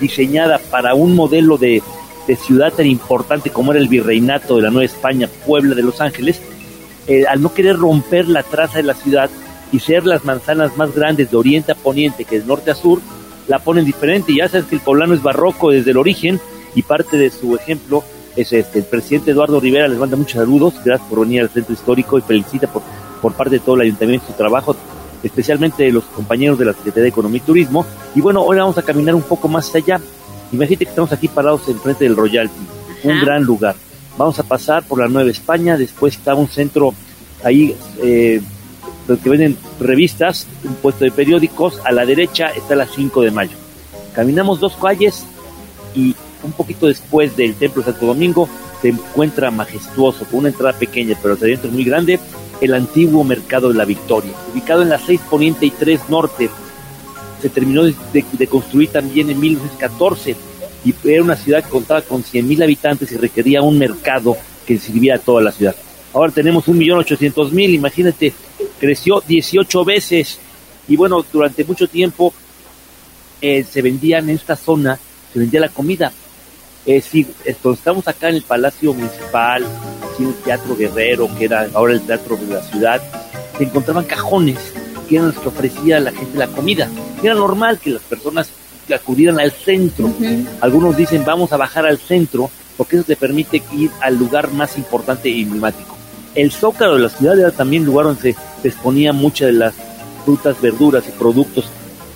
[0.00, 1.82] diseñada para un modelo de,
[2.26, 6.00] de ciudad tan importante como era el virreinato de la Nueva España, Puebla de Los
[6.00, 6.40] Ángeles,
[7.06, 9.30] eh, al no querer romper la traza de la ciudad
[9.72, 13.00] y ser las manzanas más grandes de oriente a poniente que de norte a sur,
[13.48, 14.32] la ponen diferente.
[14.32, 16.40] Y ya sabes que el poblano es barroco desde el origen
[16.74, 18.04] y parte de su ejemplo
[18.36, 18.80] es este.
[18.80, 22.22] El presidente Eduardo Rivera les manda muchos saludos, gracias por venir al centro histórico y
[22.22, 22.82] felicita por,
[23.20, 24.76] por parte de todo el ayuntamiento su trabajo,
[25.22, 27.86] especialmente de los compañeros de la Secretaría de Economía y Turismo.
[28.14, 30.00] Y bueno, hoy vamos a caminar un poco más allá.
[30.52, 32.60] Imagínate que estamos aquí parados enfrente del Royalty,
[33.04, 33.74] un gran lugar.
[34.18, 36.94] Vamos a pasar por la Nueva España, después está un centro
[37.44, 38.40] ahí eh,
[39.06, 43.56] donde venden revistas, un puesto de periódicos, a la derecha está la 5 de mayo.
[44.14, 45.24] Caminamos dos calles
[45.94, 48.48] y un poquito después del Templo de Santo Domingo
[48.80, 52.18] se encuentra majestuoso, con una entrada pequeña, pero adentro muy grande,
[52.60, 56.48] el antiguo Mercado de la Victoria, ubicado en la 6 Poniente y 3 Norte.
[57.42, 57.94] Se terminó de-
[58.32, 60.36] de construir también en 1914
[60.86, 65.16] y era una ciudad que contaba con 100.000 habitantes y requería un mercado que sirviera
[65.16, 65.74] a toda la ciudad.
[66.14, 68.32] Ahora tenemos 1.800.000, imagínate,
[68.78, 70.38] creció 18 veces
[70.86, 72.32] y bueno, durante mucho tiempo
[73.40, 74.98] eh, se vendían en esta zona,
[75.32, 76.12] se vendía la comida.
[76.86, 81.68] Decir, esto, estamos acá en el Palacio Municipal, aquí en el Teatro Guerrero, que era
[81.74, 83.02] ahora el Teatro de la Ciudad,
[83.58, 84.72] se encontraban cajones
[85.08, 86.88] que eran los que ofrecía la gente la comida.
[87.24, 88.50] Era normal que las personas
[88.94, 90.12] acudieran al centro.
[90.60, 94.76] Algunos dicen vamos a bajar al centro porque eso te permite ir al lugar más
[94.76, 95.96] importante y emblemático.
[96.34, 99.74] El zócalo de la ciudad era también lugar donde se, se exponía muchas de las
[100.24, 101.66] frutas, verduras y productos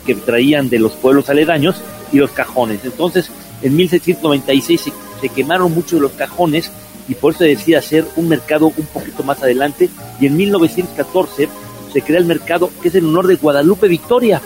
[0.05, 1.77] que traían de los pueblos aledaños
[2.13, 2.81] y los cajones.
[2.85, 3.31] Entonces,
[3.63, 6.71] en 1696 se, se quemaron muchos de los cajones
[7.09, 9.89] y por eso se decide hacer un mercado un poquito más adelante
[10.21, 11.49] y en 1914
[11.93, 14.41] se crea el mercado que es en honor de Guadalupe Victoria.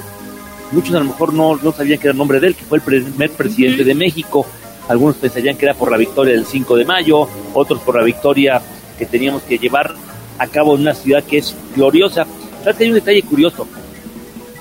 [0.75, 2.79] Muchos a lo mejor no, no sabían que era el nombre de él, que fue
[2.79, 4.45] el primer presidente de México.
[4.89, 8.61] Algunos pensarían que era por la victoria del 5 de mayo, otros por la victoria
[8.99, 9.95] que teníamos que llevar
[10.37, 12.27] a cabo en una ciudad que es gloriosa.
[12.59, 13.69] ¿Sabes que hay un detalle curioso?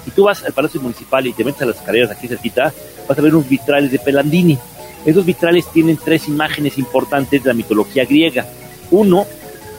[0.05, 2.71] Si tú vas al Palacio Municipal y te metes a las escaleras aquí cerquita,
[3.09, 4.59] vas a ver unos vitrales de Pelandini.
[5.05, 8.45] Esos vitrales tienen tres imágenes importantes de la mitología griega.
[8.91, 9.25] Uno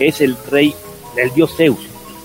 [0.01, 0.75] es el rey,
[1.17, 1.79] el dios Zeus,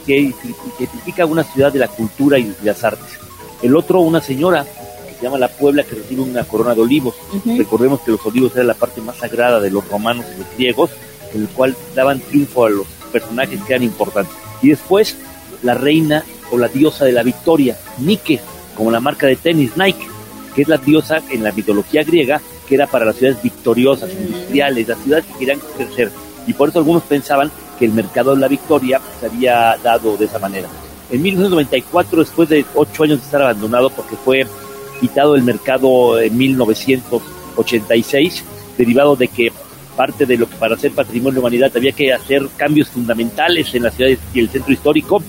[0.07, 0.33] que
[0.79, 3.28] identifica una ciudad de la cultura y de las artes.
[3.61, 4.65] El otro, una señora
[5.07, 7.15] que se llama la Puebla, que recibe una corona de olivos.
[7.57, 10.91] Recordemos que los olivos era la parte más sagrada de los romanos y los griegos,
[11.33, 14.33] en el cual daban triunfo a los personajes que eran importantes.
[14.61, 15.17] Y después,
[15.63, 18.39] la reina o la diosa de la victoria, Nike,
[18.75, 20.07] como la marca de tenis Nike,
[20.55, 24.87] que es la diosa en la mitología griega, que era para las ciudades victoriosas, industriales,
[24.87, 26.11] las ciudades que querían crecer.
[26.47, 30.25] Y por eso algunos pensaban que el mercado de la victoria se había dado de
[30.25, 30.67] esa manera.
[31.11, 34.45] En 1994, después de ocho años de estar abandonado, porque fue
[34.99, 38.43] quitado el mercado en 1986,
[38.77, 39.51] derivado de que
[39.95, 43.73] parte de lo que para ser patrimonio de la humanidad había que hacer cambios fundamentales
[43.75, 45.21] en la ciudad y el centro histórico.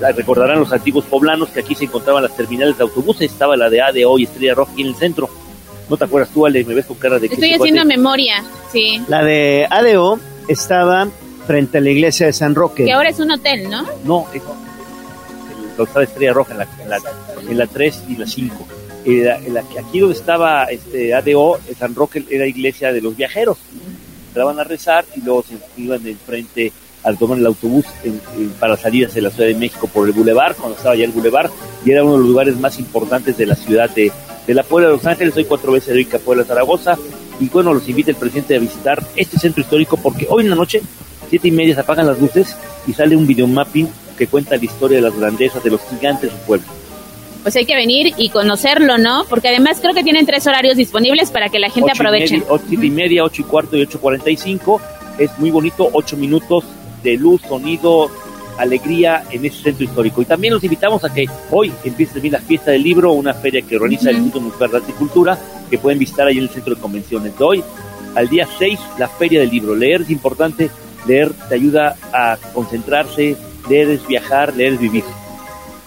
[0.00, 3.82] Recordarán los antiguos poblanos que aquí se encontraban las terminales de autobuses, estaba la de
[3.82, 5.28] ADO y Estrella Roja aquí en el centro.
[5.90, 6.64] ¿No te acuerdas tú, Ale?
[6.64, 8.42] Me ves con cara de que Estoy haciendo memoria,
[8.72, 9.02] sí.
[9.08, 10.18] La de ADO
[10.48, 11.08] estaba
[11.46, 12.84] frente a la iglesia de San Roque.
[12.84, 13.84] Que ahora es un hotel, ¿no?
[14.04, 14.26] No,
[15.84, 16.98] estaba Estrella Roja en la, en la,
[17.50, 18.66] en la 3 y la 5.
[19.04, 23.16] Era- en la- aquí donde estaba este ADO, en San Roque era iglesia de los
[23.16, 23.56] viajeros.
[24.28, 28.50] Entraban a rezar y luego se iban de frente al tomar el autobús en- en-
[28.50, 31.50] para salir hacia la Ciudad de México por el Boulevard, cuando estaba ya el Boulevard,
[31.84, 34.12] y era uno de los lugares más importantes de la ciudad de,
[34.46, 35.32] de la Puebla de Los Ángeles.
[35.34, 36.96] Soy cuatro veces de Rica Puebla Zaragoza.
[37.40, 40.56] Y bueno, los invita el presidente a visitar este centro histórico porque hoy en la
[40.56, 40.82] noche,
[41.30, 42.54] siete y media, se apagan las luces
[42.86, 43.88] y sale un videomapping
[44.20, 46.66] que cuenta la historia de las grandezas de los gigantes del pueblo.
[47.42, 49.24] Pues hay que venir y conocerlo, ¿no?
[49.30, 52.34] Porque además creo que tienen tres horarios disponibles para que la gente Ocho y aproveche.
[52.36, 54.78] media- ocho y media, ocho y cuarto y ocho cuarenta y cinco.
[55.18, 56.64] Es muy bonito, ocho minutos
[57.02, 58.10] de luz, sonido,
[58.58, 60.20] alegría en ese centro histórico.
[60.20, 63.62] Y también los invitamos a que hoy empiece también la fiesta del libro, una feria
[63.62, 64.24] que organiza el Ujú.
[64.26, 65.38] Instituto Municipal de Arte y Cultura,
[65.70, 67.38] que pueden visitar ahí en el centro de convenciones.
[67.38, 67.64] De hoy
[68.14, 69.74] al día 6, la feria del libro.
[69.74, 70.68] Leer es importante,
[71.06, 73.34] leer te ayuda a concentrarse,
[73.68, 75.04] leer es viajar, leer vivir.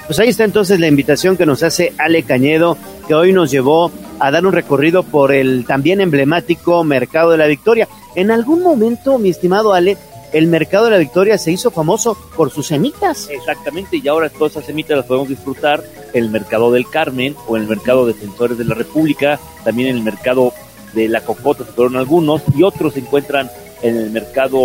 [0.05, 2.77] Pues ahí está entonces la invitación que nos hace Ale Cañedo,
[3.07, 7.47] que hoy nos llevó a dar un recorrido por el también emblemático Mercado de la
[7.47, 7.87] Victoria.
[8.15, 9.97] En algún momento, mi estimado Ale,
[10.33, 13.29] el Mercado de la Victoria se hizo famoso por sus semitas.
[13.29, 17.55] Exactamente, y ahora todas esas semitas las podemos disfrutar en el Mercado del Carmen o
[17.55, 20.53] en el Mercado Defensores de la República, también en el Mercado
[20.93, 23.49] de la Cocota, se fueron algunos, y otros se encuentran
[23.83, 24.61] en el Mercado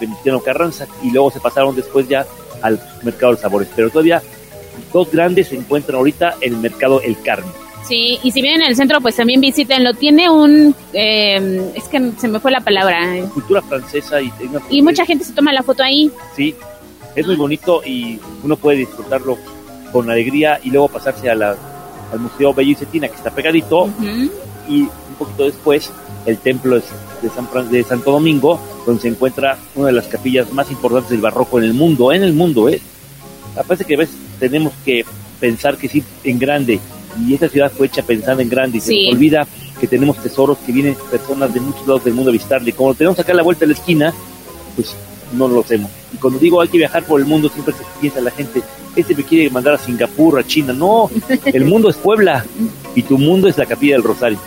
[0.00, 2.26] Venustiano Carranza, y luego se pasaron después ya
[2.62, 3.68] al Mercado de Sabores.
[3.76, 4.20] Pero todavía
[4.92, 7.52] dos grandes se encuentran ahorita en el mercado El Carmen.
[7.86, 9.94] Sí, y si vienen al centro, pues también visítenlo.
[9.94, 10.74] Tiene un...
[10.92, 12.98] eh, es que se me fue la palabra.
[13.32, 16.10] Cultura francesa y, una- Y mucha gente se toma la foto ahí.
[16.34, 16.54] sí,
[17.14, 19.38] es muy bonito y uno puede disfrutarlo
[19.92, 21.56] con alegría y luego pasarse a la,
[22.12, 23.88] al Museo Bello y Cetina que está pegadito
[24.68, 25.90] y un poquito después
[26.26, 26.82] el templo de,
[27.22, 31.10] de San Fran- de Santo Domingo donde se encuentra una de las capillas más importantes
[31.10, 32.80] del barroco en el mundo, en el mundo, ¿eh?
[33.56, 35.04] Aparte que a veces tenemos que
[35.40, 36.78] pensar que sí en grande
[37.26, 39.46] y esta ciudad fue hecha pensando en grande y se nos olvida
[39.80, 42.72] que tenemos tesoros que vienen personas de muchos lados del mundo a visitarle.
[42.72, 44.14] Como tenemos acá a la vuelta de la esquina,
[44.74, 44.94] pues
[45.32, 45.90] no lo hacemos.
[46.14, 48.62] Y cuando digo hay que viajar por el mundo, siempre se piensa la gente,
[48.94, 50.72] este me quiere mandar a Singapur, a China.
[50.72, 51.10] No,
[51.44, 52.44] el mundo es Puebla
[52.94, 54.38] y tu mundo es la capilla del Rosario.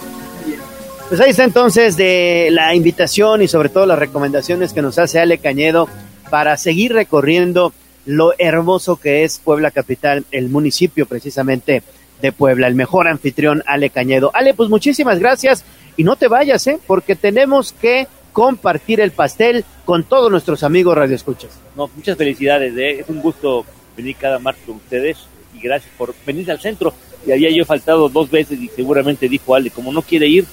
[1.09, 5.19] Pues ahí está entonces de la invitación y sobre todo las recomendaciones que nos hace
[5.19, 5.89] Ale Cañedo
[6.29, 7.73] para seguir recorriendo
[8.05, 11.81] lo hermoso que es Puebla Capital, el municipio precisamente
[12.21, 14.29] de Puebla, el mejor anfitrión Ale Cañedo.
[14.35, 15.65] Ale, pues muchísimas gracias
[15.97, 16.77] y no te vayas, ¿eh?
[16.85, 21.59] porque tenemos que compartir el pastel con todos nuestros amigos radioescuchas.
[21.75, 22.99] No, muchas felicidades, ¿eh?
[22.99, 23.65] es un gusto
[23.97, 25.17] venir cada martes con ustedes
[25.57, 26.93] y gracias por venir al centro.
[27.25, 30.45] Y había yo faltado dos veces y seguramente dijo Ale, como no quiere ir,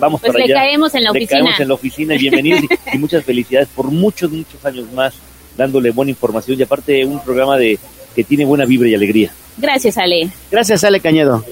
[0.00, 0.62] vamos Pues para le allá.
[0.62, 1.40] caemos en la Le oficina.
[1.40, 5.14] caemos en la oficina y bienvenidos y, y muchas felicidades por muchos, muchos años más
[5.56, 7.78] dándole buena información y aparte un programa de
[8.14, 9.32] que tiene buena vibra y alegría.
[9.58, 10.30] Gracias, Ale.
[10.50, 11.44] Gracias, Ale Cañedo.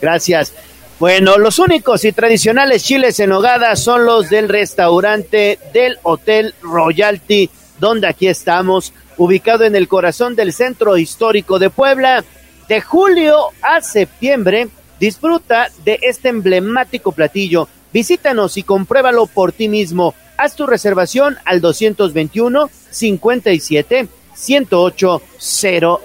[0.00, 0.54] Gracias.
[1.00, 7.50] Bueno, los únicos y tradicionales chiles en hogada son los del restaurante del Hotel Royalty,
[7.78, 12.24] donde aquí estamos, ubicado en el corazón del centro histórico de Puebla.
[12.68, 14.68] De julio a septiembre,
[15.00, 17.68] disfruta de este emblemático platillo.
[17.92, 20.14] Visítanos y compruébalo por ti mismo.
[20.36, 25.22] Haz tu reservación al 221 57 108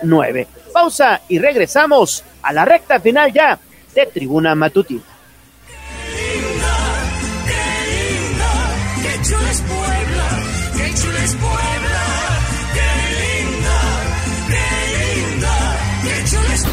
[0.01, 0.47] 09.
[0.73, 3.59] Pausa y regresamos a la recta final ya
[3.93, 5.03] de Tribuna Matutina.
[9.01, 10.43] Qué chula es Puebla,
[10.77, 12.05] qué chula Puebla,
[12.73, 13.79] qué linda,
[14.49, 15.55] qué linda,
[16.03, 16.72] qué chula Puebla.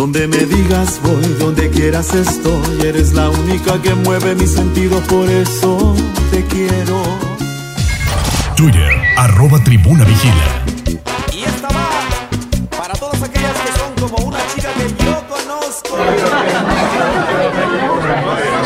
[0.00, 5.28] Donde me digas voy, donde quieras estoy, eres la única que mueve mis sentidos, por
[5.28, 5.94] eso
[6.30, 7.02] te quiero.
[8.56, 10.64] Twitter, arroba tribuna vigila.
[11.34, 11.90] Y esta va
[12.78, 15.98] para todas aquellas que son como una chica que yo conozco.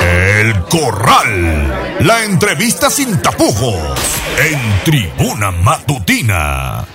[0.00, 1.98] El Corral.
[1.98, 3.98] La entrevista sin tapujos.
[4.38, 6.86] En tribuna matutina.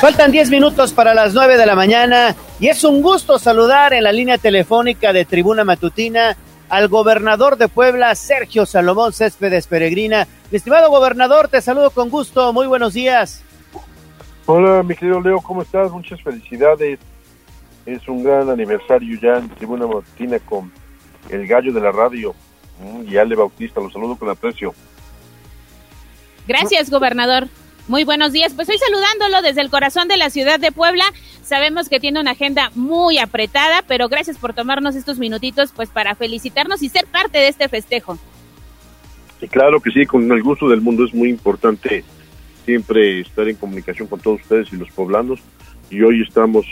[0.00, 4.04] Faltan 10 minutos para las 9 de la mañana y es un gusto saludar en
[4.04, 6.36] la línea telefónica de Tribuna Matutina
[6.68, 10.28] al gobernador de Puebla, Sergio Salomón Céspedes Peregrina.
[10.52, 12.52] Mi estimado gobernador, te saludo con gusto.
[12.52, 13.42] Muy buenos días.
[14.46, 15.90] Hola, mi querido Leo, ¿cómo estás?
[15.90, 17.00] Muchas felicidades.
[17.84, 20.70] Es un gran aniversario ya en Tribuna Matutina con
[21.28, 22.36] el gallo de la radio
[22.80, 23.80] mm, y Ale Bautista.
[23.80, 24.72] Los saludo con aprecio.
[26.46, 27.48] Gracias, gobernador.
[27.88, 28.52] Muy buenos días.
[28.52, 31.04] Pues estoy saludándolo desde el corazón de la ciudad de Puebla.
[31.42, 36.14] Sabemos que tiene una agenda muy apretada, pero gracias por tomarnos estos minutitos pues para
[36.14, 38.18] felicitarnos y ser parte de este festejo.
[39.50, 42.04] Claro que sí, con el gusto del mundo es muy importante
[42.66, 45.40] siempre estar en comunicación con todos ustedes y los poblanos.
[45.88, 46.66] Y hoy estamos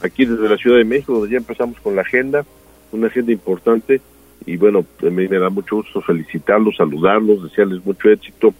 [0.00, 2.46] aquí desde la Ciudad de México, donde ya empezamos con la agenda,
[2.92, 4.00] una agenda importante.
[4.46, 8.54] Y bueno, me da mucho gusto felicitarlos, saludarlos, desearles mucho éxito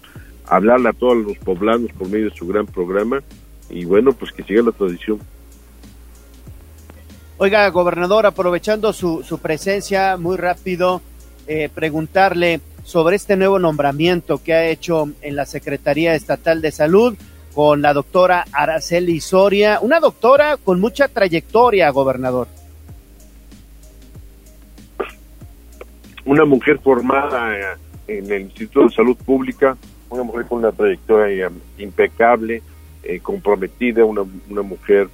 [0.47, 3.23] hablarle a todos los poblanos por medio de su gran programa
[3.71, 5.19] y bueno, pues que siga la tradición.
[7.39, 11.01] Oiga, gobernador, aprovechando su, su presencia, muy rápido,
[11.47, 17.17] eh, preguntarle sobre este nuevo nombramiento que ha hecho en la Secretaría Estatal de Salud
[17.55, 22.49] con la doctora Araceli Soria, una doctora con mucha trayectoria, gobernador.
[26.25, 29.77] Una mujer formada eh, en el Instituto de Salud Pública,
[30.13, 32.63] una mujer con una trayectoria impecable,
[33.03, 35.09] eh, comprometida, una, una mujer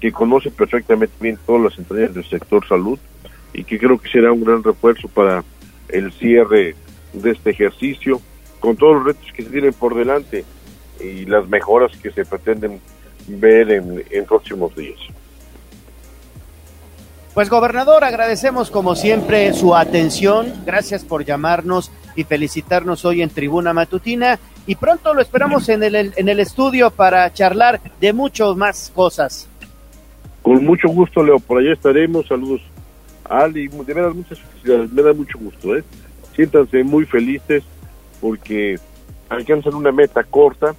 [0.00, 2.98] que conoce perfectamente bien todas las entrañas del sector salud
[3.52, 5.44] y que creo que será un gran refuerzo para
[5.88, 6.74] el cierre
[7.12, 8.20] de este ejercicio,
[8.60, 10.44] con todos los retos que se tienen por delante
[11.00, 12.80] y las mejoras que se pretenden
[13.26, 14.98] ver en, en próximos días.
[17.34, 23.72] Pues gobernador, agradecemos como siempre su atención, gracias por llamarnos y felicitarnos hoy en Tribuna
[23.72, 28.90] Matutina y pronto lo esperamos en el, en el estudio para charlar de muchas más
[28.94, 29.48] cosas.
[30.42, 32.26] Con mucho gusto, Leo, por allá estaremos.
[32.26, 32.60] Saludos
[33.24, 35.76] a Ali, de verdad muchas felicidades, me da mucho gusto.
[35.76, 35.84] ¿eh?
[36.34, 37.62] Siéntanse muy felices
[38.20, 38.78] porque
[39.28, 40.74] alcanzan una meta corta,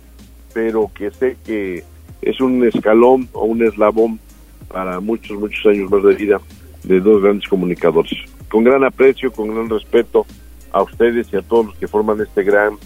[0.54, 1.84] pero que sé que
[2.22, 4.20] es un escalón o un eslabón
[4.68, 6.40] para muchos, muchos años más de vida
[6.84, 8.14] de dos grandes comunicadores.
[8.50, 10.26] Con gran aprecio, con gran respeto
[10.76, 12.78] a ustedes y a todos los que forman este gran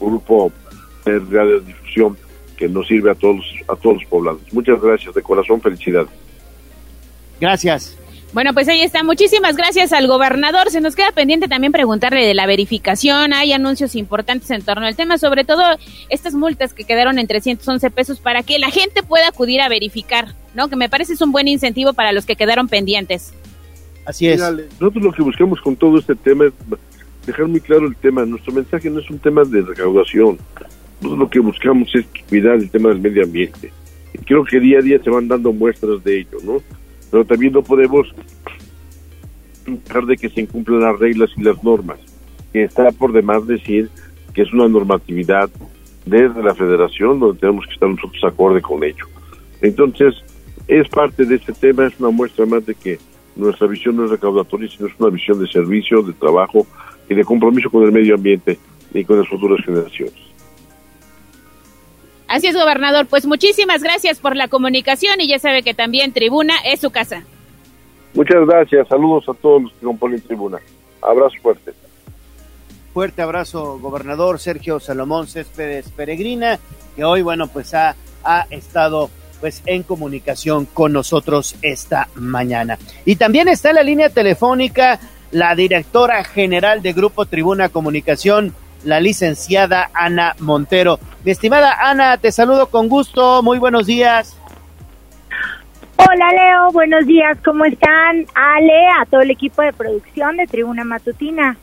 [0.00, 0.50] grupo
[1.04, 2.18] de radiodifusión
[2.56, 4.40] que nos sirve a todos, a todos los poblados.
[4.52, 6.10] Muchas gracias, de corazón, felicidades.
[7.40, 7.96] Gracias.
[8.32, 9.04] Bueno, pues ahí está.
[9.04, 10.68] Muchísimas gracias al gobernador.
[10.70, 13.32] Se nos queda pendiente también preguntarle de la verificación.
[13.32, 15.62] Hay anuncios importantes en torno al tema, sobre todo
[16.08, 20.34] estas multas que quedaron en 311 pesos para que la gente pueda acudir a verificar,
[20.54, 20.68] ¿no?
[20.68, 23.32] Que me parece es un buen incentivo para los que quedaron pendientes.
[24.04, 24.40] Así es.
[24.40, 26.52] Nosotros lo que buscamos con todo este tema es
[27.28, 28.24] dejar muy claro el tema.
[28.24, 30.38] Nuestro mensaje no es un tema de recaudación.
[31.00, 33.70] Nosotros lo que buscamos es cuidar el tema del medio ambiente.
[34.14, 36.62] Y creo que día a día se van dando muestras de ello, ¿no?
[37.10, 38.12] Pero también no podemos
[39.66, 41.98] dejar de que se incumplan las reglas y las normas.
[42.52, 43.90] Que está por demás decir
[44.32, 45.50] que es una normatividad
[46.06, 49.04] desde la federación donde tenemos que estar nosotros acorde con ello.
[49.60, 50.14] Entonces,
[50.66, 52.98] es parte de este tema, es una muestra más de que
[53.36, 56.66] nuestra visión no es recaudatoria, sino es una visión de servicio, de trabajo
[57.08, 58.58] y de compromiso con el medio ambiente
[58.92, 60.14] y con las futuras generaciones.
[62.28, 63.06] Así es, gobernador.
[63.06, 67.24] Pues muchísimas gracias por la comunicación y ya sabe que también Tribuna es su casa.
[68.14, 68.86] Muchas gracias.
[68.88, 70.58] Saludos a todos los que componen Tribuna.
[71.00, 71.72] Abrazo fuerte.
[72.92, 76.58] Fuerte abrazo, gobernador Sergio Salomón Céspedes Peregrina,
[76.96, 82.78] que hoy, bueno, pues ha, ha estado pues en comunicación con nosotros esta mañana.
[83.04, 84.98] Y también está en la línea telefónica
[85.30, 90.98] la directora general de Grupo Tribuna Comunicación, la licenciada Ana Montero.
[91.24, 94.36] Mi estimada Ana, te saludo con gusto, muy buenos días.
[95.96, 98.24] Hola Leo, buenos días, ¿cómo están?
[98.34, 101.56] Ale, a todo el equipo de producción de Tribuna Matutina.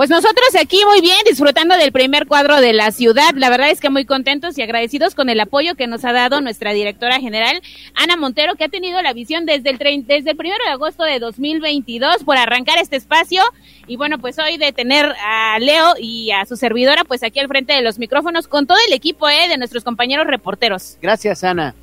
[0.00, 3.34] Pues nosotros aquí muy bien, disfrutando del primer cuadro de la ciudad.
[3.34, 6.40] La verdad es que muy contentos y agradecidos con el apoyo que nos ha dado
[6.40, 7.60] nuestra directora general,
[7.94, 11.18] Ana Montero, que ha tenido la visión desde el, desde el primero de agosto de
[11.18, 13.42] 2022 por arrancar este espacio.
[13.88, 17.48] Y bueno, pues hoy de tener a Leo y a su servidora, pues aquí al
[17.48, 20.96] frente de los micrófonos con todo el equipo eh, de nuestros compañeros reporteros.
[21.02, 21.74] Gracias, Ana.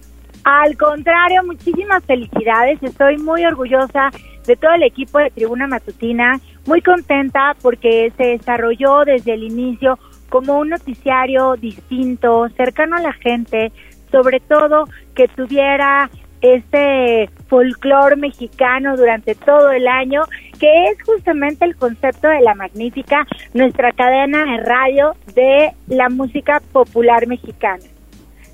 [0.44, 2.82] Al contrario, muchísimas felicidades.
[2.82, 4.10] Estoy muy orgullosa
[4.48, 10.00] de todo el equipo de Tribuna Matutina, muy contenta porque se desarrolló desde el inicio
[10.30, 13.72] como un noticiario distinto, cercano a la gente,
[14.12, 16.10] sobre todo que tuviera
[16.42, 20.24] este folclore mexicano durante todo el año,
[20.60, 26.62] que es justamente el concepto de la magnífica, nuestra cadena de radio de la música
[26.72, 27.84] popular mexicana.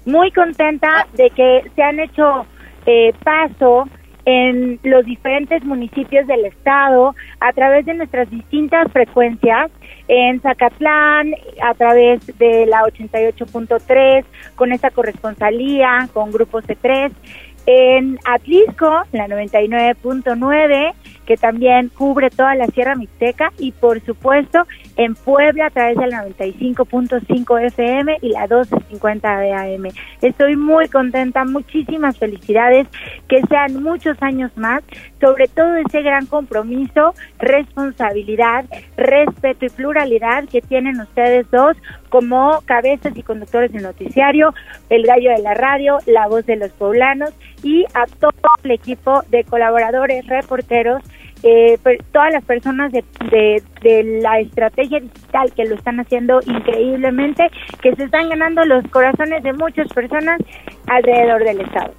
[0.06, 2.46] Muy contenta de que se han hecho
[2.86, 3.88] eh, paso
[4.26, 9.72] en los diferentes municipios del estado a través de nuestras distintas frecuencias
[10.08, 17.12] en Zacatlán a través de la 88.3 con esta corresponsalía con Grupo C3
[17.66, 20.94] en Atlisco, la 99.9,
[21.26, 24.66] que también cubre toda la Sierra Mixteca, y por supuesto
[24.98, 29.88] en Puebla a través de la 95.5 FM y la 1250 de AM.
[30.22, 32.88] Estoy muy contenta, muchísimas felicidades,
[33.28, 34.84] que sean muchos años más,
[35.20, 38.66] sobre todo ese gran compromiso, responsabilidad,
[38.98, 41.78] respeto y pluralidad que tienen ustedes dos
[42.10, 44.54] como cabezas y conductores del noticiario,
[44.90, 48.32] el gallo de la radio, la voz de los poblanos y a todo
[48.64, 51.02] el equipo de colaboradores, reporteros,
[51.42, 51.78] eh,
[52.12, 53.04] todas las personas de,
[53.82, 57.50] de, la estrategia digital que lo están haciendo increíblemente,
[57.82, 60.40] que se están ganando los corazones de muchas personas
[60.88, 61.94] alrededor del Estado.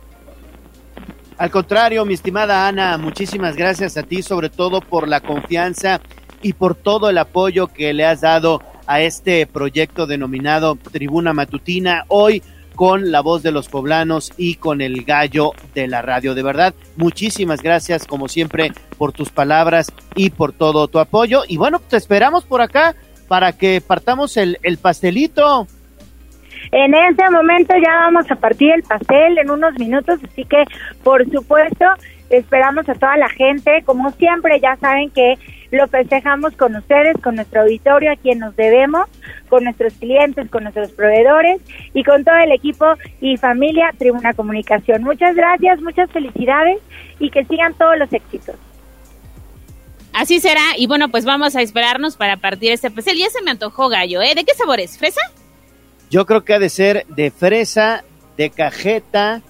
[1.37, 6.01] Al contrario, mi estimada Ana, muchísimas gracias a ti, sobre todo por la confianza
[6.43, 12.05] y por todo el apoyo que le has dado a este proyecto denominado Tribuna Matutina.
[12.09, 12.43] Hoy
[12.75, 16.35] con la voz de los poblanos y con el gallo de la radio.
[16.35, 21.43] De verdad, muchísimas gracias como siempre por tus palabras y por todo tu apoyo.
[21.49, 22.95] Y bueno, te esperamos por acá
[23.29, 25.67] para que partamos el, el pastelito.
[26.73, 30.65] En este momento ya vamos a partir el pastel en unos minutos, así que
[31.03, 31.85] por supuesto
[32.31, 33.83] esperamos a toda la gente.
[33.85, 35.35] Como siempre, ya saben que
[35.75, 39.09] lo festejamos con ustedes, con nuestro auditorio, a quien nos debemos,
[39.49, 41.61] con nuestros clientes, con nuestros proveedores
[41.93, 42.87] y con todo el equipo
[43.21, 45.03] y familia Tribuna Comunicación.
[45.03, 46.81] Muchas gracias, muchas felicidades
[47.19, 48.57] y que sigan todos los éxitos.
[50.13, 53.19] Así será, y bueno, pues vamos a esperarnos para partir este pastel.
[53.19, 54.35] Ya se me antojó gallo, ¿eh?
[54.37, 54.97] ¿De qué sabor es?
[54.97, 55.21] ¿Fresa?
[56.09, 58.05] Yo creo que ha de ser de fresa,
[58.37, 59.43] de cajeta,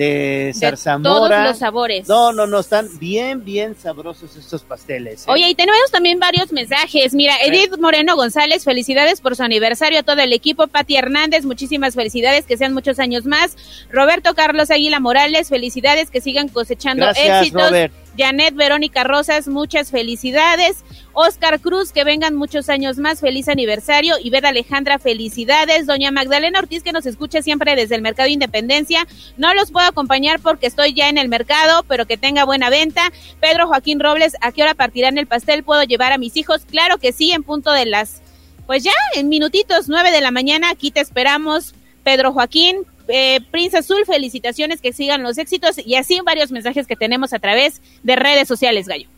[0.00, 1.14] de zarzamora.
[1.14, 2.08] todos los sabores.
[2.08, 5.22] No, no, no, están bien, bien sabrosos estos pasteles.
[5.22, 5.30] ¿eh?
[5.30, 7.12] Oye, y tenemos también varios mensajes.
[7.12, 10.68] Mira, Edith Moreno González, felicidades por su aniversario a todo el equipo.
[10.68, 13.56] Pati Hernández, muchísimas felicidades, que sean muchos años más.
[13.90, 17.68] Roberto Carlos Águila Morales, felicidades, que sigan cosechando Gracias, éxitos.
[17.68, 17.92] Robert.
[18.16, 20.84] Janet Verónica Rosas, muchas felicidades.
[21.12, 24.16] Oscar Cruz, que vengan muchos años más, feliz aniversario.
[24.22, 25.86] Y Beda Alejandra, felicidades.
[25.86, 29.06] Doña Magdalena Ortiz, que nos escucha siempre desde el Mercado Independencia.
[29.36, 33.12] No los puedo acompañar porque estoy ya en el mercado, pero que tenga buena venta.
[33.40, 35.64] Pedro Joaquín Robles, ¿a qué hora partirán el pastel?
[35.64, 36.62] ¿Puedo llevar a mis hijos?
[36.70, 38.22] Claro que sí, en punto de las,
[38.66, 41.74] pues ya, en minutitos, nueve de la mañana, aquí te esperamos.
[42.02, 42.78] Pedro Joaquín,
[43.10, 47.38] eh, Prince Azul, felicitaciones, que sigan los éxitos y así varios mensajes que tenemos a
[47.38, 49.08] través de redes sociales, Gallo.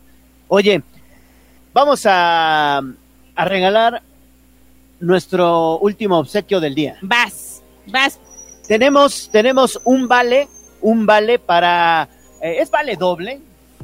[0.47, 0.81] Oye,
[1.73, 2.81] vamos a,
[3.35, 4.01] a regalar
[4.99, 6.97] nuestro último obsequio del día.
[7.01, 8.19] Vas, vas.
[8.67, 10.47] Tenemos, tenemos un vale,
[10.81, 12.07] un vale para,
[12.41, 13.41] eh, es vale doble,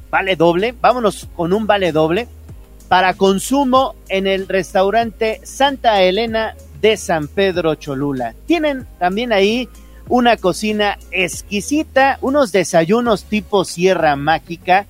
[0.10, 2.28] vale doble, vámonos con un vale doble
[2.88, 8.34] para consumo en el restaurante Santa Elena de San Pedro Cholula.
[8.48, 9.68] Tienen también ahí
[10.10, 14.86] una cocina exquisita, unos desayunos tipo Sierra Mágica,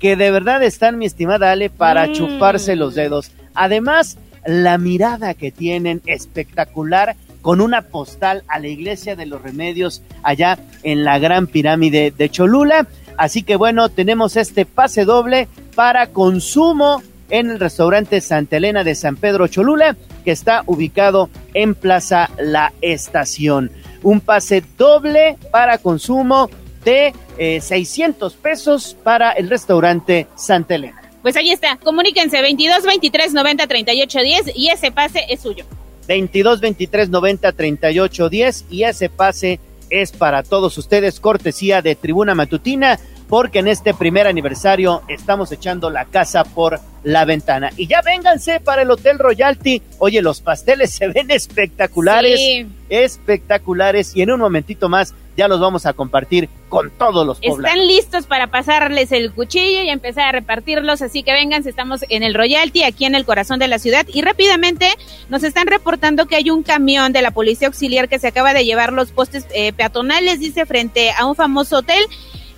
[0.00, 2.12] que de verdad están, mi estimada Ale, para Mm.
[2.12, 3.30] chuparse los dedos.
[3.54, 10.02] Además, la mirada que tienen espectacular con una postal a la iglesia de los remedios
[10.22, 12.86] allá en la gran pirámide de Cholula.
[13.16, 18.94] Así que bueno, tenemos este pase doble para consumo en el restaurante Santa Elena de
[18.94, 23.70] San Pedro Cholula, que está ubicado en Plaza La Estación.
[24.04, 26.48] Un pase doble para consumo
[26.84, 31.02] de eh, 600 pesos para el restaurante Santa Elena.
[31.22, 35.64] Pues ahí está, comuníquense 22 23 90 38 10 y ese pase es suyo.
[36.06, 39.58] 22 23 90 38 10 y ese pase
[39.90, 45.90] es para todos ustedes, cortesía de Tribuna Matutina, porque en este primer aniversario estamos echando
[45.90, 47.70] la casa por la ventana.
[47.76, 49.82] Y ya vénganse para el Hotel Royalty.
[49.98, 52.66] Oye, los pasteles se ven espectaculares, Sí.
[52.88, 57.64] espectaculares y en un momentito más ya los vamos a compartir con todos los poblanos.
[57.66, 62.22] Están listos para pasarles el cuchillo y empezar a repartirlos, así que vengan, estamos en
[62.22, 64.86] el Royalty, aquí en el corazón de la ciudad, y rápidamente
[65.28, 68.64] nos están reportando que hay un camión de la Policía Auxiliar que se acaba de
[68.64, 72.04] llevar los postes eh, peatonales, dice, frente a un famoso hotel,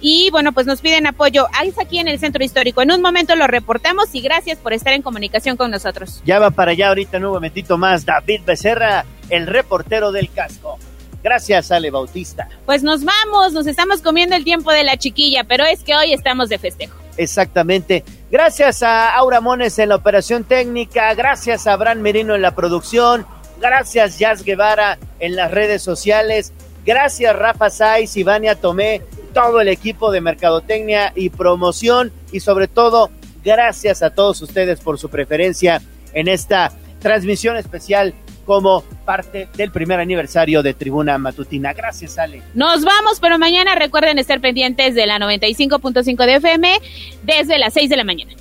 [0.08, 1.48] y bueno, pues nos piden apoyo.
[1.52, 2.80] Ahí es aquí en el centro histórico.
[2.80, 6.22] En un momento lo reportamos y gracias por estar en comunicación con nosotros.
[6.24, 10.78] Ya va para allá ahorita en un momentito más David Becerra, el reportero del casco.
[11.24, 12.48] Gracias, Ale Bautista.
[12.66, 16.12] Pues nos vamos, nos estamos comiendo el tiempo de la chiquilla, pero es que hoy
[16.12, 16.96] estamos de festejo.
[17.16, 18.04] Exactamente.
[18.30, 23.26] Gracias a Aura Mones en la operación técnica, gracias a Abraham Merino en la producción,
[23.60, 26.52] gracias Jazz Guevara en las redes sociales,
[26.84, 29.02] gracias Rafa Saiz y Vania Tomé,
[29.36, 33.10] todo el equipo de Mercadotecnia y Promoción y sobre todo
[33.44, 35.82] gracias a todos ustedes por su preferencia
[36.14, 38.14] en esta transmisión especial
[38.46, 41.74] como parte del primer aniversario de Tribuna Matutina.
[41.74, 42.40] Gracias, Ale.
[42.54, 46.80] Nos vamos, pero mañana recuerden estar pendientes de la 95.5 de FM
[47.24, 48.32] desde las 6 de la mañana.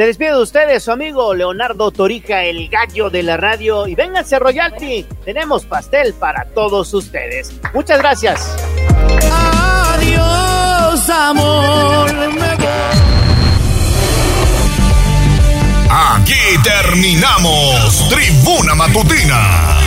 [0.00, 3.86] Se despide de ustedes su amigo Leonardo Torija, el gallo de la radio.
[3.86, 5.04] Y vénganse, Royalty.
[5.26, 7.52] Tenemos pastel para todos ustedes.
[7.74, 8.56] Muchas gracias.
[9.30, 12.10] Adiós, amor.
[15.90, 19.80] Aquí terminamos Tribuna Matutina